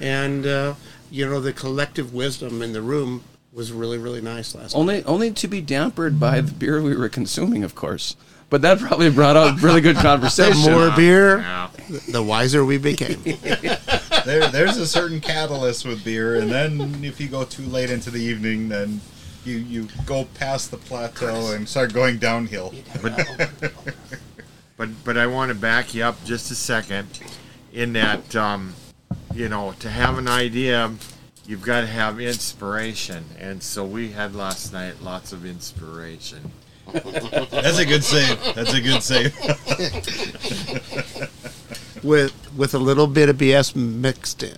and 0.01 0.45
uh, 0.45 0.73
you 1.11 1.25
know, 1.25 1.39
the 1.39 1.53
collective 1.53 2.13
wisdom 2.13 2.61
in 2.61 2.73
the 2.73 2.81
room 2.81 3.23
was 3.53 3.71
really, 3.71 3.97
really 3.97 4.19
nice 4.21 4.53
last 4.53 4.73
night. 4.73 4.79
Only 4.79 5.03
only 5.05 5.31
to 5.31 5.47
be 5.47 5.61
dampered 5.61 6.19
by 6.19 6.41
the 6.41 6.51
beer 6.51 6.81
we 6.81 6.95
were 6.95 7.07
consuming, 7.09 7.63
of 7.63 7.73
course. 7.75 8.15
But 8.49 8.61
that 8.61 8.79
probably 8.79 9.09
brought 9.09 9.35
up 9.35 9.61
really 9.61 9.81
good 9.81 9.95
conversation. 9.97 10.61
The 10.63 10.69
conversation. 10.69 10.87
more 10.87 10.95
beer, 10.95 11.37
Yeah. 11.39 11.69
the 12.09 12.23
wiser 12.23 12.63
we 12.65 12.77
became. 12.77 13.21
There, 14.25 14.47
there's 14.49 14.77
a 14.77 14.87
certain 14.87 15.21
catalyst 15.21 15.85
with 15.85 16.03
beer, 16.03 16.37
and 16.37 16.49
then 16.49 17.03
if 17.03 17.21
you 17.21 17.27
go 17.27 17.43
too 17.43 17.61
late 17.61 17.91
into 17.91 18.09
the 18.09 18.17
evening, 18.19 18.69
then 18.69 18.99
you 19.43 19.57
you 19.57 19.87
go 20.07 20.25
past 20.33 20.71
the 20.71 20.77
plateau 20.77 21.51
and 21.51 21.69
start 21.69 21.93
going 21.93 22.17
downhill. 22.17 22.73
But, 23.03 23.51
but 24.77 24.89
but 25.03 25.17
I 25.17 25.27
want 25.27 25.49
to 25.49 25.55
back 25.55 25.93
you 25.93 26.03
up 26.03 26.23
just 26.25 26.49
a 26.49 26.55
second. 26.55 27.07
In 27.71 27.93
that, 27.93 28.35
um, 28.35 28.73
you 29.35 29.47
know, 29.47 29.73
to 29.79 29.89
have 29.91 30.17
an 30.17 30.27
idea, 30.27 30.91
you've 31.45 31.61
got 31.61 31.81
to 31.81 31.87
have 31.87 32.19
inspiration, 32.19 33.25
and 33.39 33.61
so 33.61 33.85
we 33.85 34.09
had 34.11 34.33
last 34.33 34.73
night 34.73 35.03
lots 35.03 35.33
of 35.33 35.45
inspiration. 35.45 36.51
That's 37.51 37.79
a 37.79 37.85
good 37.85 38.03
save. 38.03 38.39
That's 38.55 38.73
a 38.73 38.81
good 38.81 39.03
save. 39.03 39.35
with 42.03 42.33
with 42.55 42.73
a 42.73 42.79
little 42.79 43.07
bit 43.07 43.29
of 43.29 43.37
BS 43.37 43.75
mixed 43.75 44.43
in. 44.43 44.55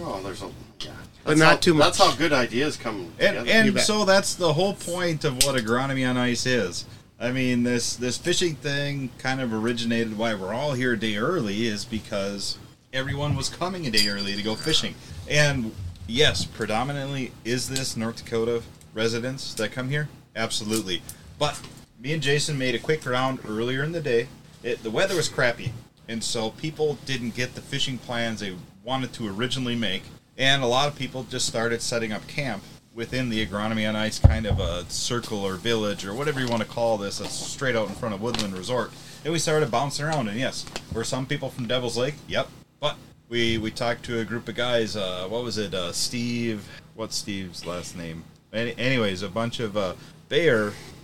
Oh, 0.00 0.20
there's 0.22 0.42
a. 0.42 0.50
Yeah. 0.80 0.90
But 1.24 1.30
That's 1.30 1.40
not 1.40 1.50
how- 1.50 1.56
too 1.56 1.74
much. 1.74 1.84
That's 1.86 1.98
how 1.98 2.14
good 2.16 2.32
ideas 2.32 2.76
come. 2.76 3.12
And, 3.18 3.38
together. 3.38 3.50
and 3.50 3.74
bet. 3.74 3.84
so 3.84 4.04
that's 4.04 4.34
the 4.34 4.52
whole 4.52 4.74
point 4.74 5.24
of 5.24 5.34
what 5.44 5.56
agronomy 5.56 6.08
on 6.08 6.16
ice 6.16 6.46
is. 6.46 6.84
I 7.20 7.30
mean, 7.30 7.62
this 7.62 7.96
this 7.96 8.18
fishing 8.18 8.56
thing 8.56 9.10
kind 9.18 9.40
of 9.40 9.52
originated 9.52 10.18
why 10.18 10.34
we're 10.34 10.54
all 10.54 10.72
here 10.72 10.94
a 10.94 10.98
day 10.98 11.16
early 11.16 11.66
is 11.66 11.84
because 11.84 12.58
everyone 12.92 13.36
was 13.36 13.48
coming 13.48 13.86
a 13.86 13.90
day 13.90 14.08
early 14.08 14.34
to 14.34 14.42
go 14.42 14.54
fishing. 14.54 14.94
And 15.28 15.72
yes, 16.06 16.44
predominantly 16.44 17.32
is 17.44 17.68
this 17.68 17.96
North 17.96 18.24
Dakota 18.24 18.62
residents 18.92 19.54
that 19.54 19.72
come 19.72 19.88
here? 19.88 20.08
Absolutely. 20.34 21.02
But 21.42 21.60
me 21.98 22.12
and 22.12 22.22
Jason 22.22 22.56
made 22.56 22.76
a 22.76 22.78
quick 22.78 23.04
round 23.04 23.40
earlier 23.48 23.82
in 23.82 23.90
the 23.90 24.00
day. 24.00 24.28
It, 24.62 24.84
the 24.84 24.92
weather 24.92 25.16
was 25.16 25.28
crappy, 25.28 25.72
and 26.06 26.22
so 26.22 26.50
people 26.50 26.98
didn't 27.04 27.34
get 27.34 27.56
the 27.56 27.60
fishing 27.60 27.98
plans 27.98 28.38
they 28.38 28.54
wanted 28.84 29.12
to 29.14 29.26
originally 29.26 29.74
make. 29.74 30.04
And 30.38 30.62
a 30.62 30.68
lot 30.68 30.86
of 30.86 30.96
people 30.96 31.24
just 31.24 31.46
started 31.46 31.82
setting 31.82 32.12
up 32.12 32.24
camp 32.28 32.62
within 32.94 33.28
the 33.28 33.44
agronomy 33.44 33.88
on 33.88 33.96
ice 33.96 34.20
kind 34.20 34.46
of 34.46 34.60
a 34.60 34.88
circle 34.88 35.44
or 35.44 35.54
village 35.54 36.06
or 36.06 36.14
whatever 36.14 36.38
you 36.38 36.46
want 36.46 36.62
to 36.62 36.68
call 36.68 36.96
this 36.96 37.18
that's 37.18 37.34
straight 37.34 37.74
out 37.74 37.88
in 37.88 37.94
front 37.96 38.14
of 38.14 38.22
Woodland 38.22 38.56
Resort. 38.56 38.92
And 39.24 39.32
we 39.32 39.40
started 39.40 39.68
bouncing 39.68 40.04
around 40.04 40.28
and 40.28 40.38
yes, 40.38 40.64
were 40.94 41.02
some 41.02 41.26
people 41.26 41.48
from 41.48 41.66
Devil's 41.66 41.96
Lake? 41.96 42.14
Yep. 42.28 42.46
But 42.78 42.94
we 43.28 43.58
we 43.58 43.72
talked 43.72 44.04
to 44.04 44.20
a 44.20 44.24
group 44.24 44.46
of 44.48 44.54
guys, 44.54 44.94
uh, 44.94 45.26
what 45.28 45.42
was 45.42 45.58
it, 45.58 45.74
uh, 45.74 45.90
Steve 45.90 46.64
what's 46.94 47.16
Steve's 47.16 47.66
last 47.66 47.96
name? 47.96 48.22
Any, 48.52 48.78
anyways, 48.78 49.22
a 49.22 49.28
bunch 49.28 49.58
of 49.58 49.76
uh, 49.76 49.94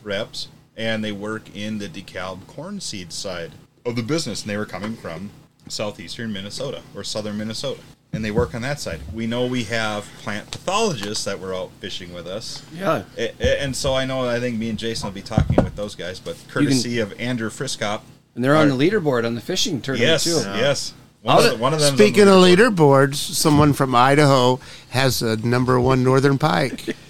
reps 0.08 0.48
and 0.76 1.04
they 1.04 1.12
work 1.12 1.54
in 1.54 1.78
the 1.78 1.88
DeKalb 1.88 2.46
corn 2.46 2.80
seed 2.80 3.12
side 3.12 3.52
of 3.84 3.94
the 3.94 4.02
business 4.02 4.42
and 4.42 4.50
they 4.50 4.56
were 4.56 4.66
coming 4.66 4.96
from 4.96 5.30
southeastern 5.68 6.32
Minnesota 6.32 6.82
or 6.96 7.04
southern 7.04 7.36
Minnesota. 7.38 7.80
And 8.10 8.24
they 8.24 8.30
work 8.30 8.54
on 8.54 8.62
that 8.62 8.80
side. 8.80 9.00
We 9.12 9.26
know 9.26 9.44
we 9.46 9.64
have 9.64 10.04
plant 10.22 10.50
pathologists 10.50 11.24
that 11.24 11.38
were 11.38 11.54
out 11.54 11.70
fishing 11.78 12.14
with 12.14 12.26
us. 12.26 12.62
Yeah. 12.72 13.02
A- 13.18 13.34
a- 13.38 13.62
And 13.62 13.76
so 13.76 13.92
I 13.94 14.06
know 14.06 14.26
I 14.26 14.40
think 14.40 14.58
me 14.58 14.70
and 14.70 14.78
Jason 14.78 15.06
will 15.08 15.12
be 15.14 15.20
talking 15.20 15.62
with 15.62 15.76
those 15.76 15.94
guys, 15.94 16.18
but 16.18 16.36
courtesy 16.48 17.00
of 17.00 17.12
Andrew 17.20 17.50
Friskop. 17.50 18.00
And 18.34 18.42
they're 18.42 18.56
on 18.56 18.68
the 18.70 18.74
leaderboard 18.74 19.26
on 19.26 19.34
the 19.34 19.42
fishing 19.42 19.82
tournament 19.82 20.08
Yes, 20.10 20.24
too. 20.24 20.30
yes. 20.58 20.94
One 21.20 21.36
of, 21.44 21.50
the, 21.50 21.56
one 21.58 21.74
of 21.74 21.80
them. 21.80 21.94
Speaking 21.96 22.22
of 22.28 22.36
leaderboards, 22.36 23.16
someone 23.16 23.74
from 23.74 23.94
Idaho 23.94 24.58
has 24.90 25.20
a 25.20 25.36
number 25.36 25.78
one 25.78 26.02
northern 26.02 26.38
pike. 26.38 26.96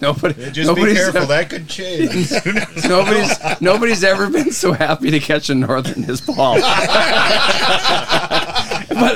Nobody, 0.00 0.34
Just 0.50 0.54
be 0.56 0.64
nobody's 0.64 0.96
careful, 0.98 1.18
ever- 1.22 1.26
that 1.28 1.50
could 1.50 1.68
change. 1.68 2.30
nobody's 2.88 3.60
nobody's 3.60 4.04
ever 4.04 4.28
been 4.28 4.50
so 4.52 4.72
happy 4.72 5.10
to 5.10 5.20
catch 5.20 5.48
a 5.50 5.54
northern 5.54 6.04
as 6.10 6.20
Paul. 6.20 6.56
but 6.60 6.70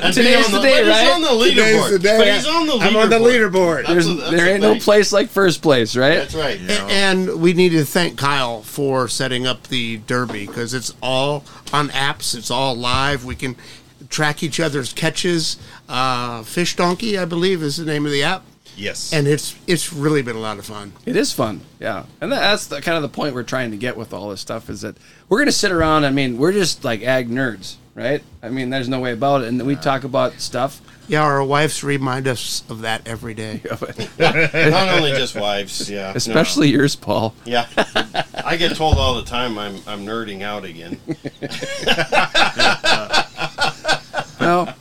And 0.04 0.14
be 0.14 0.22
today's 0.22 0.46
the 0.50 0.58
the- 0.58 0.62
day, 0.62 0.84
but 0.84 0.86
he's 0.86 0.88
right? 0.88 1.14
on 1.14 1.22
the 1.22 1.28
leaderboard. 1.28 2.02
But 2.02 2.28
he's 2.34 2.46
on 2.46 2.66
the 2.66 2.72
leaderboard. 2.74 2.82
I'm 2.82 2.96
on 2.96 3.10
the 3.10 3.18
leaderboard. 3.18 3.86
That's 3.86 3.88
There's, 3.88 4.08
a- 4.08 4.14
that's 4.14 4.30
there 4.30 4.48
ain't 4.48 4.62
no 4.62 4.78
place 4.78 5.12
like 5.12 5.28
first 5.28 5.62
place, 5.62 5.96
right? 5.96 6.16
That's 6.18 6.34
right. 6.34 6.58
You 6.58 6.66
know? 6.68 6.88
And 6.90 7.40
we 7.40 7.52
need 7.52 7.70
to 7.70 7.84
thank 7.84 8.18
Kyle 8.18 8.62
for 8.62 9.08
setting 9.08 9.46
up 9.46 9.64
the 9.68 9.98
derby 9.98 10.46
because 10.46 10.74
it's 10.74 10.94
all 11.02 11.44
on 11.72 11.88
apps. 11.90 12.34
It's 12.36 12.50
all 12.50 12.74
live. 12.74 13.24
We 13.24 13.34
can 13.34 13.56
track 14.08 14.42
each 14.42 14.60
other's 14.60 14.92
catches. 14.92 15.56
Uh, 15.88 16.42
Fish 16.44 16.76
Donkey, 16.76 17.18
I 17.18 17.24
believe, 17.24 17.62
is 17.62 17.76
the 17.78 17.84
name 17.84 18.06
of 18.06 18.12
the 18.12 18.22
app, 18.22 18.44
yes. 18.78 19.12
and 19.12 19.26
it's 19.26 19.54
it's 19.66 19.92
really 19.92 20.22
been 20.22 20.36
a 20.36 20.40
lot 20.40 20.58
of 20.58 20.64
fun. 20.64 20.92
It 21.04 21.16
is 21.16 21.32
fun, 21.32 21.60
yeah, 21.80 22.04
and 22.20 22.32
that's 22.32 22.66
the 22.66 22.80
kind 22.80 22.96
of 22.96 23.02
the 23.02 23.08
point 23.08 23.34
we're 23.34 23.42
trying 23.42 23.70
to 23.72 23.76
get 23.76 23.96
with 23.96 24.12
all 24.12 24.30
this 24.30 24.40
stuff 24.40 24.70
is 24.70 24.82
that 24.82 24.96
we're 25.28 25.38
gonna 25.38 25.52
sit 25.52 25.72
around. 25.72 26.04
I 26.04 26.10
mean, 26.10 26.38
we're 26.38 26.52
just 26.52 26.84
like 26.84 27.02
ag 27.02 27.28
nerds, 27.28 27.76
right? 27.94 28.22
I 28.42 28.48
mean, 28.48 28.70
there's 28.70 28.88
no 28.88 29.00
way 29.00 29.12
about 29.12 29.42
it, 29.42 29.48
and 29.48 29.64
we 29.66 29.76
talk 29.76 30.04
about 30.04 30.40
stuff. 30.40 30.80
Yeah, 31.08 31.22
our 31.22 31.42
wives 31.42 31.82
remind 31.82 32.28
us 32.28 32.62
of 32.68 32.82
that 32.82 33.08
every 33.08 33.32
day. 33.32 33.62
Not 34.18 34.88
only 34.88 35.12
just 35.12 35.34
wives, 35.34 35.90
yeah. 35.90 36.10
no. 36.10 36.16
Especially 36.16 36.68
yours, 36.68 36.96
Paul. 36.96 37.34
Yeah. 37.46 37.66
I 38.44 38.56
get 38.58 38.76
told 38.76 38.96
all 38.96 39.14
the 39.14 39.22
time 39.22 39.58
I'm 39.58 39.76
I'm 39.86 40.04
nerding 40.04 40.42
out 40.42 40.64
again. 40.64 41.00
No, 44.40 44.72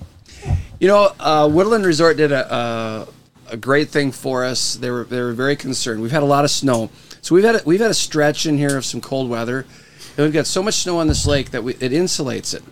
you 0.80 0.88
know, 0.88 1.12
uh, 1.20 1.50
Woodland 1.52 1.86
Resort 1.86 2.16
did 2.16 2.32
a, 2.32 2.54
a 2.54 3.08
a 3.50 3.58
great 3.58 3.90
thing 3.90 4.12
for 4.12 4.44
us. 4.44 4.76
They 4.76 4.90
were 4.90 5.04
they 5.04 5.22
were 5.22 5.34
very 5.34 5.56
concerned. 5.56 6.02
We've 6.02 6.12
had 6.12 6.24
a 6.24 6.28
lot 6.28 6.46
of 6.46 6.52
snow, 6.52 6.90
so 7.22 7.36
we've 7.36 7.44
had 7.44 7.56
a, 7.56 7.62
we've 7.66 7.80
had 7.80 7.92
a 7.92 7.96
stretch 7.96 8.46
in 8.46 8.58
here 8.58 8.78
of 8.78 8.86
some 8.86 9.02
cold 9.02 9.30
weather, 9.30 9.66
and 10.18 10.26
we've 10.26 10.34
got 10.34 10.48
so 10.48 10.64
much 10.64 10.76
snow 10.76 11.00
on 11.00 11.08
this 11.08 11.26
lake 11.26 11.52
that 11.52 11.64
we, 11.64 11.74
it 11.76 11.92
insulates 11.92 12.54
it. 12.54 12.64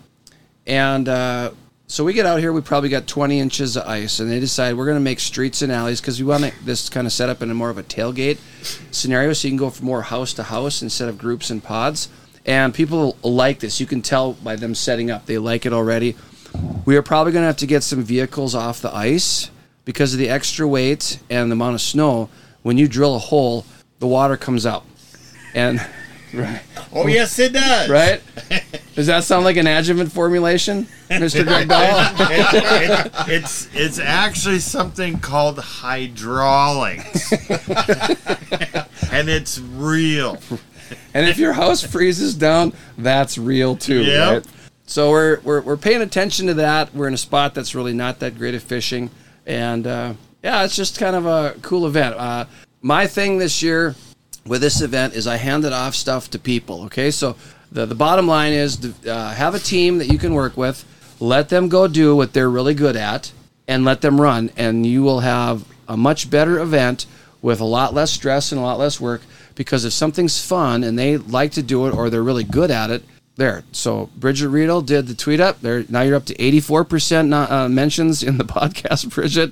And 0.68 1.08
uh, 1.08 1.52
so 1.88 2.04
we 2.04 2.14
get 2.14 2.26
out 2.26 2.40
here, 2.40 2.52
we 2.52 2.62
probably 2.62 2.90
got 2.90 3.06
20 3.06 3.40
inches 3.40 3.78
of 3.78 3.88
ice, 3.88 4.20
and 4.20 4.30
they 4.30 4.40
decide 4.40 4.76
we're 4.76 4.86
going 4.86 4.98
to 4.98 5.02
make 5.02 5.20
streets 5.20 5.62
and 5.62 5.72
alleys 5.72 6.02
because 6.02 6.20
we 6.20 6.26
want 6.26 6.52
this 6.64 6.90
kind 6.90 7.06
of 7.06 7.14
set 7.14 7.30
up 7.30 7.42
in 7.42 7.52
a 7.52 7.54
more 7.54 7.70
of 7.70 7.78
a 7.78 7.84
tailgate 7.84 8.40
scenario, 8.92 9.34
so 9.34 9.48
you 9.48 9.52
can 9.52 9.58
go 9.58 9.70
from 9.70 9.86
more 9.86 10.02
house 10.02 10.34
to 10.34 10.44
house 10.44 10.82
instead 10.82 11.10
of 11.10 11.18
groups 11.18 11.50
and 11.50 11.64
pods. 11.64 12.10
And 12.48 12.74
people 12.76 13.18
like 13.24 13.60
this. 13.60 13.80
You 13.80 13.88
can 13.88 14.04
tell 14.04 14.34
by 14.34 14.56
them 14.56 14.76
setting 14.76 15.10
up; 15.10 15.26
they 15.26 15.40
like 15.40 15.66
it 15.66 15.74
already. 15.74 16.16
We 16.86 16.96
are 16.96 17.02
probably 17.02 17.34
going 17.34 17.42
to 17.42 17.48
have 17.48 17.58
to 17.58 17.66
get 17.66 17.82
some 17.82 18.04
vehicles 18.04 18.54
off 18.54 18.82
the 18.82 18.96
ice 18.96 19.50
because 19.86 20.14
of 20.14 20.20
the 20.20 20.28
extra 20.30 20.68
weight 20.68 21.20
and 21.30 21.50
the 21.50 21.54
amount 21.54 21.76
of 21.76 21.82
snow. 21.82 22.30
When 22.64 22.78
you 22.78 22.88
drill 22.88 23.16
a 23.16 23.20
hole, 23.20 23.66
the 24.00 24.08
water 24.08 24.36
comes 24.38 24.66
out, 24.66 24.84
and 25.54 25.80
right. 26.34 26.62
oh 26.92 27.06
yes, 27.08 27.38
it 27.40 27.54
does. 27.54 27.88
Right? 27.90 28.22
Does 28.96 29.06
that 29.08 29.24
sound 29.24 29.46
like 29.46 29.58
an 29.58 29.68
adjuvant 29.68 30.12
formulation, 30.12 30.88
Mr. 31.10 31.46
Greg 31.46 31.68
Dahl? 31.70 32.16
It- 32.20 33.12
it's 33.28 33.70
it's 33.74 34.00
actually 34.00 34.60
something 34.60 35.20
called 35.20 35.60
hydraulics, 35.60 37.32
and 39.12 39.30
it's 39.30 39.60
real. 39.60 40.40
and 41.14 41.28
if 41.28 41.38
your 41.38 41.54
house 41.54 41.82
freezes 41.84 42.34
down, 42.36 42.74
that's 42.98 43.38
real 43.38 43.76
too, 43.76 44.04
Yep. 44.04 44.34
right? 44.34 44.46
So 44.88 45.10
we're, 45.12 45.40
we're 45.42 45.62
we're 45.62 45.78
paying 45.78 46.02
attention 46.02 46.48
to 46.48 46.54
that. 46.56 46.94
We're 46.94 47.08
in 47.08 47.14
a 47.14 47.18
spot 47.18 47.54
that's 47.56 47.74
really 47.76 47.94
not 47.94 48.20
that 48.20 48.38
great 48.38 48.54
at 48.56 48.62
fishing, 48.62 49.10
and 49.46 49.88
uh, 49.88 50.14
yeah, 50.44 50.64
it's 50.64 50.76
just 50.76 51.00
kind 51.00 51.16
of 51.16 51.26
a 51.26 51.56
cool 51.62 51.88
event. 51.88 52.16
Uh, 52.18 52.46
my 52.82 53.08
thing 53.08 53.38
this 53.38 53.62
year 53.64 53.96
with 54.46 54.62
this 54.62 54.82
event 54.82 55.14
is 55.16 55.28
I 55.28 55.38
handed 55.38 55.74
off 55.74 55.96
stuff 55.96 56.30
to 56.32 56.40
people. 56.40 56.84
Okay, 56.84 57.12
so 57.12 57.36
the 57.72 57.86
the 57.86 57.96
bottom 57.96 58.28
line 58.28 58.54
is 58.54 58.94
uh, 59.08 59.34
have 59.34 59.56
a 59.56 59.60
team 59.60 59.98
that 59.98 60.12
you 60.12 60.18
can 60.18 60.34
work 60.34 60.56
with. 60.56 60.86
Let 61.20 61.50
them 61.50 61.70
go 61.70 61.88
do 61.88 62.16
what 62.16 62.34
they're 62.34 62.50
really 62.50 62.74
good 62.74 62.96
at, 62.96 63.32
and 63.68 63.86
let 63.86 64.02
them 64.02 64.20
run, 64.20 64.52
and 64.58 64.86
you 64.86 65.02
will 65.02 65.22
have 65.22 65.66
a 65.88 65.98
much 65.98 66.30
better 66.30 66.60
event 66.60 67.06
with 67.42 67.60
a 67.60 67.66
lot 67.66 67.94
less 67.94 68.12
stress 68.12 68.52
and 68.52 68.60
a 68.60 68.64
lot 68.64 68.80
less 68.80 69.00
work. 69.00 69.22
Because 69.56 69.86
if 69.86 69.94
something's 69.94 70.44
fun 70.44 70.84
and 70.84 71.00
they 71.00 71.18
like 71.18 71.54
to 71.54 71.64
do 71.64 71.88
it 71.88 71.94
or 71.94 72.10
they're 72.10 72.24
really 72.24 72.44
good 72.44 72.70
at 72.72 72.90
it, 72.90 73.04
there. 73.36 73.64
So 73.72 74.10
Bridget 74.16 74.50
Riedel 74.50 74.82
did 74.82 75.08
the 75.08 75.14
tweet 75.16 75.40
up. 75.40 75.62
There 75.62 75.86
now 75.90 76.02
you're 76.02 76.16
up 76.16 76.26
to 76.26 76.36
84% 76.36 77.28
not, 77.28 77.52
uh, 77.52 77.70
mentions 77.70 78.24
in 78.24 78.38
the 78.38 78.44
podcast. 78.46 79.14
Bridget, 79.14 79.52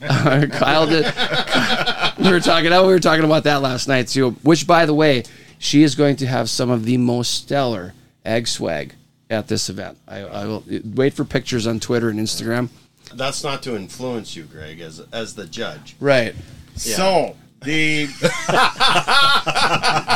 uh, 0.02 0.46
Kyle 0.50 0.86
did. 0.86 1.04
we 2.24 2.30
were 2.30 2.40
talking. 2.40 2.72
Oh, 2.72 2.86
we 2.86 2.92
were 2.92 3.00
talking 3.00 3.24
about 3.24 3.44
that 3.44 3.62
last 3.62 3.88
night 3.88 4.08
too. 4.08 4.30
Which, 4.42 4.66
by 4.66 4.86
the 4.86 4.94
way, 4.94 5.24
she 5.58 5.82
is 5.82 5.94
going 5.94 6.16
to 6.16 6.26
have 6.26 6.48
some 6.50 6.70
of 6.70 6.84
the 6.84 6.96
most 6.96 7.34
stellar 7.34 7.94
ag 8.24 8.46
swag 8.46 8.94
at 9.30 9.48
this 9.48 9.68
event. 9.68 9.98
I, 10.06 10.20
I 10.20 10.46
will 10.46 10.64
wait 10.94 11.14
for 11.14 11.24
pictures 11.24 11.66
on 11.66 11.80
Twitter 11.80 12.08
and 12.08 12.18
Instagram. 12.18 12.68
That's 13.14 13.42
not 13.42 13.62
to 13.62 13.76
influence 13.76 14.36
you, 14.36 14.44
Greg, 14.44 14.80
as 14.80 15.00
as 15.12 15.34
the 15.34 15.46
judge. 15.46 15.96
Right. 16.00 16.34
So 16.74 17.36
the 17.66 18.06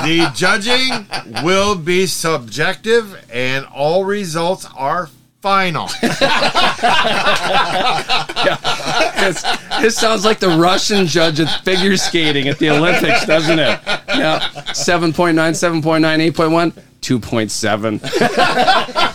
the 0.05 0.31
judging 0.35 1.07
will 1.45 1.75
be 1.75 2.07
subjective, 2.07 3.23
and 3.31 3.67
all 3.67 4.05
results 4.05 4.67
are 4.77 5.09
final. 5.41 5.89
It's, 9.23 9.45
it 9.85 9.91
sounds 9.93 10.25
like 10.25 10.39
the 10.39 10.49
Russian 10.49 11.07
judge 11.07 11.41
at 11.41 11.63
figure 11.63 11.95
skating 11.99 12.49
at 12.49 12.59
the 12.59 12.71
Olympics, 12.71 13.27
doesn't 13.27 13.59
it? 13.59 13.79
Yeah. 14.09 14.41
7.9, 14.69 15.35
7.9, 15.35 16.33
8.1, 16.33 16.73
2.7. 17.03 18.01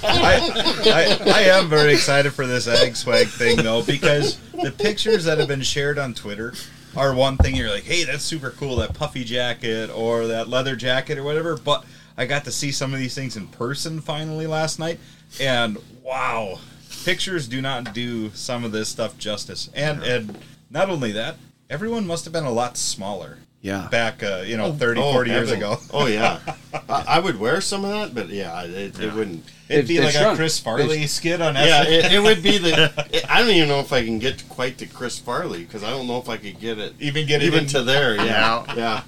I, 0.03 0.38
I, 0.86 1.31
I 1.31 1.41
am 1.57 1.69
very 1.69 1.93
excited 1.93 2.33
for 2.33 2.45
this 2.45 2.67
ag 2.67 2.95
swag 2.95 3.27
thing 3.27 3.57
though 3.57 3.81
because 3.81 4.38
the 4.61 4.71
pictures 4.71 5.23
that 5.25 5.39
have 5.39 5.47
been 5.47 5.61
shared 5.63 5.97
on 5.97 6.13
Twitter 6.13 6.53
are 6.95 7.13
one 7.13 7.37
thing 7.37 7.55
you're 7.55 7.69
like, 7.69 7.83
hey, 7.83 8.03
that's 8.03 8.23
super 8.23 8.51
cool, 8.51 8.77
that 8.77 8.93
puffy 8.93 9.23
jacket 9.23 9.89
or 9.89 10.27
that 10.27 10.47
leather 10.47 10.75
jacket 10.75 11.17
or 11.17 11.23
whatever. 11.23 11.57
But 11.57 11.85
I 12.17 12.25
got 12.25 12.45
to 12.45 12.51
see 12.51 12.71
some 12.71 12.93
of 12.93 12.99
these 12.99 13.15
things 13.15 13.35
in 13.35 13.47
person 13.47 14.01
finally 14.01 14.47
last 14.47 14.79
night, 14.79 14.99
and 15.39 15.77
wow, 16.01 16.59
pictures 17.03 17.47
do 17.47 17.61
not 17.61 17.93
do 17.93 18.29
some 18.31 18.63
of 18.63 18.71
this 18.71 18.89
stuff 18.89 19.17
justice. 19.17 19.69
And 19.73 20.03
and 20.03 20.37
not 20.69 20.89
only 20.89 21.11
that, 21.11 21.37
everyone 21.69 22.07
must 22.07 22.25
have 22.25 22.33
been 22.33 22.45
a 22.45 22.51
lot 22.51 22.77
smaller. 22.77 23.39
Yeah. 23.66 23.88
Back, 23.89 24.22
uh, 24.22 24.43
you 24.45 24.57
know, 24.57 24.72
30, 24.74 25.01
Oh, 25.01 25.11
40 25.13 25.32
years 25.32 25.49
ago. 25.51 25.80
Oh 25.91 26.05
yeah, 26.05 26.39
I, 26.88 27.03
I 27.07 27.20
would 27.20 27.39
wear 27.39 27.61
some 27.61 27.84
of 27.84 27.89
that, 27.89 28.13
but 28.13 28.30
yeah, 28.30 28.61
it, 28.63 28.99
it 28.99 29.11
wouldn't. 29.11 29.43
It'd 29.68 29.88
be 29.88 29.97
It- 29.97 30.01
it 30.01 30.03
like 30.05 30.13
shrunk. 30.13 30.34
a 30.34 30.36
Chris 30.38 30.59
Farley 30.59 31.07
skit 31.07 31.41
on 31.41 31.55
Yeah, 31.55 31.84
it, 31.84 32.13
it 32.13 32.20
would 32.22 32.43
be 32.43 32.59
the. 32.59 32.93
It, 33.11 33.26
I 33.28 33.39
don't 33.41 33.49
even 33.49 33.68
know 33.68 33.80
if 33.80 33.91
I 33.91 34.05
can 34.05 34.20
get 34.20 34.47
quite 34.49 34.78
to 34.78 34.86
Chris 34.86 35.18
Farley 35.18 35.63
because 35.63 35.84
I 35.84 35.89
don't 35.89 36.05
know 36.05 36.20
if 36.20 36.30
I 36.30 36.38
could 36.38 36.59
get 36.59 36.78
it 36.78 36.93
Even 36.99 37.26
get 37.26 37.41
it 37.41 37.45
even 37.47 37.61
in- 37.61 37.66
to 37.70 37.82
there. 37.82 38.16
Yeah, 38.24 38.63
yeah. 38.76 39.03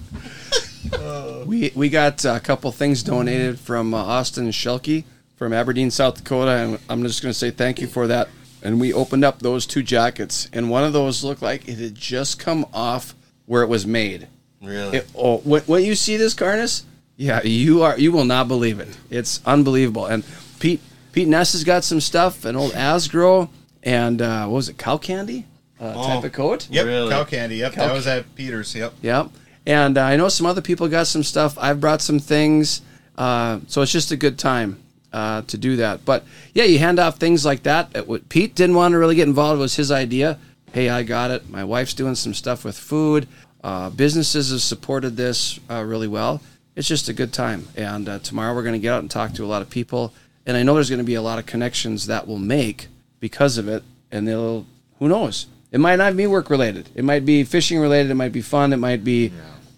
We 1.45 1.71
we 1.75 1.89
got 1.89 2.23
a 2.25 2.39
couple 2.39 2.71
things 2.71 3.03
donated 3.03 3.59
from 3.59 3.93
uh, 3.93 3.97
Austin 3.97 4.49
Shelke 4.49 5.03
from 5.35 5.53
Aberdeen, 5.53 5.91
South 5.91 6.15
Dakota, 6.17 6.51
and 6.51 6.79
I'm 6.89 7.03
just 7.03 7.21
going 7.21 7.31
to 7.31 7.37
say 7.37 7.51
thank 7.51 7.79
you 7.79 7.85
for 7.87 8.07
that. 8.07 8.27
And 8.63 8.79
we 8.81 8.91
opened 8.91 9.23
up 9.23 9.39
those 9.39 9.67
two 9.67 9.83
jackets, 9.83 10.49
and 10.51 10.69
one 10.71 10.83
of 10.83 10.93
those 10.93 11.23
looked 11.23 11.43
like 11.43 11.67
it 11.69 11.77
had 11.77 11.93
just 11.93 12.39
come 12.39 12.65
off 12.73 13.13
where 13.45 13.61
it 13.61 13.67
was 13.69 13.85
made. 13.85 14.27
Really. 14.67 14.97
It, 14.99 15.07
oh, 15.15 15.37
when, 15.39 15.61
when 15.63 15.83
you 15.83 15.95
see 15.95 16.17
this 16.17 16.33
Carnus, 16.33 16.83
yeah, 17.15 17.41
you 17.43 17.81
are 17.83 17.97
you 17.97 18.11
will 18.11 18.25
not 18.25 18.47
believe 18.47 18.79
it. 18.79 18.95
It's 19.09 19.39
unbelievable. 19.45 20.05
And 20.05 20.23
Pete 20.59 20.81
Pete 21.11 21.27
Ness 21.27 21.53
has 21.53 21.63
got 21.63 21.83
some 21.83 22.01
stuff, 22.01 22.45
an 22.45 22.55
old 22.55 22.73
Asgrow, 22.73 23.49
and 23.83 24.21
uh, 24.21 24.45
what 24.47 24.55
was 24.55 24.69
it, 24.69 24.77
cow 24.77 24.97
candy 24.97 25.45
uh, 25.79 25.93
type 25.93 26.23
Oh. 26.23 26.25
of 26.25 26.31
coat. 26.33 26.67
Yep, 26.69 26.85
Really? 26.85 27.09
cow 27.09 27.23
candy. 27.23 27.55
Yep, 27.57 27.73
Cow 27.73 27.87
that 27.87 27.93
was 27.93 28.07
at 28.07 28.35
Peters. 28.35 28.75
Yep. 28.75 28.93
Yep. 29.01 29.29
And 29.65 29.97
uh, 29.97 30.01
I 30.03 30.15
know 30.15 30.29
some 30.29 30.45
other 30.45 30.61
people 30.61 30.87
got 30.87 31.07
some 31.07 31.23
stuff. 31.23 31.57
I've 31.59 31.79
brought 31.81 32.01
some 32.01 32.19
things. 32.19 32.81
Uh, 33.17 33.59
so 33.67 33.81
it's 33.81 33.91
just 33.91 34.11
a 34.11 34.15
good 34.17 34.37
time 34.37 34.77
uh, 35.11 35.41
to 35.43 35.57
do 35.57 35.77
that. 35.77 36.05
But 36.05 36.23
yeah, 36.53 36.65
you 36.65 36.77
hand 36.79 36.99
off 36.99 37.17
things 37.17 37.43
like 37.45 37.63
that. 37.63 37.89
It 37.95 38.07
would- 38.07 38.29
Pete 38.29 38.53
didn't 38.55 38.75
want 38.75 38.91
to 38.93 38.97
really 38.99 39.15
get 39.15 39.27
involved. 39.27 39.57
It 39.59 39.61
was 39.61 39.75
his 39.75 39.91
idea. 39.91 40.37
Hey, 40.71 40.89
I 40.89 41.01
got 41.03 41.31
it. 41.31 41.49
My 41.49 41.63
wife's 41.63 41.93
doing 41.95 42.13
some 42.15 42.33
stuff 42.35 42.63
with 42.63 42.77
food. 42.77 43.27
Uh, 43.63 43.89
businesses 43.89 44.51
have 44.51 44.61
supported 44.61 45.17
this 45.17 45.59
uh, 45.69 45.83
really 45.83 46.07
well. 46.07 46.41
It's 46.75 46.87
just 46.87 47.09
a 47.09 47.13
good 47.13 47.33
time. 47.33 47.67
And 47.75 48.07
uh, 48.07 48.19
tomorrow 48.19 48.53
we're 48.53 48.63
going 48.63 48.73
to 48.73 48.79
get 48.79 48.93
out 48.93 49.01
and 49.01 49.09
talk 49.09 49.33
to 49.33 49.43
a 49.43 49.47
lot 49.47 49.61
of 49.61 49.69
people. 49.69 50.13
And 50.45 50.55
I 50.55 50.63
know 50.63 50.75
there's 50.75 50.89
going 50.89 50.99
to 50.99 51.05
be 51.05 51.15
a 51.15 51.21
lot 51.21 51.39
of 51.39 51.45
connections 51.45 52.07
that 52.07 52.27
we'll 52.27 52.37
make 52.37 52.87
because 53.19 53.57
of 53.57 53.67
it. 53.67 53.83
And 54.11 54.27
they'll, 54.27 54.65
who 54.99 55.09
knows? 55.09 55.47
It 55.71 55.79
might 55.79 55.97
not 55.97 56.15
be 56.15 56.27
work 56.27 56.49
related. 56.49 56.89
It 56.95 57.03
might 57.03 57.25
be 57.25 57.43
fishing 57.43 57.79
related. 57.79 58.11
It 58.11 58.15
might 58.15 58.31
be 58.31 58.41
fun. 58.41 58.71
It 58.71 58.77
might 58.77 59.03
be 59.03 59.33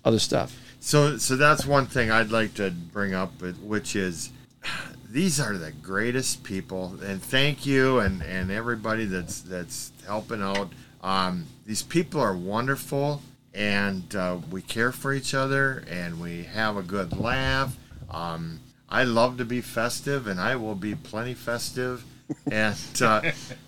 other 0.06 0.20
stuff. 0.20 0.56
So, 0.80 1.18
so 1.18 1.36
that's 1.36 1.66
one 1.66 1.88
thing 1.88 2.12
I'd 2.12 2.32
like 2.32 2.54
to 2.56 2.72
bring 2.72 3.14
up, 3.14 3.42
which 3.42 3.96
is 3.96 4.30
these 5.10 5.40
are 5.40 5.58
the 5.58 5.72
greatest 5.72 6.44
people, 6.44 6.96
and 7.04 7.22
thank 7.22 7.66
you 7.66 8.00
and 8.00 8.22
and 8.22 8.52
everybody 8.52 9.06
that's 9.06 9.42
that's 9.42 9.92
helping 10.06 10.42
out. 10.42 10.72
Um, 11.02 11.46
these 11.66 11.82
people 11.82 12.22
are 12.22 12.36
wonderful, 12.36 13.22
and 13.54 14.16
uh, 14.16 14.38
we 14.52 14.62
care 14.62 14.91
for 14.91 15.14
each 15.14 15.34
other, 15.34 15.84
and 15.89 16.20
we 16.20 16.43
have 16.43 16.78
a 16.78 16.84
good 16.84 17.18
laugh. 17.18 17.76
Um, 18.10 18.60
I 18.89 19.04
love 19.04 19.38
to 19.38 19.45
be 19.45 19.62
festive, 19.62 20.28
and 20.28 20.39
I 20.39 20.56
will 20.56 20.76
be 20.76 20.95
plenty 20.95 21.34
festive. 21.34 22.04
and 22.52 22.78
uh, 23.02 23.22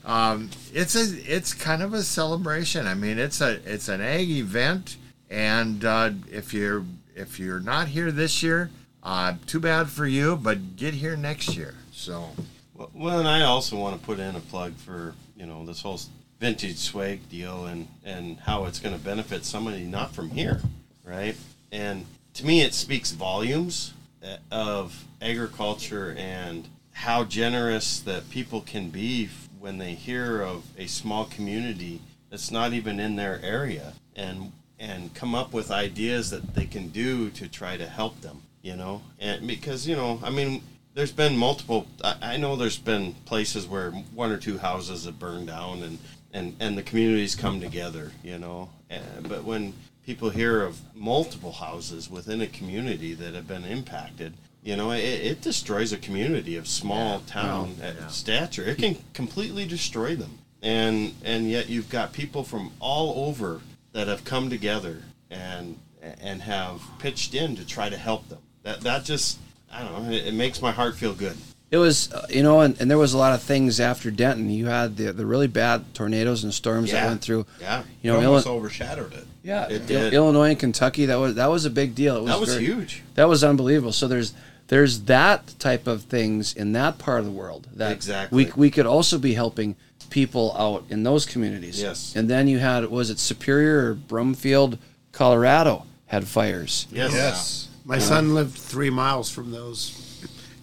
um, 0.06 0.50
it's 0.72 0.96
a 0.96 1.34
it's 1.36 1.54
kind 1.54 1.82
of 1.82 1.94
a 1.96 2.04
celebration. 2.04 2.86
I 2.86 2.94
mean, 2.94 3.18
it's 3.18 3.42
a 3.42 3.60
it's 3.66 3.88
an 3.90 4.02
ag 4.02 4.30
event, 4.30 4.98
and 5.32 5.84
uh, 5.84 6.12
if 6.32 6.54
you're 6.54 6.84
if 7.16 7.40
you're 7.40 7.60
not 7.60 7.88
here 7.88 8.12
this 8.12 8.44
year, 8.44 8.70
uh, 9.02 9.34
too 9.48 9.60
bad 9.60 9.90
for 9.90 10.06
you. 10.06 10.36
But 10.36 10.76
get 10.76 10.94
here 10.94 11.16
next 11.18 11.56
year. 11.58 11.74
So 11.92 12.30
Well- 12.76 12.92
Well, 12.94 13.20
and 13.20 13.28
I 13.28 13.42
also 13.42 13.78
want 13.78 14.00
to 14.00 14.06
put 14.06 14.20
in 14.20 14.36
a 14.36 14.40
plug 14.40 14.76
for 14.76 15.16
you 15.36 15.48
know 15.48 15.66
this 15.66 15.82
whole 15.82 16.00
vintage 16.42 16.80
swag 16.80 17.30
deal 17.30 17.68
and 17.68 17.88
and 18.04 18.40
how 18.40 18.66
it's 18.66 18.80
going 18.80 18.98
to 18.98 19.02
benefit 19.02 19.46
somebody 19.46 19.84
not 19.84 20.14
from 20.14 20.32
here, 20.32 20.60
right? 21.06 21.36
And 21.72 22.06
to 22.34 22.46
me, 22.46 22.62
it 22.62 22.74
speaks 22.74 23.12
volumes 23.12 23.94
uh, 24.26 24.38
of 24.52 25.06
agriculture 25.22 26.16
and 26.18 26.68
how 26.94 27.24
generous 27.24 28.00
that 28.00 28.30
people 28.32 28.62
can 28.62 28.90
be 28.90 29.30
when 29.60 29.78
they 29.78 29.94
hear 29.94 30.42
of 30.42 30.64
a 30.78 30.88
small 30.88 31.26
community 31.26 32.02
that's 32.32 32.50
not 32.50 32.74
even 32.74 33.00
in 33.00 33.16
their 33.16 33.40
area 33.44 33.94
and 34.16 34.52
and 34.80 35.14
come 35.14 35.36
up 35.36 35.54
with 35.54 35.70
ideas 35.70 36.32
that 36.32 36.56
they 36.56 36.66
can 36.66 36.90
do 36.90 37.30
to 37.30 37.48
try 37.48 37.78
to 37.78 37.86
help 37.86 38.20
them 38.22 38.42
you 38.64 38.76
know 38.76 39.02
and 39.20 39.46
because 39.46 39.88
you 39.88 39.96
know 39.96 40.20
i 40.24 40.30
mean 40.30 40.62
there's 40.94 41.12
been 41.12 41.38
multiple 41.38 41.86
I, 42.04 42.16
I 42.34 42.38
know 42.38 42.56
there's 42.56 42.80
been 42.80 43.14
places 43.26 43.68
where 43.68 43.92
one 43.92 44.32
or 44.32 44.38
two 44.38 44.58
houses 44.58 45.06
have 45.06 45.20
burned 45.20 45.48
down 45.48 45.84
and 45.84 46.00
and 46.34 46.56
and 46.60 46.78
the 46.78 46.84
communities 46.84 47.36
come 47.36 47.60
together 47.60 48.12
you 48.24 48.38
know? 48.38 48.70
And, 48.90 49.28
but 49.28 49.44
when 49.44 49.74
people 50.06 50.30
hear 50.30 50.64
of 50.64 50.80
multiple 50.96 51.52
houses 51.52 52.10
within 52.10 52.42
a 52.42 52.48
community 52.48 53.14
that 53.14 53.34
have 53.34 53.48
been 53.48 53.66
impacted 53.66 54.34
you 54.64 54.76
know 54.76 54.92
it, 54.92 55.00
it 55.00 55.42
destroys 55.42 55.92
a 55.92 55.98
community 55.98 56.56
of 56.56 56.68
small 56.68 57.22
town 57.22 57.76
at 57.82 58.12
stature. 58.12 58.64
It 58.64 58.78
can 58.78 58.98
completely 59.14 59.66
destroy 59.66 60.16
them. 60.16 60.38
And 60.62 61.16
and 61.24 61.50
yet 61.50 61.70
you've 61.70 61.90
got 61.90 62.14
people 62.14 62.44
from 62.44 62.72
all 62.80 63.28
over 63.28 63.62
that 63.94 64.08
have 64.08 64.24
come 64.24 64.50
together 64.50 65.02
and 65.32 65.80
and 66.02 66.42
have 66.44 66.82
pitched 67.00 67.34
in 67.34 67.56
to 67.56 67.66
try 67.66 67.90
to 67.90 67.98
help 67.98 68.30
them. 68.30 68.40
That 68.64 68.82
that 68.82 69.04
just 69.04 69.40
i 69.72 69.82
don't 69.82 70.04
know 70.04 70.12
it, 70.12 70.28
it 70.28 70.34
makes 70.34 70.62
my 70.62 70.72
heart 70.72 70.96
feel 70.96 71.14
good 71.14 71.38
It 71.72 71.78
was, 71.78 72.12
uh, 72.12 72.26
you 72.30 72.44
know, 72.44 72.60
and, 72.60 72.80
and 72.82 72.92
there 72.92 72.98
was 72.98 73.14
a 73.14 73.18
lot 73.18 73.34
of 73.34 73.42
things 73.42 73.80
after 73.80 74.12
Denton. 74.12 74.50
You 74.50 74.66
had 74.66 74.98
the 74.98 75.14
the 75.14 75.26
really 75.26 75.48
bad 75.48 75.94
tornadoes 75.94 76.44
and 76.44 76.54
storms 76.54 76.92
that 76.92 77.08
went 77.08 77.22
through. 77.22 77.46
yeah 77.62 77.84
You 78.02 78.12
know, 78.12 78.20
it 78.20 78.26
almost 78.26 78.46
Illi- 78.46 78.52
overshadowed 78.58 79.14
it. 79.14 79.26
yeah, 79.42 79.68
It 79.70 79.88
did. 79.88 80.14
Illinois 80.14 80.50
and 80.50 80.60
Kentucky. 80.60 81.06
That 81.06 81.16
was 81.16 81.36
that 81.36 81.50
was 81.50 81.64
a 81.66 81.70
big 81.70 81.96
deal. 81.96 82.18
It 82.18 82.22
was 82.24 82.32
that 82.32 82.40
was 82.42 82.54
very- 82.54 82.66
huge 82.66 83.04
That 83.16 83.30
was 83.30 83.42
unbelievable. 83.44 83.94
So 83.94 84.08
there's 84.10 84.34
there's 84.68 85.02
that 85.04 85.54
type 85.60 85.88
of 85.88 86.04
things 86.04 86.54
in 86.54 86.74
that 86.74 86.98
part 86.98 87.20
of 87.20 87.26
the 87.26 87.32
world 87.32 87.68
that 87.74 87.94
Exactly. 87.94 88.46
we 88.46 88.52
we 88.56 88.70
could 88.70 88.86
also 88.86 89.18
be 89.18 89.34
helping 89.34 89.76
people 90.10 90.54
out 90.58 90.84
in 90.90 91.04
those 91.04 91.26
communities. 91.26 91.82
Yes. 91.82 92.14
And 92.18 92.30
then 92.30 92.50
you 92.50 92.60
had 92.60 92.86
was 92.90 93.10
it 93.10 93.18
Superior 93.18 93.92
or 93.92 93.94
Broomfield, 93.94 94.78
Colorado 95.14 95.86
had 96.08 96.28
fires. 96.28 96.88
yes 96.92 97.14
Yes. 97.14 97.68
My 97.86 97.98
son 97.98 98.34
lived 98.36 98.58
three 98.58 98.90
miles 98.90 99.32
from 99.32 99.52
those, 99.52 99.94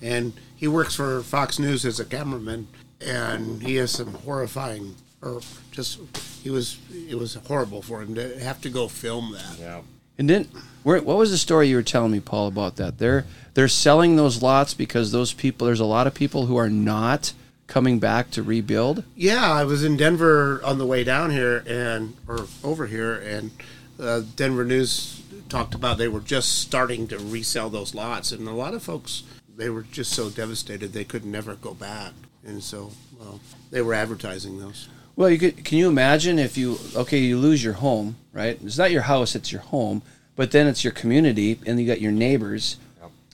and 0.03 0.33
he 0.59 0.67
works 0.67 0.95
for 0.97 1.23
Fox 1.23 1.59
News 1.59 1.85
as 1.85 2.01
a 2.01 2.05
cameraman, 2.05 2.67
and 3.01 3.63
he 3.63 3.77
has 3.77 3.93
some 3.93 4.13
horrifying, 4.13 4.97
or 5.23 5.41
just 5.71 6.01
he 6.43 6.51
was 6.51 6.79
it 7.09 7.17
was 7.17 7.35
horrible 7.35 7.81
for 7.81 8.03
him 8.03 8.15
to 8.17 8.39
have 8.41 8.61
to 8.63 8.69
go 8.69 8.89
film 8.89 9.33
that. 9.33 9.59
yeah 9.59 9.81
And 10.19 10.29
then, 10.29 10.49
where, 10.83 11.01
what 11.01 11.17
was 11.17 11.31
the 11.31 11.39
story 11.39 11.69
you 11.69 11.77
were 11.77 11.83
telling 11.83 12.11
me, 12.11 12.21
Paul, 12.21 12.49
about 12.49 12.77
that? 12.77 12.99
They're 12.99 13.25
they're 13.55 13.69
selling 13.69 14.17
those 14.17 14.43
lots 14.43 14.75
because 14.75 15.13
those 15.13 15.33
people. 15.33 15.67
There's 15.67 15.81
a 15.81 15.85
lot 15.85 16.09
of 16.09 16.15
people 16.15 16.47
who 16.47 16.57
are 16.57 16.71
not 16.71 17.33
coming 17.69 18.01
back 18.01 18.31
to 18.33 18.43
rebuild. 18.43 19.05
Yeah, 19.15 19.53
I 19.53 19.63
was 19.65 19.85
in 19.85 19.97
Denver 19.97 20.61
on 20.65 20.79
the 20.79 20.87
way 20.87 21.05
down 21.05 21.31
here 21.31 21.63
and 21.69 22.17
or 22.27 22.47
over 22.65 22.87
here, 22.87 23.15
and 23.15 23.53
uh, 24.01 24.23
Denver 24.35 24.65
News 24.65 25.23
talked 25.49 25.75
about 25.75 25.99
they 25.99 26.09
were 26.09 26.21
just 26.21 26.59
starting 26.59 27.07
to 27.09 27.19
resell 27.19 27.71
those 27.71 27.95
lots, 27.95 28.33
and 28.33 28.49
a 28.49 28.53
lot 28.53 28.75
of 28.75 28.83
folks 28.83 29.23
they 29.59 29.69
were 29.69 29.83
just 29.83 30.13
so 30.13 30.31
devastated 30.31 30.93
they 30.93 31.05
could 31.05 31.27
never 31.27 31.55
go 31.57 31.75
back, 31.75 32.13
and 32.47 32.63
so 32.63 32.93
well, 33.19 33.41
they 33.71 33.83
were 33.83 33.93
advertising 33.93 34.59
those. 34.59 34.89
Well, 35.17 35.29
you 35.29 35.39
could. 35.39 35.65
Can 35.65 35.79
you 35.79 35.89
imagine 35.89 36.39
if 36.39 36.57
you 36.57 36.79
okay, 36.95 37.19
you 37.19 37.37
lose 37.37 37.63
your 37.63 37.75
home, 37.75 38.17
right? 38.33 38.59
It's 38.65 38.79
not 38.79 38.93
your 38.93 39.03
house; 39.03 39.35
it's 39.35 39.53
your 39.53 39.61
home. 39.61 40.03
But 40.37 40.53
then 40.53 40.69
it's 40.69 40.85
your 40.85 40.93
community, 40.93 41.59
and 41.67 41.81
you 41.81 41.87
got 41.87 42.01
your 42.01 42.13
neighbors, 42.13 42.77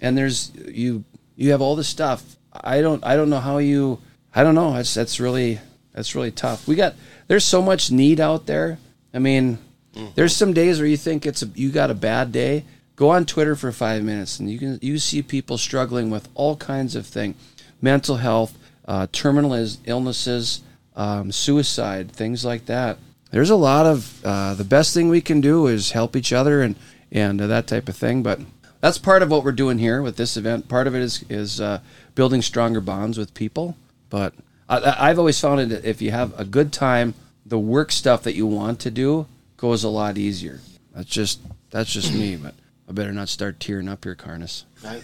and 0.01 0.16
there's 0.16 0.51
you. 0.66 1.05
You 1.37 1.51
have 1.51 1.61
all 1.61 1.77
this 1.77 1.89
stuff. 1.89 2.37
I 2.53 2.81
don't. 2.81 3.05
I 3.05 3.16
don't 3.16 3.29
know 3.29 3.41
how 3.41 3.59
you. 3.59 4.01
I 4.35 4.43
don't 4.43 4.55
know. 4.55 4.72
That's 4.72 4.95
that's 4.95 5.20
really 5.20 5.61
that's 5.93 6.14
really 6.14 6.31
tough. 6.31 6.66
We 6.66 6.75
got 6.75 6.95
there's 7.27 7.45
so 7.45 7.61
much 7.61 7.91
need 7.91 8.18
out 8.18 8.47
there. 8.47 8.79
I 9.12 9.18
mean, 9.18 9.59
mm-hmm. 9.95 10.12
there's 10.14 10.35
some 10.35 10.55
days 10.55 10.79
where 10.79 10.89
you 10.89 10.97
think 10.97 11.27
it's 11.27 11.43
a, 11.43 11.47
you 11.55 11.70
got 11.70 11.91
a 11.91 11.95
bad 11.95 12.33
day. 12.33 12.64
Go 12.97 13.11
on 13.11 13.26
Twitter 13.26 13.57
for 13.57 13.72
five 13.72 14.03
minutes, 14.05 14.38
and 14.38 14.49
you 14.51 14.59
can 14.59 14.78
you 14.80 14.99
see 14.99 15.20
people 15.22 15.59
struggling 15.59 16.11
with 16.11 16.28
all 16.34 16.57
kinds 16.57 16.95
of 16.95 17.07
things, 17.07 17.34
mental 17.82 18.16
health, 18.16 18.57
uh, 18.86 19.09
terminal 19.11 19.53
illnesses, 19.84 20.61
um, 20.95 21.32
suicide, 21.32 22.12
things 22.12 22.45
like 22.45 22.66
that. 22.66 22.99
There's 23.32 23.51
a 23.51 23.57
lot 23.57 23.86
of 23.86 24.24
uh, 24.24 24.55
the 24.55 24.64
best 24.64 24.95
thing 24.95 25.09
we 25.09 25.20
can 25.20 25.40
do 25.40 25.66
is 25.66 25.90
help 25.90 26.14
each 26.14 26.32
other 26.32 26.62
and 26.62 26.76
and 27.11 27.40
uh, 27.40 27.49
that 27.49 27.66
type 27.66 27.88
of 27.88 27.97
thing. 27.97 28.22
But 28.22 28.40
that's 28.80 28.99
part 28.99 29.22
of 29.22 29.30
what 29.30 29.42
we're 29.45 29.53
doing 29.53 29.78
here 29.78 30.01
with 30.01 30.16
this 30.16 30.36
event. 30.36 30.68
Part 30.68 30.86
of 30.86 30.95
it 30.95 31.03
is 31.03 31.24
is 31.28 31.61
uh, 31.61 31.80
building 32.14 32.42
stronger 32.42 32.80
bonds 32.80 33.18
with 33.18 33.34
people. 33.34 33.76
But 34.09 34.34
I- 34.68 35.11
I've 35.11 35.18
always 35.18 35.40
found 35.40 35.61
it 35.61 35.68
that 35.70 35.84
if 35.84 36.01
you 36.01 36.12
have 36.12 36.38
a 36.38 36.45
good 36.45 36.72
time, 36.72 37.14
the 37.45 37.59
work 37.59 37.90
stuff 37.90 38.22
that 38.22 38.36
you 38.36 38.47
want 38.47 38.78
to 38.80 38.90
do 38.92 39.26
goes 39.57 39.82
a 39.82 39.88
lot 39.88 40.16
easier. 40.16 40.61
That's 40.95 41.09
just 41.11 41.40
that's 41.70 41.92
just 41.92 42.14
me. 42.14 42.36
But 42.36 42.55
I 42.89 42.93
better 42.93 43.12
not 43.12 43.28
start 43.28 43.61
tearing 43.61 43.89
up 43.89 44.05
here, 44.05 44.14
Carnus. 44.14 44.64
I, 44.85 45.01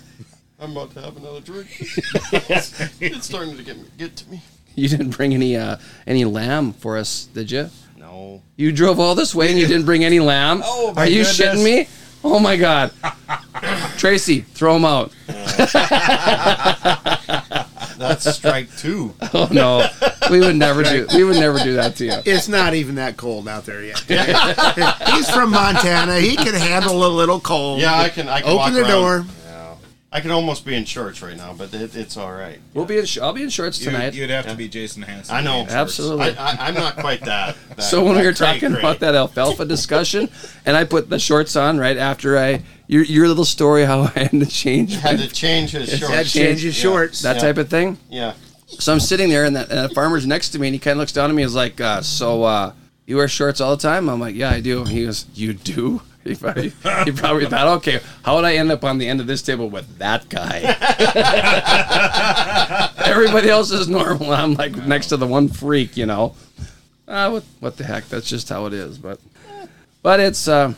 I'm 0.59 0.73
about 0.73 0.93
to 0.95 1.01
have 1.01 1.17
another 1.17 1.41
drink. 1.41 1.69
it's 1.81 3.25
starting 3.27 3.57
to 3.57 3.63
get 3.63 3.97
get 3.97 4.17
to 4.17 4.31
me. 4.31 4.43
You 4.75 4.89
didn't 4.89 5.17
bring 5.17 5.35
any 5.35 5.57
uh, 5.57 5.77
any 6.07 6.25
lamb 6.25 6.73
for 6.73 6.97
us, 6.99 7.25
did 7.27 7.51
you? 7.51 7.71
No. 7.97 8.43
You 8.57 8.73
drove 8.73 9.01
all 9.01 9.15
this 9.15 9.35
way 9.35 9.51
and 9.51 9.59
you 9.59 9.67
didn't 9.67 9.87
bring 9.87 10.05
any 10.05 10.21
lamb. 10.21 10.63
Oh, 10.67 10.93
my 10.95 11.03
Are 11.03 11.07
you 11.09 11.25
goodness. 11.25 11.39
shitting 11.39 11.65
me? 11.65 11.89
Oh 12.23 12.39
my 12.39 12.57
god, 12.57 12.93
Tracy, 13.97 14.41
throw 14.41 14.77
him 14.77 14.85
out. 14.85 15.11
That's 18.01 18.35
strike 18.35 18.75
two. 18.77 19.15
Oh 19.35 19.49
no, 19.53 19.87
we 20.31 20.41
would 20.41 20.57
never 20.57 20.83
do. 20.83 21.07
We 21.15 21.23
would 21.23 21.37
never 21.37 21.59
do 21.59 21.75
that 21.75 21.95
to 21.97 22.05
you. 22.07 22.15
It's 22.25 22.49
not 22.49 22.75
even 22.75 22.97
that 22.97 23.17
cold 23.17 23.47
out 23.47 23.65
there 23.67 23.83
yet. 23.85 24.01
He's 25.15 25.31
from 25.31 25.51
Montana. 25.53 26.19
He 26.19 26.35
can 26.37 26.55
handle 26.55 27.07
a 27.07 27.09
little 27.09 27.39
cold. 27.41 27.81
Yeah, 27.81 27.97
I 27.97 28.09
can. 28.09 28.29
I 28.29 28.41
can 28.41 28.49
Open 28.51 28.57
walk 28.57 28.73
the 28.73 28.81
around. 28.83 28.91
door. 28.91 29.27
Yeah. 29.47 29.75
I 30.13 30.21
can 30.21 30.33
almost 30.33 30.65
be 30.67 30.75
in 30.75 30.85
shorts 30.85 31.23
right 31.23 31.37
now, 31.37 31.53
but 31.57 31.73
it, 31.73 31.95
it's 31.95 32.17
all 32.17 32.33
right. 32.33 32.59
We'll 32.75 32.85
be 32.87 32.99
in. 32.99 33.05
sh- 33.05 33.19
I'll 33.19 33.33
be 33.33 33.43
in 33.45 33.51
shorts 33.51 33.79
tonight. 33.79 34.15
You, 34.15 34.23
tonight. 34.27 34.39
would 34.39 34.45
have 34.47 34.47
to 34.47 34.57
be 34.57 34.69
Jason 34.69 35.03
Hansen. 35.03 35.37
I 35.37 35.41
know. 35.43 35.65
Absolutely. 35.69 36.37
I, 36.37 36.53
I, 36.53 36.69
I'm 36.69 36.75
not 36.75 36.97
quite 36.97 37.21
that. 37.27 37.57
that 37.77 37.83
so 37.83 38.03
when 38.05 38.17
we 38.17 38.25
were 38.25 38.33
cray 38.33 38.55
talking 38.55 38.71
cray. 38.73 38.81
about 38.81 38.99
that 39.01 39.15
alfalfa 39.15 39.65
discussion, 39.67 40.29
and 40.67 40.77
I 40.77 40.85
put 40.85 41.09
the 41.11 41.19
shorts 41.21 41.55
on 41.55 41.79
right 41.79 41.97
after 41.97 42.37
I 42.39 42.63
your 42.91 43.05
your 43.05 43.29
little 43.29 43.45
story 43.45 43.85
how 43.85 44.01
I 44.17 44.19
had 44.27 44.31
to 44.33 44.47
change 44.47 44.95
had 44.97 45.19
to 45.19 45.29
change 45.29 45.71
his 45.73 45.89
shorts. 45.99 46.09
Had 46.17 46.27
to 46.27 46.33
change 46.33 46.63
his 46.63 46.77
Yeah. 46.77 46.83
shorts. 46.83 47.23
that 47.23 47.37
Yeah. 47.37 47.43
type 47.43 47.59
of 47.59 47.69
thing. 47.69 47.99
Yeah. 48.11 48.33
So 48.67 48.93
I'm 48.93 49.01
sitting 49.01 49.29
there, 49.31 49.45
and 49.45 49.55
that, 49.57 49.69
and 49.71 49.79
that 49.79 49.95
farmer's 49.95 50.27
next 50.27 50.51
to 50.51 50.59
me, 50.59 50.69
and 50.69 50.75
he 50.75 50.79
kind 50.79 50.93
of 50.93 50.99
looks 50.99 51.13
down 51.13 51.29
at 51.31 51.35
me. 51.37 51.43
and 51.43 51.49
is 51.49 51.55
like, 51.55 51.81
uh, 51.81 52.03
"So 52.03 52.43
uh, 52.45 52.73
you 53.07 53.17
wear 53.17 53.27
shorts 53.29 53.61
all 53.61 53.75
the 53.77 53.83
time?" 53.83 54.09
I'm 54.09 54.21
like, 54.21 54.35
"Yeah, 54.37 54.51
I 54.51 54.61
do." 54.61 54.85
He 54.85 55.05
goes, 55.07 55.27
"You 55.35 55.55
do?" 55.55 56.03
He 56.23 56.35
probably, 56.35 56.69
he 57.07 57.13
probably 57.13 57.47
thought, 57.47 57.67
"Okay, 57.79 57.99
how 58.23 58.37
would 58.37 58.45
I 58.45 58.57
end 58.57 58.71
up 58.71 58.85
on 58.85 58.99
the 58.99 59.09
end 59.09 59.21
of 59.23 59.27
this 59.27 59.41
table 59.43 59.71
with 59.71 59.87
that 59.99 60.29
guy?" 60.29 60.61
Everybody 63.05 63.49
else 63.49 63.71
is 63.71 63.89
normal. 63.89 64.33
I'm 64.33 64.55
like 64.55 64.77
next 64.87 65.07
to 65.09 65.17
the 65.17 65.27
one 65.27 65.49
freak, 65.49 65.97
you 65.97 66.07
know. 66.07 66.35
Uh, 67.09 67.31
what 67.31 67.45
what 67.61 67.77
the 67.77 67.85
heck? 67.85 68.09
That's 68.09 68.29
just 68.29 68.49
how 68.51 68.67
it 68.67 68.75
is. 68.75 68.99
But 68.99 69.19
but 70.03 70.21
it's 70.21 70.47
uh, 70.47 70.75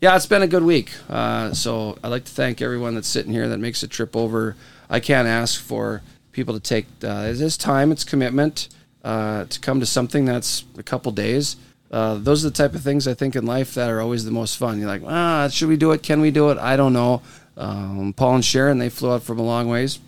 yeah, 0.00 0.14
it's 0.16 0.26
been 0.26 0.42
a 0.42 0.46
good 0.46 0.62
week. 0.62 0.90
Uh, 1.08 1.52
so 1.52 1.98
I'd 2.02 2.08
like 2.08 2.24
to 2.24 2.32
thank 2.32 2.60
everyone 2.60 2.94
that's 2.94 3.08
sitting 3.08 3.32
here 3.32 3.48
that 3.48 3.58
makes 3.58 3.82
a 3.82 3.88
trip 3.88 4.14
over. 4.16 4.56
I 4.90 5.00
can't 5.00 5.26
ask 5.26 5.60
for 5.60 6.02
people 6.32 6.54
to 6.54 6.60
take 6.60 6.86
uh, 7.02 7.32
this 7.32 7.56
time, 7.56 7.90
it's 7.90 8.04
commitment 8.04 8.68
uh, 9.04 9.44
to 9.46 9.60
come 9.60 9.80
to 9.80 9.86
something 9.86 10.24
that's 10.26 10.64
a 10.76 10.82
couple 10.82 11.10
days. 11.12 11.56
Uh, 11.90 12.16
those 12.16 12.44
are 12.44 12.50
the 12.50 12.54
type 12.54 12.74
of 12.74 12.82
things 12.82 13.08
I 13.08 13.14
think 13.14 13.36
in 13.36 13.46
life 13.46 13.74
that 13.74 13.88
are 13.88 14.00
always 14.00 14.24
the 14.24 14.30
most 14.30 14.58
fun. 14.58 14.78
You're 14.78 14.88
like, 14.88 15.02
ah, 15.06 15.48
should 15.48 15.68
we 15.68 15.76
do 15.76 15.92
it? 15.92 16.02
Can 16.02 16.20
we 16.20 16.30
do 16.30 16.50
it? 16.50 16.58
I 16.58 16.76
don't 16.76 16.92
know. 16.92 17.22
Um, 17.56 18.12
Paul 18.12 18.34
and 18.34 18.44
Sharon, 18.44 18.78
they 18.78 18.90
flew 18.90 19.12
out 19.12 19.22
from 19.22 19.38
a 19.38 19.42
long 19.42 19.68
ways. 19.68 19.98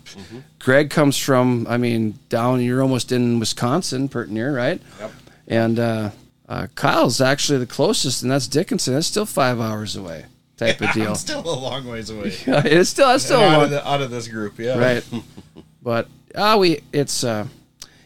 Greg 0.58 0.90
comes 0.90 1.16
from, 1.16 1.66
I 1.68 1.78
mean, 1.78 2.18
down. 2.28 2.60
You're 2.60 2.82
almost 2.82 3.10
in 3.10 3.38
Wisconsin, 3.38 4.08
pert 4.08 4.28
near, 4.28 4.54
right? 4.54 4.82
Yep. 5.00 5.12
And 5.46 6.12
uh, 6.48 6.52
uh, 6.52 6.66
Kyle's 6.74 7.20
actually 7.20 7.58
the 7.58 7.66
closest, 7.66 8.22
and 8.22 8.30
that's 8.30 8.46
Dickinson. 8.46 8.94
That's 8.94 9.06
still 9.06 9.26
five 9.26 9.60
hours 9.60 9.96
away, 9.96 10.26
type 10.56 10.80
of 10.80 10.92
deal. 10.94 11.10
I'm 11.10 11.14
still 11.14 11.40
a 11.40 11.58
long 11.58 11.86
ways 11.86 12.10
away. 12.10 12.34
Yeah, 12.46 12.62
it's 12.64 12.90
still 12.90 13.18
still 13.18 13.40
out, 13.40 13.64
of 13.64 13.70
the, 13.70 13.86
out 13.86 14.00
of 14.00 14.10
this 14.10 14.28
group, 14.28 14.58
yeah. 14.58 14.78
right. 14.78 15.04
but 15.82 16.08
ah, 16.34 16.56
we 16.56 16.80
it's 16.92 17.22
uh, 17.24 17.46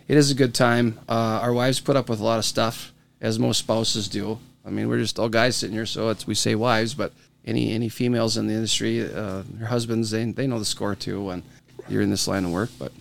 it 0.08 0.16
is 0.16 0.30
a 0.30 0.34
good 0.34 0.54
time. 0.54 0.98
Uh, 1.08 1.40
our 1.42 1.52
wives 1.52 1.80
put 1.80 1.96
up 1.96 2.08
with 2.08 2.20
a 2.20 2.24
lot 2.24 2.38
of 2.38 2.44
stuff, 2.44 2.92
as 3.20 3.38
most 3.38 3.58
spouses 3.58 4.08
do. 4.08 4.38
I 4.64 4.70
mean, 4.70 4.88
we're 4.88 4.98
just 4.98 5.18
all 5.18 5.28
guys 5.28 5.56
sitting 5.56 5.74
here, 5.74 5.86
so 5.86 6.08
it's 6.08 6.26
we 6.26 6.34
say 6.34 6.54
wives, 6.54 6.94
but 6.94 7.12
any 7.44 7.72
any 7.72 7.88
females 7.88 8.36
in 8.36 8.46
the 8.48 8.54
industry, 8.54 9.02
uh, 9.02 9.42
their 9.48 9.68
husbands, 9.68 10.10
they 10.10 10.24
they 10.24 10.46
know 10.46 10.58
the 10.58 10.64
score 10.64 10.94
too 10.94 11.22
when 11.22 11.42
you're 11.88 12.02
in 12.02 12.10
this 12.10 12.26
line 12.26 12.44
of 12.44 12.50
work. 12.50 12.70
But 12.78 12.92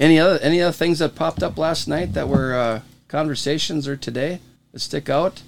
any 0.00 0.18
other 0.18 0.38
any 0.40 0.60
other 0.60 0.72
things 0.72 0.98
that 0.98 1.14
popped 1.14 1.44
up 1.44 1.58
last 1.58 1.86
night 1.86 2.14
that 2.14 2.28
were 2.28 2.54
uh, 2.54 2.80
conversations 3.06 3.86
or 3.86 3.96
today 3.96 4.40
that 4.74 4.80
stick 4.80 5.08
out? 5.08 5.42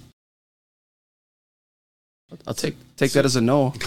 I'll 2.45 2.53
take 2.53 2.75
take 2.97 3.11
that 3.11 3.23
as 3.25 3.35
a 3.35 3.41
no. 3.41 3.73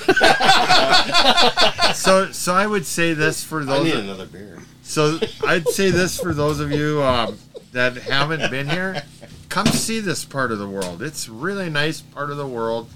So, 1.95 2.31
so 2.31 2.55
I 2.55 2.67
would 2.67 2.87
say 2.87 3.15
this 3.15 3.43
for 3.43 3.63
I 3.63 3.65
those. 3.65 3.85
need 3.85 3.97
another 3.97 4.27
beer. 4.27 4.63
So 4.83 5.19
I'd 5.45 5.69
say 5.69 5.91
this 5.91 6.19
for 6.21 6.33
those 6.33 6.61
of 6.61 6.71
you 6.71 7.03
um, 7.03 7.37
that 7.73 7.97
haven't 7.97 8.49
been 8.51 8.69
here, 8.69 9.03
come 9.49 9.67
see 9.67 9.99
this 10.01 10.25
part 10.25 10.53
of 10.53 10.59
the 10.59 10.69
world. 10.69 11.03
It's 11.03 11.29
really 11.29 11.69
nice 11.69 12.01
part 12.01 12.31
of 12.31 12.37
the 12.37 12.47
world. 12.47 12.89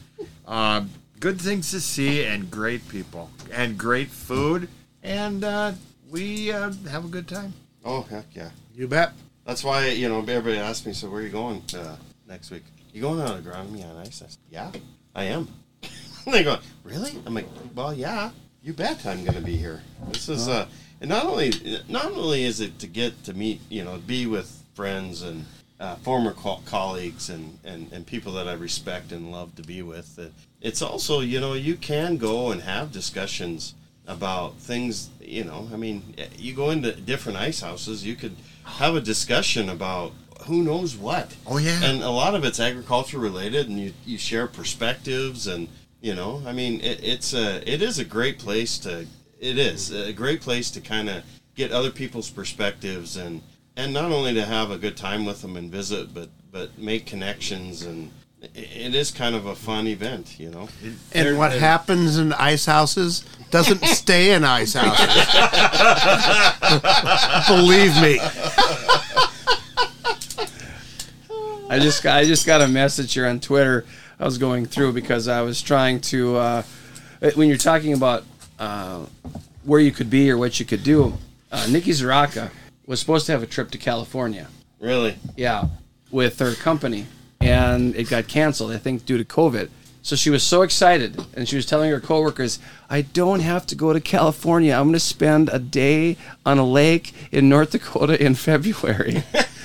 Um, 0.47 0.91
good 1.21 1.41
things 1.41 1.71
to 1.73 1.81
see 1.81 2.25
and 2.25 2.51
great 2.51 2.89
people 2.89 3.31
and 3.53 3.77
great 3.77 4.09
food, 4.09 4.69
and 5.03 5.43
uh, 5.45 5.73
we 6.09 6.53
uh, 6.53 6.73
have 6.89 7.05
a 7.05 7.09
good 7.09 7.27
time. 7.29 7.53
Oh 7.85 8.03
heck 8.03 8.27
yeah. 8.33 8.51
You 8.75 8.87
bet. 8.89 9.13
That's 9.45 9.65
why 9.65 9.89
you 9.89 10.09
know 10.09 10.21
everybody 10.21 10.59
asks 10.59 10.87
me. 10.87 10.93
So 10.93 11.11
where 11.11 11.21
are 11.21 11.23
you 11.23 11.31
going 11.31 11.63
uh, 11.77 11.97
next 12.35 12.51
week? 12.51 12.65
You 12.93 13.01
going 13.01 13.21
on 13.21 13.41
agronomy 13.41 13.89
on 13.89 13.97
ice? 13.97 14.21
I 14.21 14.27
said, 14.27 14.39
yeah, 14.51 14.73
I 15.15 15.25
am. 15.25 15.47
they 16.27 16.43
go, 16.43 16.59
really? 16.83 17.13
I'm 17.25 17.33
like, 17.33 17.47
well, 17.77 17.95
yeah. 17.95 18.33
You 18.61 18.73
bet 18.73 19.07
I'm 19.07 19.23
going 19.23 19.37
to 19.37 19.41
be 19.41 19.57
here. 19.57 19.83
This 20.09 20.29
is 20.29 20.49
uh, 20.49 20.67
and 21.01 21.11
not 21.11 21.27
only 21.27 21.53
not 21.87 22.07
only 22.07 22.45
is 22.45 22.61
it 22.61 22.79
to 22.79 22.87
get 22.87 23.23
to 23.25 23.35
meet 23.35 23.61
you 23.69 23.85
know 23.85 23.99
be 23.99 24.27
with 24.27 24.65
friends 24.75 25.21
and 25.21 25.45
uh, 25.79 25.97
former 25.97 26.33
co- 26.33 26.63
colleagues 26.65 27.29
and, 27.29 27.59
and 27.63 27.93
and 27.93 28.07
people 28.07 28.33
that 28.33 28.49
I 28.49 28.55
respect 28.55 29.13
and 29.13 29.31
love 29.31 29.55
to 29.57 29.63
be 29.63 29.83
with. 29.83 30.19
It's 30.63 30.81
also 30.81 31.21
you 31.21 31.41
know 31.41 31.53
you 31.53 31.77
can 31.77 32.17
go 32.17 32.53
and 32.53 32.63
have 32.63 32.91
discussions 32.91 33.75
about 34.07 34.57
things. 34.57 35.11
You 35.21 35.45
know, 35.45 35.69
I 35.73 35.77
mean, 35.77 36.15
you 36.37 36.55
go 36.55 36.71
into 36.71 36.93
different 36.93 37.39
ice 37.39 37.61
houses, 37.61 38.05
you 38.05 38.17
could 38.17 38.37
have 38.65 38.97
a 38.97 39.01
discussion 39.01 39.69
about 39.69 40.13
who 40.47 40.63
knows 40.63 40.97
what. 40.97 41.37
Oh 41.47 41.59
yeah. 41.59 41.83
And 41.83 42.03
a 42.03 42.11
lot 42.11 42.35
of 42.35 42.45
it's 42.45 42.61
agriculture 42.61 43.19
related, 43.19 43.69
and 43.69 43.79
you, 43.79 43.93
you 44.05 44.19
share 44.19 44.47
perspectives, 44.47 45.47
and 45.47 45.69
you 46.01 46.15
know, 46.15 46.43
I 46.47 46.53
mean, 46.53 46.81
it, 46.81 47.03
it's 47.03 47.33
a 47.33 47.69
it 47.71 47.83
is 47.83 47.99
a 47.99 48.05
great 48.05 48.39
place 48.39 48.79
to 48.79 49.07
it 49.41 49.59
is 49.59 49.91
a 49.91 50.13
great 50.13 50.41
place 50.41 50.71
to 50.73 50.81
kind 50.81 51.09
of 51.09 51.23
get 51.55 51.73
other 51.73 51.91
people's 51.91 52.31
perspectives, 52.31 53.17
and 53.17 53.43
and 53.77 53.93
not 53.93 54.13
only 54.13 54.35
to 54.35 54.45
have 54.45 54.71
a 54.71 54.79
good 54.79 54.97
time 54.97 55.25
with 55.25 55.43
them 55.43 55.57
and 55.57 55.71
visit, 55.71 56.15
but 56.15 56.29
but 56.51 56.79
make 56.79 57.07
connections, 57.07 57.83
and 57.83 58.11
it, 58.41 58.51
it 58.55 58.95
is 58.95 59.11
kind 59.11 59.35
of 59.35 59.47
a 59.47 59.55
fun 59.55 59.87
event, 59.87 60.39
you 60.39 60.51
know. 60.51 60.69
And 61.13 61.39
what 61.39 61.53
happens 61.53 62.19
in 62.19 62.33
ice 62.35 62.67
houses 62.67 63.25
doesn't 63.51 63.85
stay 63.87 64.33
in 64.33 64.45
ice 64.45 64.75
houses. 64.75 65.07
Believe 67.49 68.01
me. 68.01 68.19
I 71.75 71.81
just 71.81 72.05
got, 72.05 72.17
I 72.17 72.25
just 72.25 72.47
got 72.47 72.61
a 72.61 72.69
message 72.69 73.15
here 73.15 73.27
on 73.27 73.41
Twitter. 73.41 73.85
I 74.21 74.25
was 74.25 74.39
going 74.39 74.65
through 74.65 74.93
because 74.93 75.27
I 75.27 75.43
was 75.43 75.61
trying 75.61 76.01
to 76.03 76.37
uh, 76.37 76.63
when 77.35 77.49
you're 77.49 77.59
talking 77.59 77.95
about 77.95 78.23
uh, 78.61 79.05
where 79.65 79.81
you 79.81 79.91
could 79.91 80.09
be 80.09 80.31
or 80.31 80.39
what 80.39 80.61
you 80.61 80.67
could 80.67 80.85
do. 80.85 81.15
Uh, 81.51 81.67
Nikki 81.69 81.91
Zaraka 81.91 82.51
was 82.87 83.01
supposed 83.01 83.27
to 83.27 83.33
have 83.33 83.43
a 83.43 83.47
trip 83.47 83.73
to 83.73 83.79
California. 83.79 84.47
Really, 84.79 85.17
Yeah, 85.35 85.67
with 86.13 86.39
her 86.39 86.55
company, 86.55 87.07
and 87.41 87.97
it 87.97 88.09
got 88.09 88.29
canceled. 88.29 88.71
I 88.71 88.79
think 88.79 89.05
due 89.05 89.19
to 89.19 89.25
COVID. 89.25 89.69
So 90.01 90.15
she 90.15 90.31
was 90.31 90.45
so 90.45 90.63
excited, 90.63 91.21
and 91.35 91.49
she 91.49 91.57
was 91.57 91.67
telling 91.67 91.91
her 91.91 91.99
coworkers, 91.99 92.61
"I 92.89 93.03
don't 93.03 93.41
have 93.41 93.67
to 93.67 93.75
go 93.75 93.93
to 93.93 94.01
California. 94.01 94.75
I'm 94.75 94.85
going 94.85 94.93
to 94.93 95.01
spend 95.01 95.49
a 95.49 95.59
day 95.59 96.19
on 96.47 96.59
a 96.59 96.65
lake 96.65 97.13
in 97.33 97.49
North 97.49 97.73
Dakota 97.73 98.25
in 98.25 98.37
February." 98.37 99.25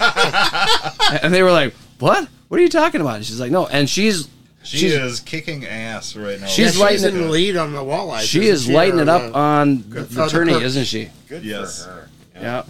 and 1.22 1.32
they 1.34 1.44
were 1.44 1.52
like, 1.52 1.76
"What? 2.00 2.28
What 2.48 2.60
are 2.60 2.64
you 2.64 2.70
talking 2.70 3.02
about?" 3.02 3.18
And 3.18 3.26
she's 3.26 3.40
like, 3.40 3.52
"No." 3.52 3.68
And 3.68 3.90
she's 3.90 4.28
She 4.64 4.78
she's 4.78 4.94
is 4.94 5.20
kicking 5.22 5.66
ass 5.66 6.16
right 6.16 6.40
now. 6.40 6.48
She's 6.48 6.78
Yeah, 6.78 6.84
lighting 6.84 7.06
in 7.06 7.16
it- 7.16 7.20
the 7.24 7.30
lead 7.30 7.56
on 7.58 7.72
the 7.74 7.80
walleye. 7.80 8.22
she 8.22 8.40
isn't 8.42 8.54
is 8.54 8.64
she, 8.66 8.74
lighting 8.74 9.00
it 9.00 9.08
up 9.10 9.22
the- 9.32 9.38
on 9.38 9.78
the, 9.90 10.02
the 10.02 10.16
the 10.24 10.28
tourney, 10.28 10.54
perk. 10.54 10.64
isn't 10.64 10.86
she? 10.86 11.10
good 11.28 11.44
Yes. 11.44 11.86
for 11.86 11.92
her. 11.92 12.10
Yeah. 12.36 12.64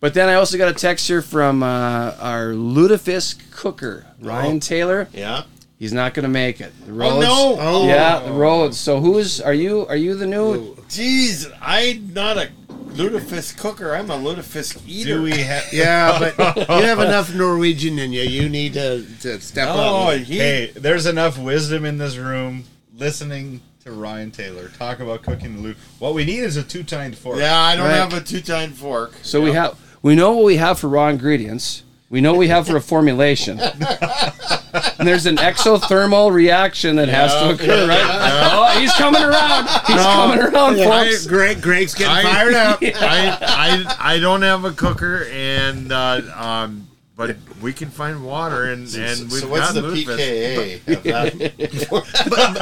But 0.00 0.14
then 0.14 0.28
I 0.28 0.34
also 0.34 0.58
got 0.58 0.68
a 0.68 0.72
text 0.74 1.06
here 1.06 1.22
from 1.22 1.62
uh, 1.62 2.14
our 2.18 2.46
lutefisk 2.52 3.36
cooker, 3.52 4.04
Ryan 4.20 4.58
Taylor. 4.58 5.06
Yeah. 5.12 5.42
He's 5.78 5.92
not 5.92 6.14
going 6.14 6.22
to 6.24 6.28
make 6.28 6.60
it. 6.60 6.72
The 6.86 6.92
Oh 6.92 7.20
no! 7.20 7.56
Oh. 7.58 7.86
Yeah, 7.88 8.20
the 8.20 8.30
roads. 8.32 8.78
So 8.78 9.00
who's 9.00 9.40
are 9.40 9.52
you? 9.54 9.84
Are 9.88 9.96
you 9.96 10.14
the 10.14 10.26
new? 10.26 10.76
Jeez, 10.88 11.52
I'm 11.60 12.12
not 12.14 12.36
a 12.38 12.50
lutefisk 12.94 13.58
cooker. 13.58 13.94
I'm 13.94 14.10
a 14.10 14.16
lutefisk 14.16 14.82
eater. 14.86 15.14
Do 15.16 15.22
we 15.22 15.38
have? 15.38 15.64
Yeah, 15.72 16.18
but 16.18 16.56
you 16.56 16.86
have 16.86 16.98
enough 17.00 17.34
Norwegian 17.34 17.98
in 17.98 18.12
you. 18.12 18.22
You 18.22 18.48
need 18.48 18.74
to, 18.74 19.04
to 19.20 19.40
step 19.40 19.68
Oh, 19.70 20.10
up. 20.10 20.20
he, 20.20 20.38
Hey, 20.38 20.72
there's 20.74 21.06
enough 21.06 21.38
wisdom 21.38 21.84
in 21.84 21.98
this 21.98 22.16
room 22.16 22.64
listening 22.96 23.60
to 23.84 23.90
Ryan 23.92 24.30
Taylor 24.30 24.68
talk 24.68 25.00
about 25.00 25.22
cooking 25.22 25.56
the 25.56 25.62
loot. 25.62 25.76
What 25.98 26.14
we 26.14 26.24
need 26.24 26.40
is 26.40 26.56
a 26.56 26.62
two-tined 26.62 27.16
fork. 27.16 27.38
yeah, 27.38 27.58
I 27.58 27.74
don't 27.76 27.86
Right. 27.86 27.94
have 27.96 28.12
a 28.14 28.20
two-tined 28.20 28.74
fork. 28.76 29.12
So 29.22 29.40
we 29.40 29.52
have 29.52 29.76
we 30.02 30.14
know 30.14 30.32
what 30.32 30.44
we 30.44 30.56
have 30.56 30.78
for 30.78 30.88
raw 30.88 31.08
ingredients. 31.08 31.82
We 32.12 32.20
know 32.20 32.32
what 32.32 32.38
we 32.40 32.48
have 32.48 32.66
for 32.66 32.76
a 32.76 32.80
formulation. 32.82 33.58
and 33.58 35.08
there's 35.08 35.24
an 35.24 35.36
exothermal 35.38 36.30
reaction 36.30 36.96
that 36.96 37.08
has 37.08 37.32
to 37.32 37.52
occur, 37.54 37.88
right? 37.88 38.50
Oh, 38.52 38.78
he's 38.78 38.92
coming 38.92 39.22
around. 39.22 39.66
He's 39.86 39.96
coming 39.96 40.38
around, 40.40 40.78
I, 40.78 40.84
folks. 41.08 41.26
Greg, 41.26 41.62
Greg's 41.62 41.94
getting 41.94 42.14
I- 42.14 42.22
fired 42.22 42.52
up. 42.52 42.80
I, 42.82 43.38
I 43.40 44.14
I 44.16 44.18
don't 44.18 44.42
have 44.42 44.66
a 44.66 44.72
cooker, 44.72 45.26
and 45.32 45.90
uh, 45.90 46.20
um, 46.36 46.86
but 47.16 47.34
we 47.62 47.72
can 47.72 47.88
find 47.88 48.22
water, 48.22 48.64
and 48.64 48.86
and 48.94 49.20
we've 49.22 49.32
so 49.40 49.48
what's 49.48 49.72
got 49.72 49.80
the 49.80 49.88
lutefisk. 49.88 50.80
PKA 50.80 50.96
of 50.96 51.02
that? 51.04 52.52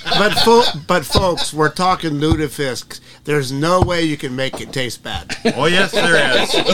But 0.18 0.32
fo- 0.44 0.64
but 0.86 1.04
folks, 1.04 1.52
we're 1.54 1.70
talking 1.72 2.12
lutefisk. 2.12 3.00
There's 3.24 3.50
no 3.52 3.82
way 3.82 4.02
you 4.02 4.16
can 4.16 4.34
make 4.34 4.60
it 4.60 4.72
taste 4.72 5.02
bad. 5.02 5.36
Oh 5.56 5.66
yes, 5.66 5.92
there 5.92 6.42
is. 6.42 6.54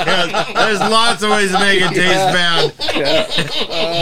okay, 0.00 0.54
there's 0.54 0.80
lots 0.80 1.22
of 1.22 1.30
ways 1.30 1.52
to 1.52 1.58
make 1.58 1.82
it 1.82 1.90
taste 1.90 2.32
bad, 2.32 2.72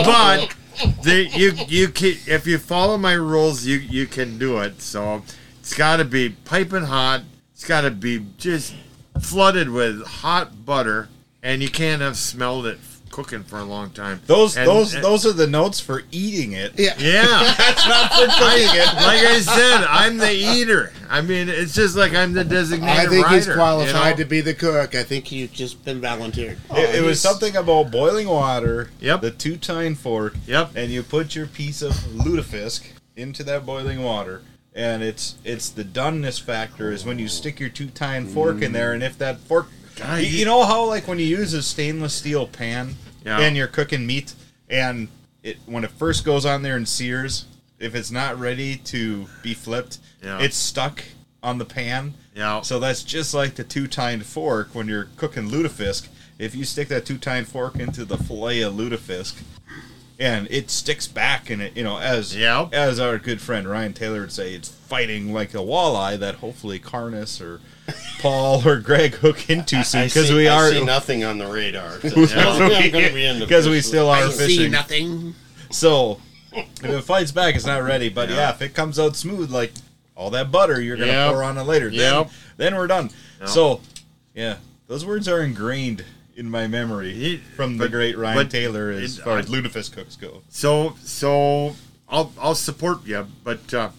but 0.04 0.54
the, 1.02 1.26
you 1.26 1.52
you 1.68 1.88
can, 1.88 2.14
if 2.26 2.46
you 2.46 2.58
follow 2.58 2.96
my 2.96 3.14
rules, 3.14 3.66
you 3.66 3.76
you 3.76 4.06
can 4.06 4.38
do 4.38 4.58
it. 4.58 4.80
So 4.80 5.24
it's 5.58 5.74
got 5.74 5.96
to 5.96 6.04
be 6.04 6.28
piping 6.30 6.84
hot. 6.84 7.22
It's 7.52 7.66
got 7.66 7.80
to 7.82 7.90
be 7.90 8.24
just 8.38 8.74
flooded 9.20 9.68
with 9.68 10.06
hot 10.06 10.64
butter, 10.64 11.08
and 11.42 11.60
you 11.62 11.68
can't 11.68 12.00
have 12.02 12.16
smelled 12.16 12.66
it 12.66 12.78
cooking 13.22 13.44
for 13.44 13.58
a 13.58 13.64
long 13.64 13.90
time. 13.90 14.20
Those 14.26 14.56
And- 14.56 14.66
those 14.66 14.94
and- 14.94 15.04
those 15.04 15.26
are 15.26 15.32
the 15.32 15.46
notes 15.46 15.78
for 15.80 16.02
eating 16.10 16.52
it. 16.52 16.72
Yeah. 16.78 16.94
Yeah. 16.98 17.54
That's 17.58 17.86
not 17.86 18.10
for 18.12 18.26
cooking 18.26 18.68
it. 18.80 18.86
like 18.94 19.24
I 19.24 19.40
said, 19.40 19.84
I'm 19.84 20.16
the 20.16 20.32
eater. 20.32 20.92
I 21.10 21.20
mean, 21.20 21.48
it's 21.48 21.74
just 21.74 21.96
like 21.96 22.14
I'm 22.14 22.32
the 22.32 22.44
designated 22.44 22.96
I 22.96 23.06
think 23.06 23.26
writer, 23.26 23.36
he's 23.36 23.46
qualified 23.54 24.18
you 24.18 24.24
to 24.24 24.30
be 24.30 24.40
the 24.40 24.54
cook. 24.54 24.94
I 24.94 25.02
think 25.02 25.26
he's 25.26 25.50
just 25.50 25.84
been 25.84 26.00
volunteered. 26.00 26.58
It, 26.70 26.94
it 26.96 27.02
oh, 27.02 27.06
was 27.06 27.20
something 27.20 27.56
about 27.56 27.90
boiling 27.90 28.28
water. 28.28 28.90
Yep. 29.00 29.20
The 29.20 29.30
two-tine 29.30 29.96
fork. 29.96 30.34
Yep. 30.46 30.70
And 30.76 30.90
you 30.90 31.02
put 31.02 31.34
your 31.34 31.46
piece 31.46 31.82
of 31.82 31.92
lutefisk 31.92 32.88
into 33.16 33.42
that 33.44 33.66
boiling 33.66 34.02
water, 34.02 34.40
and 34.74 35.02
it's 35.02 35.34
it's 35.44 35.68
the 35.68 35.84
doneness 35.84 36.40
factor 36.40 36.90
is 36.90 37.04
when 37.04 37.18
you 37.18 37.28
stick 37.28 37.60
your 37.60 37.68
two-tine 37.68 38.26
fork 38.26 38.62
in 38.62 38.72
there, 38.72 38.92
and 38.94 39.02
if 39.02 39.18
that 39.18 39.40
fork, 39.40 39.66
God, 39.96 40.20
you, 40.20 40.26
you- 40.26 40.38
you 40.38 40.44
know 40.46 40.64
how 40.64 40.84
like 40.84 41.06
when 41.08 41.18
you 41.18 41.26
use 41.26 41.52
a 41.52 41.62
stainless 41.62 42.14
steel 42.14 42.46
pan 42.46 42.94
Yeah. 43.24 43.40
and 43.40 43.56
you're 43.56 43.66
cooking 43.66 44.06
meat, 44.06 44.34
and 44.68 45.08
it 45.42 45.58
when 45.66 45.84
it 45.84 45.90
first 45.90 46.24
goes 46.24 46.44
on 46.46 46.62
there 46.62 46.76
and 46.76 46.88
sears, 46.88 47.46
if 47.78 47.94
it's 47.94 48.10
not 48.10 48.38
ready 48.38 48.76
to 48.76 49.26
be 49.42 49.54
flipped, 49.54 49.98
Yeah. 50.22 50.38
it's 50.40 50.56
stuck 50.56 51.02
on 51.42 51.58
the 51.58 51.64
pan. 51.64 52.14
Yeah. 52.34 52.60
So 52.62 52.78
that's 52.78 53.02
just 53.02 53.32
like 53.34 53.54
the 53.54 53.64
two-tined 53.64 54.26
fork 54.26 54.74
when 54.74 54.88
you're 54.88 55.08
cooking 55.16 55.48
lutefisk. 55.48 56.08
If 56.38 56.54
you 56.54 56.64
stick 56.64 56.88
that 56.88 57.04
two-tined 57.06 57.48
fork 57.48 57.76
into 57.76 58.04
the 58.04 58.16
fillet 58.18 58.60
of 58.62 58.74
lutefisk, 58.74 59.34
and 60.20 60.46
it 60.50 60.70
sticks 60.70 61.08
back, 61.08 61.48
and 61.50 61.60
it, 61.62 61.76
you 61.76 61.82
know, 61.82 61.98
as 61.98 62.36
Yeah. 62.36 62.68
as 62.72 63.00
our 63.00 63.18
good 63.18 63.40
friend 63.40 63.66
Ryan 63.68 63.94
Taylor 63.94 64.20
would 64.20 64.30
say, 64.32 64.54
it's 64.54 64.68
fighting 64.68 65.32
like 65.32 65.54
a 65.54 65.58
walleye 65.58 66.18
that 66.18 66.36
hopefully 66.36 66.78
Carnus 66.78 67.40
or 67.40 67.60
Paul 68.20 68.66
or 68.68 68.78
Greg 68.78 69.14
hook 69.14 69.48
into 69.48 69.82
soon 69.82 70.04
because 70.06 70.30
we 70.30 70.46
I 70.46 70.54
are 70.54 70.70
see 70.70 70.84
nothing 70.84 71.24
on 71.24 71.38
the 71.38 71.46
radar. 71.46 71.94
I'm 72.04 72.10
gonna 72.92 73.12
be 73.12 73.24
in 73.24 73.38
the 73.40 73.46
because 73.48 73.66
we 73.68 73.76
fish 73.76 73.86
still 73.86 74.10
I 74.10 74.22
are 74.22 74.30
see 74.30 74.56
fishing. 74.58 74.70
nothing. 74.70 75.34
So 75.70 76.20
if 76.52 76.84
it 76.84 77.02
fights 77.04 77.32
back, 77.32 77.54
it's 77.56 77.64
not 77.66 77.82
ready. 77.82 78.08
But 78.10 78.28
yeah. 78.28 78.50
if 78.50 78.60
it 78.62 78.74
comes 78.74 78.98
out 78.98 79.16
smooth, 79.16 79.50
like 79.50 79.72
all 80.16 80.30
that 80.30 80.52
butter 80.52 80.80
you're 80.80 80.96
gonna 80.98 81.12
Yep. 81.12 81.30
pour 81.32 81.42
on 81.42 81.56
it 81.56 81.62
later, 81.62 81.88
then 81.90 82.26
then 82.58 82.76
we're 82.76 82.86
done. 82.86 83.10
Yep. 83.40 83.48
So 83.48 83.80
yeah, 84.34 84.56
those 84.86 85.06
words 85.06 85.26
are 85.28 85.40
ingrained 85.40 86.04
in 86.40 86.50
my 86.50 86.66
memory 86.66 87.12
He- 87.12 87.36
from 87.54 87.76
the 87.76 87.84
but- 87.84 87.90
great 87.92 88.16
Ryan 88.16 88.36
but 88.38 88.50
Taylor 88.50 88.90
as 88.90 89.18
it- 89.18 89.22
far 89.22 89.38
as 89.38 89.46
I- 89.52 89.82
cooks 89.94 90.16
go. 90.16 90.42
So 90.48 90.96
so 91.04 91.76
I'll 92.08 92.32
I'll 92.40 92.54
support 92.56 93.06
you, 93.06 93.26
but 93.44 93.72
uh, 93.74 93.90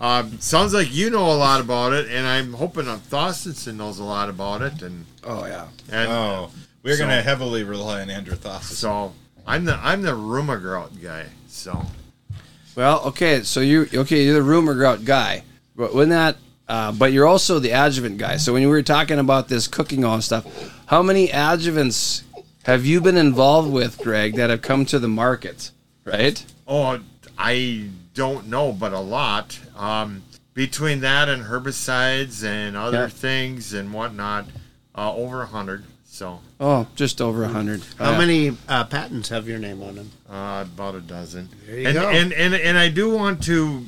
um, 0.00 0.38
sounds 0.40 0.74
like 0.74 0.92
you 0.92 1.08
know 1.08 1.30
a 1.30 1.38
lot 1.38 1.60
about 1.60 1.92
it, 1.92 2.08
and 2.10 2.26
I'm 2.26 2.52
hoping 2.54 2.86
that 2.86 3.08
Thostenson 3.08 3.76
knows 3.76 3.98
a 4.00 4.04
lot 4.04 4.28
about 4.28 4.60
it, 4.60 4.82
and 4.82 5.06
Oh 5.22 5.46
yeah. 5.46 5.66
and 5.90 6.10
Oh, 6.10 6.50
we're 6.82 6.96
So- 6.96 7.04
gonna 7.04 7.22
heavily 7.22 7.62
rely 7.62 8.02
on 8.02 8.10
Andrew 8.10 8.36
Thostenson. 8.36 8.74
so 8.74 9.12
I'm 9.46 9.64
the 9.64 9.76
I'm 9.80 10.02
the 10.02 10.14
rumor 10.16 10.58
grout 10.58 11.00
guy. 11.00 11.26
So 11.48 11.86
Well, 12.74 13.02
okay, 13.04 13.44
so 13.44 13.60
you 13.60 13.88
okay? 13.94 14.24
You're 14.24 14.34
the 14.34 14.42
rumor 14.42 14.74
grout 14.74 15.04
guy, 15.04 15.44
but 15.76 15.94
when 15.94 16.08
that, 16.08 16.36
uh, 16.68 16.92
but 16.92 17.12
you're 17.12 17.26
also 17.26 17.58
the 17.58 17.70
adjuvant 17.70 18.18
guy. 18.18 18.36
So 18.36 18.52
when 18.52 18.62
we 18.62 18.68
were 18.68 18.82
talking 18.82 19.18
about 19.18 19.48
this 19.48 19.66
cooking 19.68 20.04
all 20.04 20.20
stuff, 20.20 20.46
how 20.86 21.02
many 21.02 21.28
adjuvants 21.28 22.22
have 22.64 22.86
you 22.86 23.00
been 23.00 23.16
involved 23.16 23.70
with, 23.72 23.98
Greg, 23.98 24.34
that 24.36 24.50
have 24.50 24.62
come 24.62 24.84
to 24.86 24.98
the 24.98 25.08
market? 25.08 25.70
Right? 26.04 26.44
oh 26.66 27.00
I 27.36 27.88
don't 28.14 28.48
know, 28.48 28.72
but 28.72 28.92
a 28.92 29.00
lot. 29.00 29.58
Um, 29.76 30.22
between 30.54 31.00
that 31.00 31.28
and 31.28 31.44
herbicides 31.44 32.44
and 32.44 32.76
other 32.76 33.02
Yeah. 33.02 33.08
things 33.08 33.72
and 33.74 33.92
whatnot, 33.92 34.46
uh, 34.96 35.12
over 35.14 35.42
a 35.42 35.46
hundred. 35.46 35.84
So 36.06 36.40
Oh, 36.60 36.86
just 36.94 37.20
over 37.20 37.42
a 37.42 37.48
hundred. 37.48 37.82
How 37.98 38.14
Uh, 38.14 38.18
many 38.18 38.56
uh, 38.68 38.84
patents 38.84 39.30
have 39.30 39.48
your 39.48 39.58
name 39.58 39.82
on 39.82 39.96
them? 39.96 40.10
Uh, 40.30 40.62
about 40.72 40.94
a 40.94 41.00
dozen. 41.00 41.48
There 41.66 41.78
you 41.80 41.88
and, 41.88 41.94
go. 41.94 42.08
And, 42.08 42.32
and 42.32 42.54
and 42.54 42.78
I 42.78 42.88
do 42.88 43.10
want 43.10 43.42
to. 43.44 43.84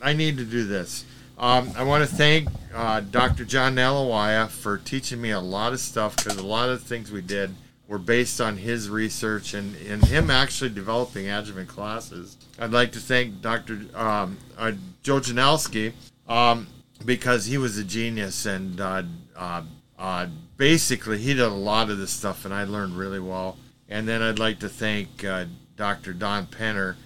I 0.00 0.12
need 0.12 0.36
to 0.38 0.44
do 0.44 0.64
this. 0.64 1.04
Um, 1.44 1.72
I 1.76 1.82
want 1.82 2.08
to 2.08 2.16
thank 2.16 2.48
uh, 2.74 3.00
Dr. 3.00 3.44
John 3.44 3.74
Nalewaja 3.74 4.48
for 4.48 4.78
teaching 4.78 5.20
me 5.20 5.30
a 5.30 5.40
lot 5.40 5.74
of 5.74 5.80
stuff 5.80 6.16
because 6.16 6.38
a 6.38 6.42
lot 6.42 6.70
of 6.70 6.80
the 6.80 6.88
things 6.88 7.12
we 7.12 7.20
did 7.20 7.54
were 7.86 7.98
based 7.98 8.40
on 8.40 8.56
his 8.56 8.88
research 8.88 9.52
and, 9.52 9.76
and 9.86 10.02
him 10.06 10.30
actually 10.30 10.70
developing 10.70 11.28
adjuvant 11.28 11.68
classes. 11.68 12.38
I'd 12.58 12.70
like 12.70 12.92
to 12.92 12.98
thank 12.98 13.42
Dr. 13.42 13.80
Um, 13.94 14.38
uh, 14.56 14.72
Joe 15.02 15.20
Janowski 15.20 15.92
um, 16.26 16.66
because 17.04 17.44
he 17.44 17.58
was 17.58 17.76
a 17.76 17.84
genius 17.84 18.46
and 18.46 18.80
uh, 18.80 19.02
uh, 19.36 19.64
uh, 19.98 20.28
basically 20.56 21.18
he 21.18 21.34
did 21.34 21.42
a 21.42 21.48
lot 21.48 21.90
of 21.90 21.98
this 21.98 22.10
stuff 22.10 22.46
and 22.46 22.54
I 22.54 22.64
learned 22.64 22.96
really 22.96 23.20
well. 23.20 23.58
And 23.90 24.08
then 24.08 24.22
I'd 24.22 24.38
like 24.38 24.60
to 24.60 24.70
thank 24.70 25.22
uh, 25.22 25.44
Dr. 25.76 26.14
Don 26.14 26.46
Penner 26.46 26.96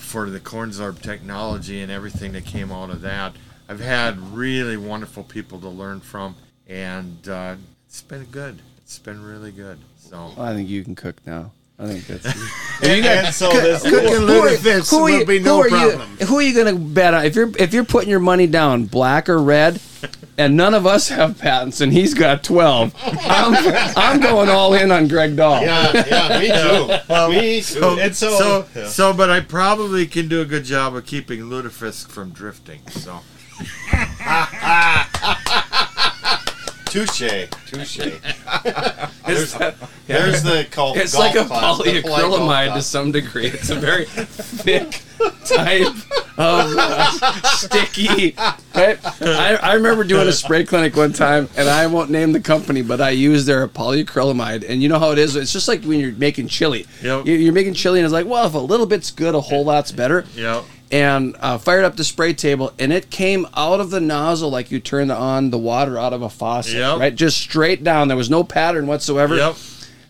for 0.00 0.28
the 0.28 0.40
Cornsorb 0.40 1.00
technology 1.02 1.82
and 1.82 1.92
everything 1.92 2.32
that 2.32 2.46
came 2.46 2.72
out 2.72 2.90
of 2.90 3.00
that. 3.02 3.36
I've 3.68 3.80
had 3.80 4.18
really 4.32 4.76
wonderful 4.76 5.24
people 5.24 5.60
to 5.60 5.68
learn 5.68 6.00
from, 6.00 6.36
and 6.68 7.28
uh, 7.28 7.56
it's 7.88 8.02
been 8.02 8.24
good. 8.26 8.60
It's 8.78 8.98
been 8.98 9.22
really 9.22 9.50
good. 9.52 9.78
So 9.98 10.32
I 10.38 10.52
think 10.54 10.68
you 10.68 10.84
can 10.84 10.94
cook 10.94 11.16
now. 11.26 11.50
I 11.78 11.86
think 11.88 12.06
that's. 12.06 12.24
and, 12.82 13.04
and 13.04 13.34
so 13.34 13.50
this 13.52 13.82
Cooking 13.82 14.22
lutefisk 14.26 14.88
who 14.90 14.98
are 14.98 15.02
will 15.02 15.18
you, 15.20 15.26
be 15.26 15.38
no 15.40 15.60
are 15.60 15.68
problem. 15.68 16.16
you? 16.18 16.26
Who 16.26 16.38
are 16.38 16.42
you 16.42 16.54
going 16.54 16.74
to 16.74 16.80
bet 16.80 17.12
on? 17.12 17.24
If 17.26 17.34
you're 17.34 17.50
if 17.58 17.74
you're 17.74 17.84
putting 17.84 18.08
your 18.08 18.20
money 18.20 18.46
down, 18.46 18.86
black 18.86 19.28
or 19.28 19.42
red, 19.42 19.78
and 20.38 20.56
none 20.56 20.72
of 20.72 20.86
us 20.86 21.08
have 21.08 21.38
patents, 21.38 21.82
and 21.82 21.92
he's 21.92 22.14
got 22.14 22.42
twelve, 22.44 22.94
I'm, 23.02 23.92
I'm 23.96 24.20
going 24.20 24.48
all 24.48 24.72
in 24.72 24.90
on 24.90 25.06
Greg 25.08 25.36
Dahl. 25.36 25.60
Yeah, 25.60 25.92
yeah, 26.06 26.38
me 26.38 26.48
too. 27.36 27.40
me 27.40 27.56
too. 27.56 27.62
so, 27.62 27.98
And 27.98 28.16
so- 28.16 28.38
so, 28.38 28.66
yeah. 28.80 28.86
so, 28.88 29.12
but 29.12 29.28
I 29.28 29.40
probably 29.40 30.06
can 30.06 30.28
do 30.28 30.40
a 30.40 30.46
good 30.46 30.64
job 30.64 30.94
of 30.96 31.04
keeping 31.04 31.40
lutefisk 31.40 32.08
from 32.08 32.30
drifting. 32.30 32.80
So, 32.88 33.20
Touche, 36.86 37.48
touche. 37.66 37.96
there's, 39.26 39.54
there's 40.06 40.42
the 40.42 40.66
golf. 40.70 40.96
It's 40.96 41.12
golf 41.12 41.24
like 41.26 41.34
a 41.34 41.44
class, 41.44 41.78
the 41.78 42.00
fly 42.00 42.20
golf 42.22 42.34
polyacrylamide 42.40 42.74
to 42.74 42.80
some 42.82 43.12
degree. 43.12 43.48
It's 43.48 43.68
a 43.68 43.74
very 43.74 44.06
thick 44.06 45.02
type 45.44 45.88
of 46.38 46.74
uh, 46.78 47.42
sticky. 47.56 48.34
Right? 48.74 48.98
I, 49.20 49.58
I 49.60 49.74
remember 49.74 50.04
doing 50.04 50.26
a 50.28 50.32
spray 50.32 50.64
clinic 50.64 50.96
one 50.96 51.12
time, 51.12 51.50
and 51.56 51.68
I 51.68 51.86
won't 51.86 52.08
name 52.10 52.32
the 52.32 52.40
company, 52.40 52.80
but 52.82 53.00
I 53.02 53.10
used 53.10 53.46
their 53.46 53.66
polyacrylamide. 53.68 54.64
And 54.66 54.80
you 54.82 54.88
know 54.88 54.98
how 54.98 55.10
it 55.10 55.18
is? 55.18 55.36
It's 55.36 55.52
just 55.52 55.68
like 55.68 55.82
when 55.84 55.98
you're 56.00 56.12
making 56.12 56.48
chili. 56.48 56.86
Yep. 57.02 57.26
You- 57.26 57.34
You're 57.34 57.52
making 57.52 57.74
chili, 57.74 57.98
and 57.98 58.06
it's 58.06 58.12
like, 58.12 58.26
well, 58.26 58.46
if 58.46 58.54
a 58.54 58.58
little 58.58 58.86
bit's 58.86 59.10
good, 59.10 59.34
a 59.34 59.40
whole 59.40 59.64
lot's 59.64 59.92
better. 59.92 60.24
yeah. 60.34 60.62
And 60.90 61.34
uh, 61.40 61.58
fired 61.58 61.84
up 61.84 61.96
the 61.96 62.04
spray 62.04 62.32
table, 62.32 62.72
and 62.78 62.92
it 62.92 63.10
came 63.10 63.46
out 63.56 63.80
of 63.80 63.90
the 63.90 64.00
nozzle 64.00 64.50
like 64.50 64.70
you 64.70 64.78
turn 64.78 65.10
on 65.10 65.50
the 65.50 65.58
water 65.58 65.98
out 65.98 66.12
of 66.12 66.22
a 66.22 66.28
faucet, 66.30 66.74
Yep. 66.74 66.98
right? 67.00 67.14
Just 67.14 67.38
straight 67.38 67.82
down. 67.82 68.06
There 68.08 68.16
was 68.16 68.30
no 68.30 68.44
pattern 68.44 68.86
whatsoever. 68.86 69.34
Yep. 69.36 69.56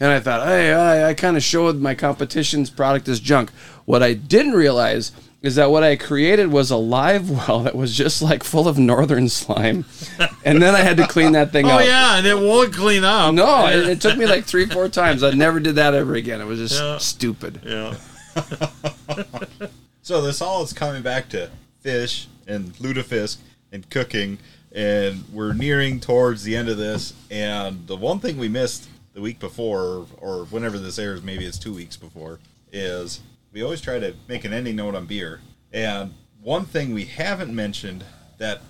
And 0.00 0.10
I 0.12 0.20
thought, 0.20 0.46
hey, 0.46 0.74
I, 0.74 1.08
I 1.08 1.14
kind 1.14 1.38
of 1.38 1.42
showed 1.42 1.80
my 1.80 1.94
competition's 1.94 2.68
product 2.68 3.08
is 3.08 3.20
junk. 3.20 3.50
What 3.86 4.02
I 4.02 4.12
didn't 4.12 4.52
realize 4.52 5.12
is 5.40 5.54
that 5.54 5.70
what 5.70 5.82
I 5.82 5.96
created 5.96 6.48
was 6.48 6.70
a 6.70 6.76
live 6.76 7.30
well 7.48 7.60
that 7.60 7.74
was 7.74 7.96
just 7.96 8.20
like 8.20 8.44
full 8.44 8.68
of 8.68 8.76
northern 8.78 9.30
slime, 9.30 9.86
and 10.44 10.60
then 10.60 10.74
I 10.74 10.80
had 10.80 10.98
to 10.98 11.06
clean 11.06 11.32
that 11.32 11.52
thing 11.52 11.64
up. 11.66 11.80
Oh 11.80 11.84
yeah, 11.84 12.18
and 12.18 12.26
it 12.26 12.36
won't 12.36 12.74
clean 12.74 13.04
up. 13.04 13.32
No, 13.32 13.66
it, 13.68 13.88
it 13.88 14.00
took 14.02 14.18
me 14.18 14.26
like 14.26 14.44
three, 14.44 14.66
four 14.66 14.90
times. 14.90 15.22
I 15.22 15.30
never 15.30 15.58
did 15.60 15.76
that 15.76 15.94
ever 15.94 16.14
again. 16.14 16.42
It 16.42 16.46
was 16.46 16.58
just 16.58 16.78
Yeah. 16.82 16.98
stupid. 16.98 17.60
Yeah. 17.64 17.94
So 20.06 20.20
this 20.20 20.40
all 20.40 20.62
is 20.62 20.72
coming 20.72 21.02
back 21.02 21.28
to 21.30 21.50
fish 21.80 22.28
and 22.46 22.72
lutefisk 22.74 23.38
and 23.72 23.90
cooking, 23.90 24.38
and 24.70 25.24
we're 25.32 25.52
nearing 25.52 25.98
towards 25.98 26.44
the 26.44 26.54
end 26.54 26.68
of 26.68 26.76
this. 26.76 27.12
And 27.28 27.88
the 27.88 27.96
one 27.96 28.20
thing 28.20 28.38
we 28.38 28.48
missed 28.48 28.88
the 29.14 29.20
week 29.20 29.40
before, 29.40 30.06
or 30.18 30.44
whenever 30.44 30.78
this 30.78 31.00
airs, 31.00 31.24
maybe 31.24 31.44
it's 31.44 31.58
two 31.58 31.74
weeks 31.74 31.96
before, 31.96 32.38
is 32.70 33.18
we 33.52 33.64
always 33.64 33.80
try 33.80 33.98
to 33.98 34.14
make 34.28 34.44
an 34.44 34.52
ending 34.52 34.76
note 34.76 34.94
on 34.94 35.06
beer. 35.06 35.40
And 35.72 36.14
one 36.40 36.66
thing 36.66 36.94
we 36.94 37.06
haven't 37.06 37.52
mentioned 37.52 38.04
that 38.38 38.60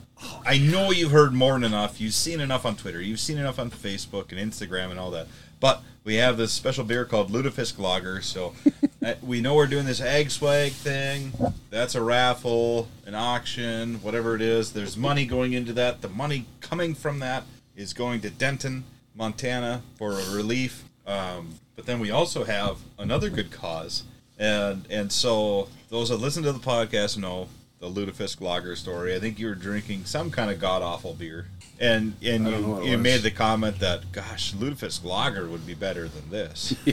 I 0.47 0.57
know 0.57 0.91
you've 0.91 1.13
heard 1.13 1.35
more 1.35 1.53
than 1.53 1.65
enough, 1.65 2.01
you've 2.01 2.15
seen 2.15 2.41
enough 2.41 2.65
on 2.65 2.77
Twitter, 2.77 3.03
you've 3.03 3.21
seen 3.21 3.37
enough 3.37 3.59
on 3.59 3.71
Facebook 3.71 4.33
and 4.33 4.41
Instagram 4.41 4.91
and 4.91 4.99
all 4.99 5.11
that. 5.11 5.27
But 5.61 5.83
we 6.03 6.15
have 6.15 6.39
this 6.39 6.53
special 6.53 6.85
beer 6.85 7.05
called 7.05 7.31
Lutefisk 7.31 7.79
Lager. 7.79 8.23
So 8.23 8.55
we 9.23 9.41
know 9.41 9.55
we're 9.55 9.67
doing 9.67 9.87
this 9.87 10.01
Ag 10.01 10.31
Swag 10.31 10.73
thing. 10.73 11.33
That's 11.71 11.95
a 11.95 12.03
raffle, 12.03 12.89
an 13.05 13.15
auction, 13.15 13.97
whatever 13.97 14.35
it 14.35 14.41
is. 14.41 14.73
There's 14.73 14.97
money 14.97 15.27
going 15.27 15.53
into 15.53 15.73
that. 15.75 16.03
The 16.03 16.09
money 16.09 16.47
coming 16.61 16.95
from 16.95 17.19
that 17.21 17.45
is 17.77 17.93
going 17.93 18.21
to 18.23 18.31
Denton, 18.31 18.85
Montana 19.15 19.83
for 19.97 20.13
a 20.13 20.31
relief. 20.31 20.85
Um, 21.07 21.57
but 21.75 21.87
then 21.87 22.01
we 22.01 22.11
also 22.11 22.45
have 22.45 22.79
another 22.99 23.31
good 23.31 23.51
cause. 23.51 24.05
And 24.39 24.87
and 24.91 25.13
so 25.13 25.69
those 25.89 26.09
that 26.09 26.17
listen 26.17 26.43
to 26.43 26.53
the 26.53 26.59
podcast 26.59 27.17
know 27.17 27.49
the 27.79 27.89
Lutefisk 27.89 28.41
Lager 28.41 28.75
story. 28.77 29.15
I 29.15 29.21
think 29.21 29.39
you 29.39 29.47
were 29.47 29.55
drinking 29.55 30.05
some 30.05 30.31
kind 30.31 30.51
of 30.51 30.59
god 30.59 30.83
awful 30.83 31.15
beer. 31.15 31.47
And 31.79 32.15
and 32.23 32.49
I 32.49 32.51
don't 32.53 32.63
know 32.63 32.83
you, 32.83 32.93
you 32.93 32.99
made 32.99 33.23
the 33.23 33.31
comment 33.31 33.79
that 33.81 34.13
gosh, 34.13 34.55
Lutefisk 34.55 35.05
Lager 35.05 35.47
would 35.47 35.67
be 35.67 35.75
better 35.75 36.09
than 36.09 36.31
this. 36.31 36.75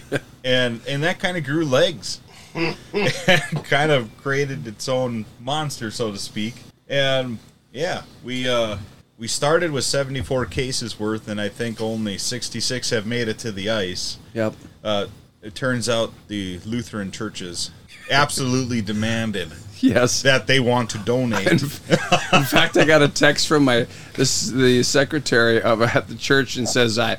And 0.45 0.81
and 0.89 1.01
that 1.03 1.19
kind 1.19 1.38
of 1.38 1.45
grew 1.45 1.63
legs. 1.63 2.19
and 2.53 3.63
kind 3.63 3.91
of 3.91 4.15
created 4.17 4.67
its 4.67 4.89
own 4.89 5.25
monster, 5.39 5.89
so 5.89 6.11
to 6.11 6.17
speak. 6.17 6.55
And 6.89 7.39
yeah, 7.71 8.01
we 8.25 8.49
uh, 8.49 8.77
we 9.17 9.27
started 9.27 9.71
with 9.71 9.86
74 9.86 10.47
cases 10.47 10.99
worth, 10.99 11.29
and 11.29 11.39
I 11.39 11.47
think 11.47 11.79
only 11.79 12.17
66 12.17 12.89
have 12.89 13.05
made 13.05 13.29
it 13.29 13.39
to 13.39 13.53
the 13.53 13.69
ice. 13.69 14.17
Yep. 14.34 14.53
Uh, 14.84 15.07
it 15.41 15.55
turns 15.55 15.88
out 15.88 16.11
the 16.27 16.59
Lutheran 16.65 17.09
churches 17.09 17.71
absolutely 18.11 18.81
demanded 18.81 19.53
Yes. 19.95 20.21
that 20.21 20.47
they 20.47 20.61
want 20.61 20.91
to 20.91 20.97
donate. 20.99 21.51
In 21.51 21.57
fact, 21.59 22.77
I 22.77 22.86
got 22.86 23.01
a 23.01 23.09
text 23.09 23.49
from 23.49 23.65
my 23.65 23.86
this 24.13 24.47
the 24.47 24.81
secretary 24.81 25.61
of 25.61 25.81
at 25.95 26.07
the 26.07 26.15
church 26.15 26.55
and 26.55 26.69
says, 26.69 26.97
"I 26.97 27.17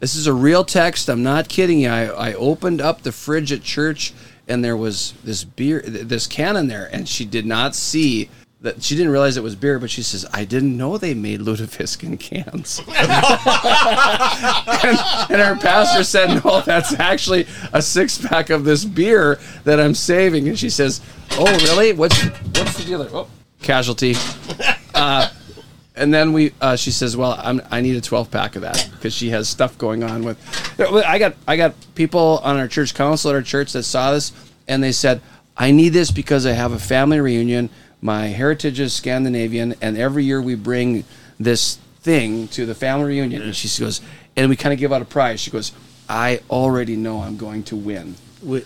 this 0.00 0.14
is 0.14 0.26
a 0.26 0.32
real 0.34 0.62
text. 0.62 1.08
I'm 1.08 1.22
not 1.22 1.48
kidding 1.48 1.80
you. 1.80 1.88
I, 1.88 2.30
I 2.30 2.34
opened 2.34 2.82
up 2.82 3.00
the 3.00 3.12
fridge 3.12 3.50
at 3.50 3.62
church 3.62 4.12
and 4.46 4.62
there 4.62 4.76
was 4.76 5.14
this 5.24 5.44
beer, 5.44 5.80
this 5.80 6.26
can 6.26 6.56
in 6.56 6.66
there, 6.66 6.90
and 6.92 7.08
she 7.08 7.24
did 7.24 7.46
not 7.46 7.74
see." 7.74 8.28
That 8.62 8.80
she 8.80 8.94
didn't 8.94 9.10
realize 9.10 9.36
it 9.36 9.42
was 9.42 9.56
beer, 9.56 9.80
but 9.80 9.90
she 9.90 10.04
says, 10.04 10.24
"I 10.32 10.44
didn't 10.44 10.76
know 10.76 10.96
they 10.96 11.14
made 11.14 11.40
lutefisk 11.40 12.04
in 12.04 12.16
cans." 12.16 12.80
and, 12.86 12.96
and 15.32 15.42
our 15.42 15.56
pastor 15.56 16.04
said, 16.04 16.44
"No, 16.44 16.60
that's 16.60 16.94
actually 16.94 17.48
a 17.72 17.82
six 17.82 18.18
pack 18.18 18.50
of 18.50 18.62
this 18.62 18.84
beer 18.84 19.40
that 19.64 19.80
I'm 19.80 19.96
saving." 19.96 20.48
And 20.48 20.56
she 20.56 20.70
says, 20.70 21.00
"Oh, 21.32 21.52
really? 21.64 21.92
What's 21.92 22.16
what's 22.22 22.78
the 22.78 22.84
deal?" 22.84 23.02
Oh, 23.12 23.26
casualty. 23.62 24.14
Uh, 24.94 25.28
and 25.96 26.14
then 26.14 26.32
we, 26.32 26.52
uh, 26.60 26.76
she 26.76 26.92
says, 26.92 27.16
"Well, 27.16 27.36
I'm, 27.42 27.60
I 27.70 27.80
need 27.80 27.96
a 27.96 28.00
12 28.00 28.30
pack 28.30 28.54
of 28.54 28.62
that 28.62 28.88
because 28.92 29.12
she 29.12 29.30
has 29.30 29.48
stuff 29.48 29.76
going 29.76 30.04
on 30.04 30.22
with." 30.22 30.38
I 30.78 31.18
got 31.18 31.34
I 31.48 31.56
got 31.56 31.74
people 31.96 32.40
on 32.44 32.58
our 32.58 32.68
church 32.68 32.94
council 32.94 33.30
at 33.30 33.34
our 33.34 33.42
church 33.42 33.72
that 33.72 33.82
saw 33.82 34.12
this, 34.12 34.30
and 34.68 34.84
they 34.84 34.92
said, 34.92 35.20
"I 35.56 35.72
need 35.72 35.88
this 35.88 36.12
because 36.12 36.46
I 36.46 36.52
have 36.52 36.70
a 36.70 36.78
family 36.78 37.20
reunion. 37.20 37.68
My 38.02 38.26
heritage 38.26 38.80
is 38.80 38.92
Scandinavian, 38.92 39.74
and 39.80 39.96
every 39.96 40.24
year 40.24 40.42
we 40.42 40.56
bring 40.56 41.04
this 41.40 41.78
thing 42.00 42.48
to 42.48 42.66
the 42.66 42.74
family 42.74 43.06
reunion." 43.06 43.42
And 43.42 43.56
she 43.56 43.68
goes, 43.80 44.00
and 44.36 44.50
we 44.50 44.56
kind 44.56 44.72
of 44.72 44.78
give 44.78 44.92
out 44.92 45.00
a 45.00 45.06
prize. 45.06 45.40
She 45.40 45.50
goes, 45.50 45.72
"I 46.08 46.40
already 46.50 46.96
know 46.96 47.22
I'm 47.22 47.36
going 47.36 47.62
to 47.64 47.76
win." 47.76 48.16
We, 48.42 48.64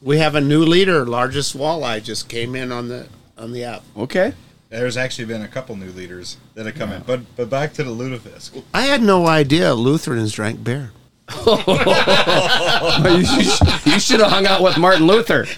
we 0.00 0.18
have 0.18 0.34
a 0.34 0.40
new 0.40 0.64
leader. 0.64 1.04
Largest 1.06 1.56
walleye 1.56 2.02
just 2.02 2.28
came 2.28 2.56
in 2.56 2.72
on 2.72 2.88
the 2.88 3.06
on 3.36 3.52
the 3.52 3.64
app. 3.64 3.82
Okay. 3.96 4.32
There's 4.70 4.96
actually 4.96 5.24
been 5.26 5.42
a 5.42 5.48
couple 5.48 5.76
new 5.76 5.90
leaders 5.92 6.36
that 6.54 6.66
have 6.66 6.74
come 6.74 6.92
in, 6.92 7.02
but 7.06 7.20
but 7.36 7.48
back 7.48 7.72
to 7.74 7.84
the 7.84 7.90
Lutefisk. 7.90 8.62
I 8.74 8.82
had 8.82 9.02
no 9.02 9.26
idea 9.26 9.74
Lutherans 9.74 10.32
drank 10.32 10.64
beer. 10.64 10.92
you, 11.46 13.24
should, 13.24 13.86
you 13.86 13.98
should 14.00 14.20
have 14.20 14.30
hung 14.30 14.46
out 14.46 14.62
with 14.62 14.78
Martin 14.78 15.06
Luther. 15.06 15.46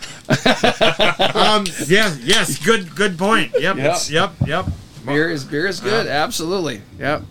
Um. 1.34 1.66
Yeah. 1.88 2.14
Yes. 2.22 2.58
Good. 2.64 2.94
Good 2.94 3.18
point. 3.18 3.52
Yep. 3.54 3.62
Yep. 3.62 3.78
it's- 3.78 4.10
Yep. 4.10 4.32
Yep. 4.46 4.66
beer 5.04 5.28
is 5.30 5.44
beer 5.44 5.66
is 5.66 5.80
good. 5.80 6.06
Absolutely. 6.06 6.82
Yep. 7.00 7.22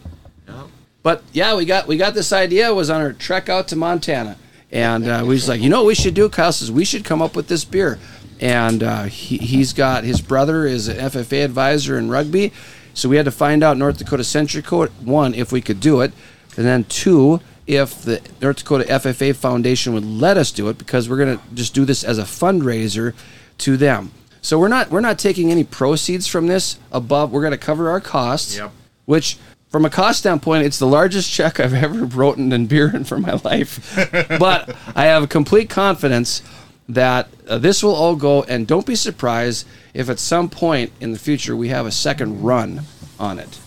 Yep. 0.48 0.56
But 1.02 1.24
yeah, 1.32 1.56
we 1.56 1.64
got 1.66 1.88
we 1.88 1.96
got 1.96 2.14
this 2.14 2.34
idea 2.34 2.74
was 2.74 2.90
on 2.90 3.00
our 3.00 3.14
trek 3.14 3.48
out 3.48 3.70
to 3.70 3.76
Montana, 3.78 4.36
and 4.72 5.08
uh, 5.08 5.20
we 5.24 5.30
was 5.30 5.48
like, 5.48 5.62
you 5.62 5.70
know, 5.70 5.80
what 5.82 5.88
we 5.88 5.96
should 5.96 6.14
do. 6.14 6.28
Kyle 6.28 6.52
says 6.52 6.72
we 6.72 6.84
should 6.84 7.06
come 7.06 7.22
up 7.22 7.36
with 7.38 7.48
this 7.48 7.64
beer, 7.64 8.00
and 8.42 8.84
uh, 8.84 9.04
he 9.04 9.38
he's 9.38 9.72
got 9.72 10.04
his 10.04 10.20
brother 10.20 10.66
is 10.66 10.90
an 10.90 10.98
FFA 10.98 11.46
advisor 11.46 11.98
in 11.98 12.10
rugby, 12.10 12.52
so 12.94 13.08
we 13.08 13.16
had 13.16 13.26
to 13.26 13.32
find 13.32 13.64
out 13.64 13.78
North 13.78 13.98
Dakota 13.98 14.26
Century 14.26 14.62
Code 14.62 14.90
one 15.02 15.34
if 15.34 15.54
we 15.54 15.62
could 15.62 15.80
do 15.80 16.02
it, 16.02 16.12
and 16.58 16.66
then 16.66 16.84
two 16.84 17.40
if 17.70 18.02
the 18.02 18.20
North 18.42 18.58
Dakota 18.58 18.84
FFA 18.86 19.36
Foundation 19.36 19.94
would 19.94 20.04
let 20.04 20.38
us 20.38 20.52
do 20.52 20.70
it 20.70 20.80
because 20.80 21.08
we're 21.08 21.18
gonna 21.18 21.40
just 21.54 21.76
do 21.76 21.86
this 21.86 22.04
as 22.04 22.18
a 22.18 22.24
fundraiser 22.24 23.14
to 23.60 23.78
them. 23.78 24.12
So 24.42 24.58
we're 24.58 24.70
not 24.70 24.90
we're 24.90 25.02
not 25.02 25.20
taking 25.20 25.52
any 25.52 25.64
proceeds 25.64 26.26
from 26.26 26.48
this 26.48 26.80
above. 26.92 27.32
We're 27.32 27.44
gonna 27.44 27.60
cover 27.60 27.92
our 27.92 28.02
costs 28.02 28.58
Yep. 28.58 28.72
which 29.06 29.38
from 29.70 29.86
a 29.86 29.90
cost 29.92 30.18
standpoint, 30.20 30.66
it's 30.66 30.80
the 30.80 30.88
largest 30.88 31.32
check 31.38 31.60
I've 31.60 31.76
ever 31.76 32.06
written 32.06 32.52
in 32.52 32.66
beer 32.66 32.90
in 32.94 33.04
for 33.04 33.20
my 33.20 33.34
life. 33.44 33.94
but 34.40 34.76
I 34.96 35.06
have 35.06 35.30
complete 35.30 35.70
confidence 35.70 36.42
that 36.88 37.28
uh, 37.48 37.60
this 37.60 37.84
will 37.84 37.94
all 37.94 38.16
go, 38.16 38.42
and 38.46 38.66
don't 38.66 38.88
be 38.88 38.96
surprised 38.96 39.68
if 39.94 40.10
at 40.10 40.18
some 40.18 40.50
point 40.50 40.92
in 41.00 41.12
the 41.12 41.20
future 41.20 41.56
we 41.56 41.68
have 41.68 41.86
a 41.86 41.92
second 41.92 42.42
run 42.42 42.82
on 43.20 43.38
it, 43.38 43.60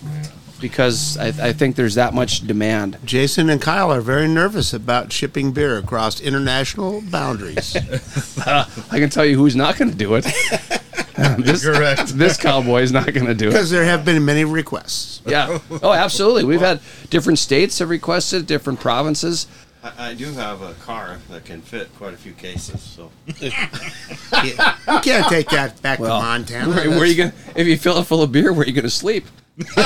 because 0.62 1.18
I, 1.18 1.48
I 1.48 1.52
think 1.52 1.76
there's 1.76 1.96
that 1.96 2.14
much 2.14 2.46
demand. 2.46 2.96
Jason 3.04 3.50
and 3.50 3.60
Kyle 3.60 3.92
are 3.92 4.00
very 4.00 4.28
nervous 4.28 4.72
about 4.72 5.12
shipping 5.12 5.52
beer 5.52 5.76
across 5.76 6.20
international 6.20 7.02
boundaries. 7.02 7.76
I 8.46 8.66
can 8.92 9.10
tell 9.10 9.26
you 9.26 9.36
who's 9.36 9.56
not 9.56 9.76
going 9.76 9.90
to 9.90 9.96
do 9.96 10.14
it. 10.14 10.26
Um, 11.14 11.42
this, 11.42 11.62
Correct. 11.62 12.06
this 12.18 12.38
cowboy 12.38 12.80
is 12.80 12.90
not 12.90 13.12
going 13.12 13.26
to 13.26 13.34
do 13.34 13.48
it. 13.48 13.52
because 13.52 13.70
there 13.70 13.84
have 13.84 14.02
been 14.02 14.24
many 14.24 14.44
requests. 14.44 15.20
Yeah. 15.26 15.58
Oh, 15.82 15.92
absolutely. 15.92 16.44
We've 16.44 16.60
had 16.60 16.80
different 17.10 17.38
states 17.38 17.78
have 17.80 17.90
requested, 17.90 18.46
different 18.46 18.80
provinces. 18.80 19.46
I, 19.82 20.10
I 20.10 20.14
do 20.14 20.32
have 20.32 20.62
a 20.62 20.74
car 20.74 21.18
that 21.30 21.44
can 21.44 21.60
fit 21.60 21.94
quite 21.96 22.14
a 22.14 22.16
few 22.16 22.32
cases, 22.32 22.80
so 22.80 23.10
You 23.40 23.50
can't 25.02 25.26
take 25.28 25.48
that 25.50 25.80
back 25.82 25.98
Well, 25.98 26.20
to 26.20 26.24
Montana. 26.24 26.68
Where, 26.68 26.90
where 26.90 27.00
are 27.00 27.06
you 27.06 27.16
gonna? 27.16 27.32
If 27.56 27.66
you 27.66 27.76
fill 27.76 27.98
it 27.98 28.04
full 28.04 28.22
of 28.22 28.30
beer, 28.32 28.52
where 28.52 28.62
are 28.62 28.66
you 28.66 28.72
gonna 28.72 28.88
sleep? 28.90 29.24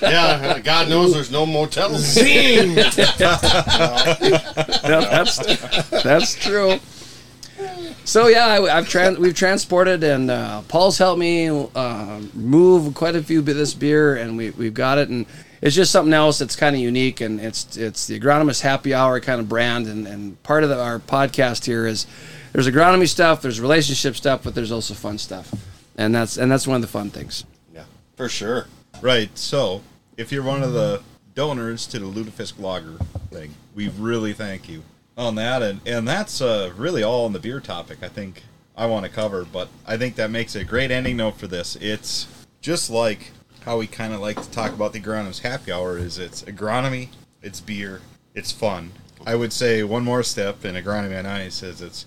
yeah. 0.00 0.58
God 0.62 0.88
knows 0.88 1.12
there's 1.12 1.30
no 1.30 1.44
motels. 1.46 2.16
Yeah, 4.84 5.00
that's 5.00 5.36
that's 6.02 6.34
true. 6.34 6.78
So 8.04 8.28
yeah, 8.28 8.46
I, 8.46 8.78
I've 8.78 8.86
tran 8.86 9.18
we've 9.18 9.34
transported, 9.34 10.04
and 10.04 10.30
uh, 10.30 10.62
Paul's 10.68 10.98
helped 10.98 11.18
me 11.18 11.48
uh, 11.74 12.20
move 12.34 12.94
quite 12.94 13.16
a 13.16 13.22
few 13.22 13.38
of 13.40 13.46
this 13.46 13.74
beer, 13.74 14.16
and 14.16 14.36
we 14.36 14.50
we've 14.50 14.74
got 14.74 14.98
it, 14.98 15.08
and 15.08 15.26
it's 15.64 15.74
just 15.74 15.90
something 15.90 16.12
else 16.12 16.38
that's 16.38 16.56
kind 16.56 16.76
of 16.76 16.82
unique, 16.82 17.22
and 17.22 17.40
it's 17.40 17.78
it's 17.78 18.06
the 18.06 18.20
agronomist 18.20 18.60
happy 18.60 18.92
hour 18.92 19.18
kind 19.18 19.40
of 19.40 19.48
brand, 19.48 19.86
and, 19.86 20.06
and 20.06 20.40
part 20.42 20.62
of 20.62 20.68
the, 20.68 20.78
our 20.78 20.98
podcast 20.98 21.64
here 21.64 21.86
is 21.86 22.06
there's 22.52 22.68
agronomy 22.68 23.08
stuff, 23.08 23.40
there's 23.40 23.62
relationship 23.62 24.14
stuff, 24.14 24.42
but 24.44 24.54
there's 24.54 24.70
also 24.70 24.92
fun 24.92 25.16
stuff, 25.16 25.54
and 25.96 26.14
that's 26.14 26.36
and 26.36 26.52
that's 26.52 26.66
one 26.66 26.76
of 26.76 26.82
the 26.82 26.88
fun 26.88 27.08
things. 27.08 27.46
yeah, 27.74 27.84
for 28.14 28.28
sure. 28.28 28.66
Right. 29.00 29.36
So, 29.38 29.80
if 30.18 30.30
you're 30.30 30.42
one 30.42 30.62
of 30.62 30.74
the 30.74 31.02
donors 31.34 31.86
to 31.88 31.98
the 31.98 32.06
Lutefisk 32.06 32.60
Lager 32.60 32.98
thing, 33.30 33.54
we 33.74 33.88
really 33.88 34.34
thank 34.34 34.68
you 34.68 34.82
on 35.16 35.34
that. 35.36 35.62
And 35.62 35.80
and 35.86 36.06
that's 36.06 36.42
uh, 36.42 36.74
really 36.76 37.02
all 37.02 37.24
on 37.24 37.32
the 37.32 37.40
beer 37.40 37.60
topic. 37.60 38.02
I 38.02 38.08
think 38.08 38.42
I 38.76 38.84
want 38.84 39.06
to 39.06 39.10
cover, 39.10 39.46
but 39.46 39.68
I 39.86 39.96
think 39.96 40.16
that 40.16 40.30
makes 40.30 40.54
a 40.56 40.62
great 40.62 40.90
ending 40.90 41.16
note 41.16 41.38
for 41.38 41.46
this. 41.46 41.74
It's 41.76 42.28
just 42.60 42.90
like 42.90 43.30
how 43.64 43.78
we 43.78 43.86
kind 43.86 44.12
of 44.12 44.20
like 44.20 44.40
to 44.40 44.50
talk 44.50 44.72
about 44.72 44.92
the 44.92 45.00
agronomist 45.00 45.40
happy 45.40 45.72
hour. 45.72 45.98
Is 45.98 46.18
it's 46.18 46.42
agronomy, 46.42 47.08
it's 47.42 47.60
beer, 47.60 48.00
it's 48.34 48.52
fun. 48.52 48.92
I 49.26 49.34
would 49.34 49.52
say 49.52 49.82
one 49.82 50.04
more 50.04 50.22
step 50.22 50.64
in 50.64 50.74
agronomy 50.74 51.18
on 51.18 51.26
ice 51.26 51.62
is 51.62 51.80
it's 51.80 52.06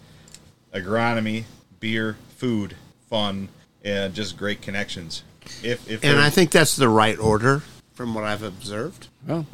agronomy, 0.74 1.46
beer, 1.80 2.18
food, 2.36 2.76
fun, 3.10 3.50
and 3.84 4.14
just 4.14 4.38
great 4.38 4.62
connections. 4.62 5.24
If 5.64 5.90
if 5.90 6.04
And 6.04 6.20
I 6.20 6.30
think 6.30 6.52
that's 6.52 6.76
the 6.76 6.90
right 6.90 7.18
order 7.18 7.64
from 7.94 8.14
what 8.14 8.24
I've 8.24 8.44
observed. 8.44 9.08
Well, 9.26 9.46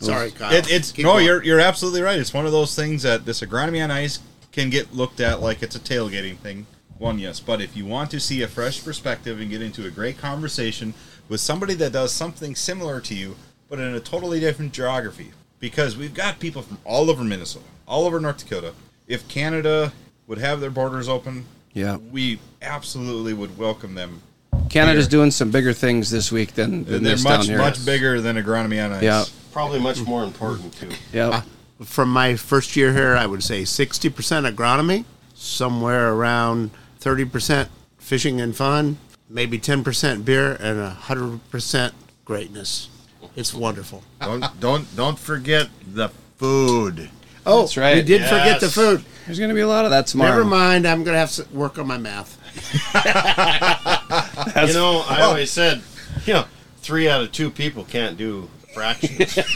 Sorry, 0.00 0.30
Kyle. 0.30 0.52
It, 0.52 0.70
it's 0.70 0.92
Keep 0.92 1.04
no, 1.04 1.12
going. 1.14 1.26
you're 1.26 1.42
you're 1.42 1.60
absolutely 1.60 2.02
right. 2.02 2.18
It's 2.18 2.34
one 2.34 2.46
of 2.46 2.52
those 2.52 2.74
things 2.74 3.02
that 3.02 3.24
this 3.24 3.40
agronomy 3.40 3.82
on 3.82 3.90
ice 3.90 4.20
can 4.52 4.70
get 4.70 4.94
looked 4.94 5.20
at 5.20 5.40
like 5.40 5.62
it's 5.62 5.76
a 5.76 5.80
tailgating 5.80 6.36
thing. 6.36 6.66
One, 6.98 7.18
yes, 7.18 7.40
but 7.40 7.60
if 7.60 7.76
you 7.76 7.84
want 7.86 8.10
to 8.12 8.20
see 8.20 8.42
a 8.42 8.48
fresh 8.48 8.84
perspective 8.84 9.40
and 9.40 9.50
get 9.50 9.60
into 9.60 9.84
a 9.84 9.90
great 9.90 10.16
conversation 10.16 10.94
with 11.28 11.40
somebody 11.40 11.74
that 11.74 11.92
does 11.92 12.12
something 12.12 12.54
similar 12.54 13.00
to 13.00 13.14
you, 13.14 13.36
but 13.68 13.78
in 13.78 13.94
a 13.94 14.00
totally 14.00 14.40
different 14.40 14.72
geography, 14.72 15.32
because 15.60 15.96
we've 15.96 16.14
got 16.14 16.38
people 16.38 16.62
from 16.62 16.78
all 16.84 17.10
over 17.10 17.24
Minnesota, 17.24 17.64
all 17.86 18.04
over 18.06 18.20
North 18.20 18.38
Dakota. 18.38 18.72
If 19.06 19.26
Canada 19.28 19.92
would 20.26 20.38
have 20.38 20.60
their 20.60 20.70
borders 20.70 21.08
open, 21.08 21.44
Yeah. 21.72 21.96
we 21.96 22.38
absolutely 22.62 23.32
would 23.32 23.58
welcome 23.58 23.94
them. 23.94 24.20
Canada's 24.70 25.04
Here. 25.06 25.10
doing 25.10 25.30
some 25.30 25.50
bigger 25.50 25.72
things 25.72 26.10
this 26.10 26.32
week 26.32 26.54
than, 26.54 26.84
than 26.84 27.02
they're 27.02 27.14
this 27.14 27.24
much 27.24 27.40
down 27.40 27.48
here. 27.48 27.58
much 27.58 27.84
bigger 27.84 28.20
than 28.20 28.36
agronomy 28.36 28.82
on 28.84 28.92
ice. 28.92 29.02
Yeah. 29.02 29.24
Probably 29.52 29.78
much 29.80 30.00
more 30.00 30.24
important 30.24 30.72
too. 30.78 30.90
Yeah. 31.12 31.42
From 31.82 32.08
my 32.10 32.36
first 32.36 32.76
year 32.76 32.92
here, 32.92 33.14
I 33.16 33.26
would 33.26 33.42
say 33.42 33.62
60% 33.62 34.50
agronomy, 34.50 35.04
somewhere 35.34 36.12
around 36.12 36.70
30% 37.00 37.68
fishing 37.98 38.40
and 38.40 38.54
fun, 38.56 38.98
maybe 39.28 39.58
10% 39.58 40.24
beer, 40.24 40.52
and 40.52 40.78
100% 40.96 41.92
greatness. 42.24 42.88
It's 43.36 43.52
wonderful. 43.52 44.02
Don't 44.20 44.60
don't 44.60 44.96
don't 44.96 45.18
forget 45.18 45.68
the 45.86 46.08
food. 46.36 47.10
Oh, 47.44 47.62
That's 47.62 47.76
right. 47.76 47.96
We 47.96 48.02
did 48.02 48.22
forget 48.22 48.60
the 48.60 48.68
food. 48.68 49.04
There's 49.26 49.38
going 49.38 49.48
to 49.48 49.54
be 49.54 49.60
a 49.62 49.68
lot 49.68 49.84
of 49.84 49.90
that 49.90 50.06
tomorrow. 50.06 50.30
Never 50.30 50.44
mind. 50.44 50.86
I'm 50.86 51.02
going 51.02 51.14
to 51.14 51.18
have 51.18 51.32
to 51.32 51.46
work 51.52 51.78
on 51.78 51.86
my 51.86 51.98
math. 51.98 52.38
you 54.68 54.74
know, 54.74 55.04
I 55.08 55.22
always 55.22 55.50
said, 55.50 55.82
you 56.26 56.34
know, 56.34 56.44
three 56.78 57.08
out 57.08 57.22
of 57.22 57.32
two 57.32 57.50
people 57.50 57.84
can't 57.84 58.16
do 58.16 58.48
fractions. 58.72 59.38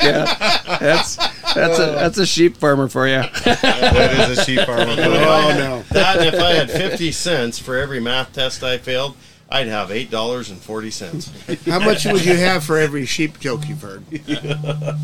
Yeah. 0.00 0.78
That's 0.80 1.16
that's 1.58 1.78
a 1.78 1.92
uh, 1.92 1.92
that's 1.94 2.18
a 2.18 2.26
sheep 2.26 2.56
farmer 2.56 2.88
for 2.88 3.06
you. 3.06 3.22
that 3.44 4.28
is 4.30 4.38
a 4.38 4.44
sheep 4.44 4.60
farmer. 4.60 4.94
Oh, 4.98 5.54
no. 5.56 5.82
that 5.90 6.26
if 6.26 6.40
I 6.40 6.52
had 6.52 6.70
fifty 6.70 7.12
cents 7.12 7.58
for 7.58 7.76
every 7.76 8.00
math 8.00 8.32
test 8.32 8.62
I 8.62 8.78
failed, 8.78 9.16
I'd 9.48 9.66
have 9.68 9.90
eight 9.90 10.10
dollars 10.10 10.50
and 10.50 10.60
forty 10.60 10.90
cents. 10.90 11.30
How 11.66 11.78
much 11.78 12.04
would 12.04 12.24
you 12.24 12.36
have 12.36 12.64
for 12.64 12.78
every 12.78 13.06
sheep 13.06 13.38
joke 13.40 13.68
you've 13.68 13.82
heard? 13.82 14.04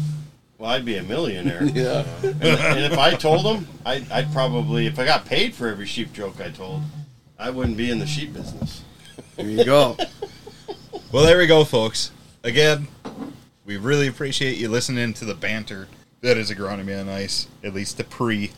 Well, 0.64 0.70
I'd 0.72 0.84
be 0.86 0.96
a 0.96 1.02
millionaire. 1.02 1.62
Yeah. 1.74 2.06
and, 2.22 2.42
and 2.42 2.92
if 2.92 2.98
I 2.98 3.14
told 3.16 3.44
them, 3.44 3.66
I'd, 3.84 4.10
I'd 4.10 4.32
probably, 4.32 4.86
if 4.86 4.98
I 4.98 5.04
got 5.04 5.26
paid 5.26 5.54
for 5.54 5.68
every 5.68 5.84
sheep 5.84 6.14
joke 6.14 6.40
I 6.40 6.48
told, 6.48 6.80
I 7.38 7.50
wouldn't 7.50 7.76
be 7.76 7.90
in 7.90 7.98
the 7.98 8.06
sheep 8.06 8.32
business. 8.32 8.82
There 9.36 9.46
you 9.46 9.64
go. 9.64 9.96
Well, 11.12 11.24
there 11.26 11.36
we 11.36 11.46
go, 11.46 11.64
folks. 11.64 12.12
Again, 12.44 12.88
we 13.66 13.76
really 13.76 14.06
appreciate 14.06 14.56
you 14.56 14.68
listening 14.68 15.12
to 15.14 15.24
the 15.24 15.34
banter 15.34 15.88
that 16.24 16.38
is 16.38 16.50
agronomy 16.50 16.98
on 16.98 17.08
ice, 17.08 17.48
at 17.62 17.74
least 17.74 17.98
the 17.98 18.04
pre 18.04 18.50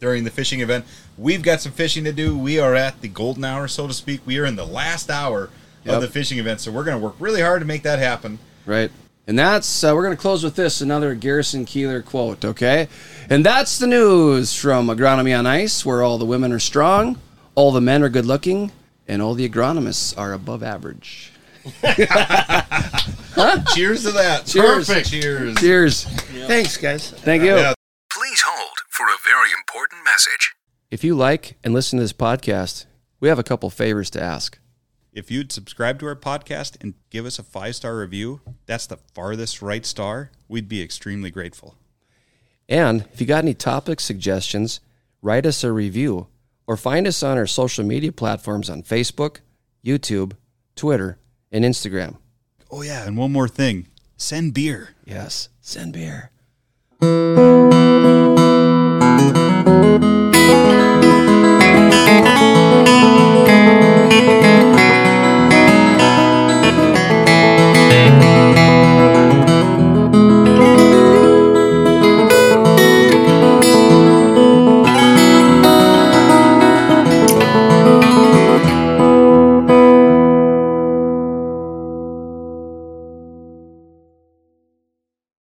during 0.00 0.24
the 0.24 0.30
fishing 0.30 0.60
event. 0.60 0.84
We've 1.16 1.42
got 1.42 1.60
some 1.60 1.70
fishing 1.72 2.04
to 2.04 2.12
do. 2.12 2.36
We 2.36 2.58
are 2.58 2.74
at 2.74 3.00
the 3.00 3.08
golden 3.08 3.44
hour, 3.44 3.68
so 3.68 3.86
to 3.86 3.94
speak. 3.94 4.20
We 4.26 4.38
are 4.38 4.44
in 4.44 4.56
the 4.56 4.66
last 4.66 5.10
hour 5.10 5.48
Yep. 5.84 5.96
of 5.96 6.00
the 6.00 6.08
fishing 6.08 6.38
event, 6.38 6.60
so 6.60 6.72
we're 6.72 6.82
going 6.82 6.98
to 6.98 7.04
work 7.04 7.14
really 7.18 7.42
hard 7.42 7.60
to 7.60 7.66
make 7.66 7.82
that 7.82 7.98
happen. 7.98 8.38
Right. 8.64 8.90
And 9.26 9.38
that's, 9.38 9.84
uh, 9.84 9.92
we're 9.94 10.02
going 10.02 10.16
to 10.16 10.20
close 10.20 10.42
with 10.42 10.56
this 10.56 10.80
another 10.80 11.14
Garrison 11.14 11.66
Keillor 11.66 12.02
quote, 12.02 12.42
okay? 12.42 12.88
And 13.28 13.44
that's 13.44 13.78
the 13.78 13.86
news 13.86 14.54
from 14.58 14.88
Agronomy 14.88 15.38
on 15.38 15.46
Ice, 15.46 15.84
where 15.84 16.02
all 16.02 16.16
the 16.16 16.24
women 16.24 16.52
are 16.52 16.58
strong, 16.58 17.18
all 17.54 17.70
the 17.70 17.82
men 17.82 18.02
are 18.02 18.08
good 18.08 18.24
looking, 18.24 18.72
and 19.06 19.20
all 19.20 19.34
the 19.34 19.46
agronomists 19.46 20.16
are 20.16 20.32
above 20.32 20.62
average. 20.62 21.32
Cheers 23.74 24.04
to 24.04 24.12
that. 24.12 24.46
Cheers. 24.46 24.86
Perfect. 24.86 25.10
Cheers. 25.10 25.56
Cheers. 25.58 26.04
Thanks, 26.46 26.76
guys. 26.76 27.10
Thank 27.10 27.42
you. 27.42 27.56
Yeah. 27.56 27.74
Please 28.12 28.42
hold 28.46 28.78
for 28.90 29.06
a 29.06 29.18
very 29.24 29.50
important 29.58 30.04
message. 30.04 30.54
If 30.90 31.02
you 31.02 31.16
like 31.16 31.56
and 31.64 31.74
listen 31.74 31.98
to 31.98 32.04
this 32.04 32.12
podcast, 32.12 32.86
we 33.18 33.28
have 33.28 33.38
a 33.38 33.42
couple 33.42 33.70
favors 33.70 34.10
to 34.10 34.22
ask. 34.22 34.58
If 35.12 35.30
you'd 35.30 35.50
subscribe 35.50 35.98
to 36.00 36.06
our 36.06 36.16
podcast 36.16 36.76
and 36.80 36.94
give 37.10 37.26
us 37.26 37.38
a 37.38 37.42
five 37.42 37.74
star 37.74 37.96
review, 37.96 38.40
that's 38.66 38.86
the 38.86 38.98
farthest 39.14 39.62
right 39.62 39.84
star, 39.84 40.30
we'd 40.48 40.68
be 40.68 40.82
extremely 40.82 41.30
grateful. 41.30 41.76
And 42.68 43.06
if 43.12 43.20
you 43.20 43.26
got 43.26 43.44
any 43.44 43.54
topic 43.54 43.98
suggestions, 44.00 44.80
write 45.22 45.46
us 45.46 45.64
a 45.64 45.72
review 45.72 46.28
or 46.66 46.76
find 46.76 47.06
us 47.06 47.22
on 47.22 47.36
our 47.36 47.46
social 47.46 47.84
media 47.84 48.12
platforms 48.12 48.70
on 48.70 48.82
Facebook, 48.82 49.38
YouTube, 49.84 50.32
Twitter, 50.76 51.18
and 51.50 51.64
Instagram. 51.64 52.16
Oh, 52.76 52.82
yeah, 52.82 53.06
and 53.06 53.16
one 53.16 53.30
more 53.30 53.46
thing 53.46 53.86
send 54.16 54.52
beer. 54.52 54.96
Yes, 55.04 55.48
send 55.60 55.92
beer. 55.92 56.32